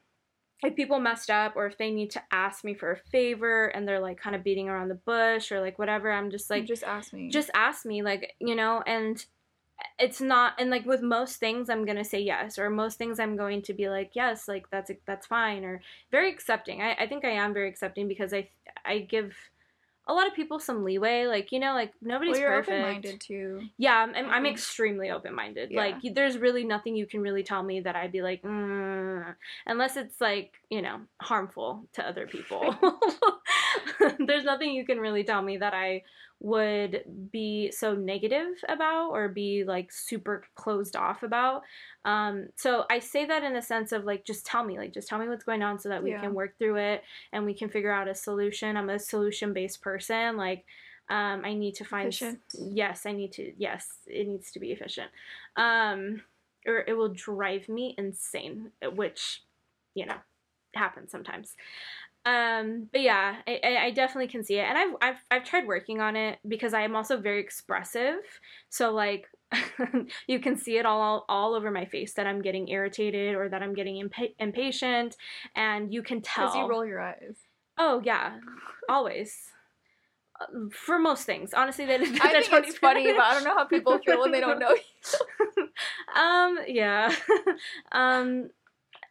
[0.63, 3.87] If people messed up or if they need to ask me for a favor and
[3.87, 6.83] they're like kind of beating around the bush or like whatever, I'm just like just
[6.83, 9.23] ask me just ask me, like, you know, and
[9.99, 13.21] it's not and like with most things I'm going to say yes or most things
[13.21, 15.81] I'm going to be like yes like that's that's fine or
[16.13, 18.49] very accepting I, I think I am very accepting because I
[18.85, 19.35] I give
[20.07, 23.21] a lot of people some leeway like you know like nobody's well, you're perfect open-minded
[23.21, 24.51] too yeah, I'm, I'm, I'm Mhm.
[24.53, 25.71] extremely open minded.
[25.71, 25.81] Yeah.
[25.81, 29.35] Like, there's really nothing you can really tell me that I'd be like, mm,
[29.67, 32.77] unless it's like, you know, harmful to other people.
[34.27, 36.03] there's nothing you can really tell me that I
[36.45, 37.03] would
[37.33, 41.63] be so negative about or be like super closed off about.
[42.05, 45.09] Um, so I say that in a sense of like, just tell me, like, just
[45.09, 46.21] tell me what's going on so that we Yeah.
[46.21, 47.03] can work through it
[47.33, 48.77] and we can figure out a solution.
[48.77, 50.37] I'm a solution based person.
[50.37, 50.67] Like,
[51.09, 52.41] um, I need to find Efficient.
[52.53, 55.11] yes, I need to yes, it needs to be efficient.
[55.57, 56.21] Um,
[56.67, 59.43] or it will drive me insane, which,
[59.95, 60.17] you know,
[60.75, 61.57] happens sometimes.
[62.27, 66.01] Um, but yeah, I, I- definitely can see it, and I've, I've I've tried working
[66.01, 68.17] on it because I am also very expressive.
[68.71, 69.27] So like,
[70.27, 73.63] you can see it all all over my face that I'm getting irritated or that
[73.63, 75.17] I'm getting impa- impatient,
[75.55, 76.47] and you can tell.
[76.47, 77.37] because you roll your eyes
[77.77, 78.39] Oh yeah,
[78.89, 79.51] always.
[80.41, 83.65] Uh, For most things, honestly, that I think it's funny but I don't know how
[83.67, 84.75] people feel when they don't know
[85.57, 85.69] you.
[86.21, 87.15] um, yeah.
[87.93, 88.51] um,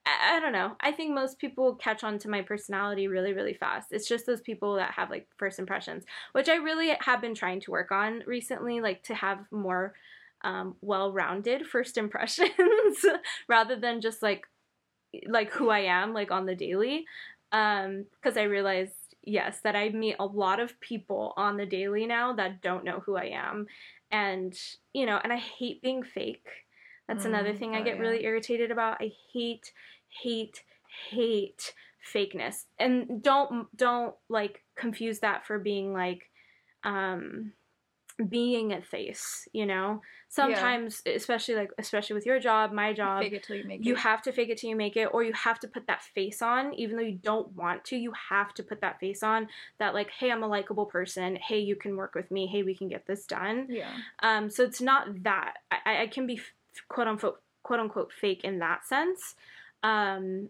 [0.06, 0.76] I, I don't know.
[0.82, 3.92] I think most people catch on to my personality really, really fast.
[3.92, 6.04] It's just those people that have like first impressions,
[6.34, 9.94] which I really have been trying to work on recently, like to have more
[10.44, 13.06] um, well-rounded first impressions
[13.48, 14.44] rather than just like
[15.28, 17.06] like who I am like on the daily.
[17.52, 18.94] Um, because I realized
[19.26, 23.02] yes that I meet a lot of people on the daily now that don't know
[23.06, 23.68] who I am,
[24.12, 24.58] and
[24.94, 26.48] you know, and I hate being fake.
[27.08, 28.00] That's another Mm, thing I oh, get yeah.
[28.00, 29.02] really irritated about.
[29.02, 29.72] I hate,
[30.22, 30.64] hate,
[31.10, 31.74] hate
[32.14, 36.30] fakeness, and don't don't like confuse that for being like,
[36.84, 37.54] um,
[38.30, 39.48] being a face.
[39.54, 43.64] You know, sometimes especially like especially with your job, my job, fake it till you
[43.66, 44.00] make you it.
[44.00, 46.42] have to fake it till you make it or you have to put that face
[46.42, 46.74] on.
[46.74, 49.48] Even though you don't want to you have to put that face on
[49.80, 51.36] that like hey i'm a likable person.
[51.36, 52.48] Hey you can work with me.
[52.48, 53.68] Hey we can get this done.
[53.70, 53.92] Yeah.
[54.22, 56.42] Um so it's not that i, I can be
[56.88, 59.36] quote unquote quote unquote fake in that sense
[59.84, 60.50] um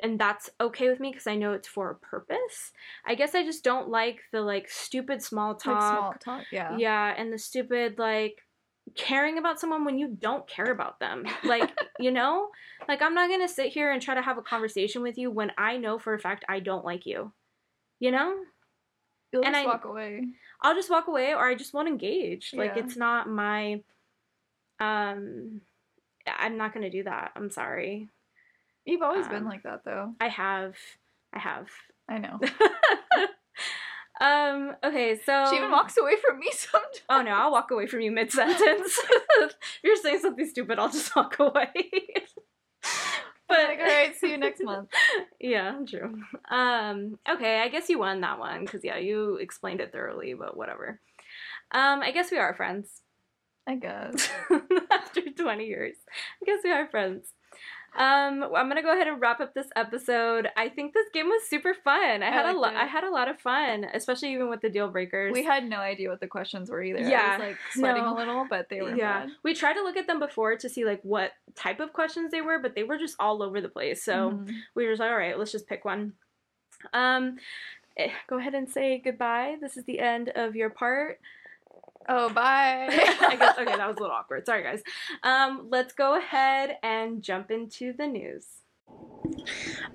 [0.00, 2.72] and that's okay with me because i know it's for a purpose
[3.06, 6.76] i guess i just don't like the like stupid small talk like small talk yeah
[6.76, 8.42] yeah, and the stupid like
[8.94, 11.24] caring about someone when you don't care about them.
[11.42, 12.48] Like, you know?
[12.86, 15.30] Like I'm not going to sit here and try to have a conversation with you
[15.30, 17.32] when I know for a fact I don't like you.
[18.00, 18.34] You know?
[19.32, 20.22] you'll and just I- walk away
[20.62, 22.52] I'll just walk away or I just won't engage.
[22.54, 23.82] Like it's not my
[24.80, 25.60] um
[26.26, 27.32] I'm not going to do that.
[27.36, 28.08] I'm sorry.
[28.84, 30.76] You've always been Um, like that though I have
[31.32, 31.68] I have.
[32.08, 32.38] I know
[34.20, 37.86] um okay, so she even walks away from me sometimes Oh no, I'll walk away
[37.86, 38.98] from you mid sentence.
[39.40, 41.72] if you're saying something stupid, I'll just walk away.
[43.48, 44.88] but like all right see you next month
[45.40, 46.22] yeah, true.
[46.50, 50.56] Um, okay, I guess you won that one because yeah, you explained it thoroughly, but
[50.56, 51.00] whatever.
[51.72, 53.02] Um, I guess we are friends.
[53.66, 54.28] I guess
[54.90, 55.96] After 20 years,
[56.40, 57.32] I guess we are friends.
[57.96, 60.48] Um, I'm gonna go ahead and wrap up this episode.
[60.56, 62.22] I think this game was super fun.
[62.22, 62.74] I I had a lot.
[62.74, 65.32] I had a lot of fun, especially even with the deal breakers.
[65.32, 68.14] we had no idea what the questions were either Yeah, I was like sweating no.
[68.14, 70.68] a little but they were yeah bad we tried to look at them before to
[70.68, 73.68] see like what type of questions they were but they were just all over the
[73.68, 74.50] place so Mhm.
[74.74, 76.14] we were just like all right let's just pick one
[76.92, 77.36] um
[77.96, 81.20] eh, go ahead and say goodbye this is the end of your part
[82.08, 82.88] oh bye.
[83.20, 84.46] I guess okay that was a little awkward.
[84.46, 84.82] Sorry guys.
[85.22, 88.46] Um let's go ahead and jump into the news.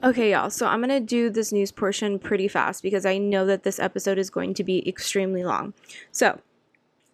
[0.03, 3.63] Okay, y'all, so I'm gonna do this news portion pretty fast because I know that
[3.63, 5.73] this episode is going to be extremely long.
[6.11, 6.39] So,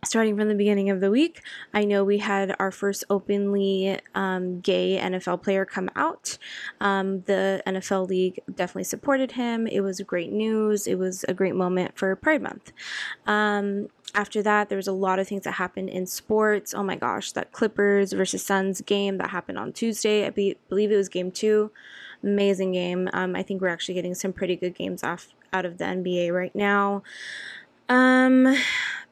[0.06, 1.42] starting from the beginning of the week,
[1.74, 6.38] I know we had our first openly um, gay NFL player come out.
[6.80, 9.68] Um, the NFL League definitely supported him.
[9.68, 10.88] It was great news.
[10.88, 12.72] It was a great moment for Pride Month.
[13.26, 16.74] Um, after that, there was a lot of things that happened in sports.
[16.74, 20.26] Oh my gosh, that Clippers versus Suns game that happened on Tuesday.
[20.26, 21.72] I be- believe it was game two.
[22.24, 23.10] Amazing game.
[23.14, 26.32] Um, I think we're actually getting some pretty good games off out of the NBA
[26.32, 27.04] right now.
[27.90, 28.56] Um,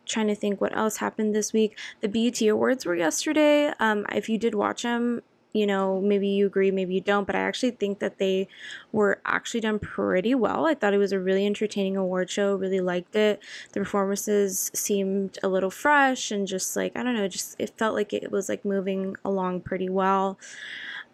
[0.05, 1.77] trying to think what else happened this week.
[2.01, 3.73] The BET Awards were yesterday.
[3.79, 5.21] Um, if you did watch them,
[5.53, 8.47] you know, maybe you agree, maybe you don't, but I actually think that they
[8.91, 10.65] were actually done pretty well.
[10.65, 13.39] I thought it was a really entertaining award show, really liked it.
[13.71, 17.93] The performances seemed a little fresh and just like, I don't know, just it felt
[17.93, 20.39] like it was like moving along pretty well.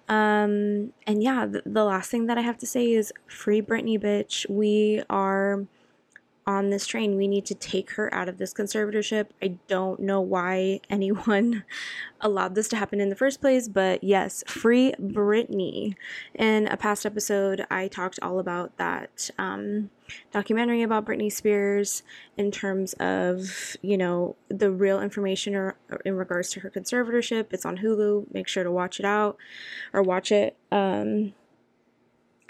[0.07, 4.02] Um, and yeah, the, the last thing that I have to say is free Britney,
[4.02, 4.49] bitch.
[4.49, 5.66] We are
[6.45, 7.16] on this train.
[7.16, 9.28] We need to take her out of this conservatorship.
[9.41, 11.64] I don't know why anyone
[12.22, 15.95] allowed this to happen in the first place, but yes, free Britney.
[16.34, 19.90] In a past episode, I talked all about that um,
[20.32, 22.03] documentary about Britney Spears
[22.36, 27.48] in terms of, you know, the real information or, or in regards to her conservatorship.
[27.52, 28.34] It's on Hulu.
[28.34, 29.38] Make sure to watch it out
[29.94, 30.57] or watch it.
[30.72, 31.34] Um,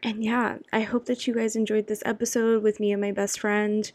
[0.01, 3.39] and yeah, I hope that you guys enjoyed this episode with me and my best
[3.39, 3.91] friend.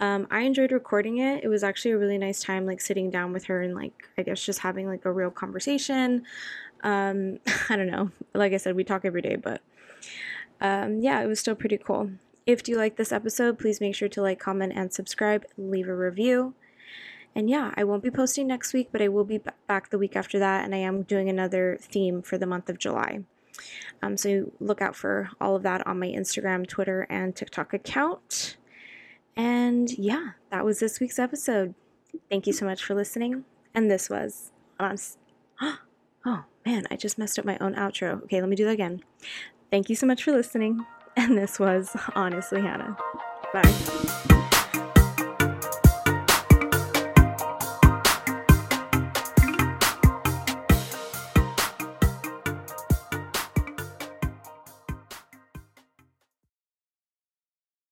[0.00, 1.44] Um, I enjoyed recording it.
[1.44, 4.22] It was actually a really nice time, like sitting down with her and like I
[4.22, 6.24] guess just having like a real conversation.
[6.82, 7.38] Um,
[7.68, 8.10] I don't know.
[8.34, 9.60] Like I said, we talk every day, but
[10.60, 12.10] um, yeah, it was still pretty cool.
[12.46, 15.44] If you like this episode, please make sure to like, comment, and subscribe.
[15.58, 16.54] Leave a review.
[17.34, 20.16] And yeah, I won't be posting next week, but I will be back the week
[20.16, 23.20] after that, and I am doing another theme for the month of July.
[24.02, 28.56] Um, so look out for all of that on my Instagram, Twitter, and TikTok account.
[29.36, 31.74] And yeah, that was this week's episode.
[32.30, 33.44] Thank you so much for listening.
[33.74, 35.18] And this was us.
[36.24, 38.22] Oh man, I just messed up my own outro.
[38.22, 39.02] Okay, let me do that again.
[39.72, 40.86] Thank you so much for listening.
[41.16, 42.96] And this was Honestly Hannah.
[43.52, 44.21] Bye.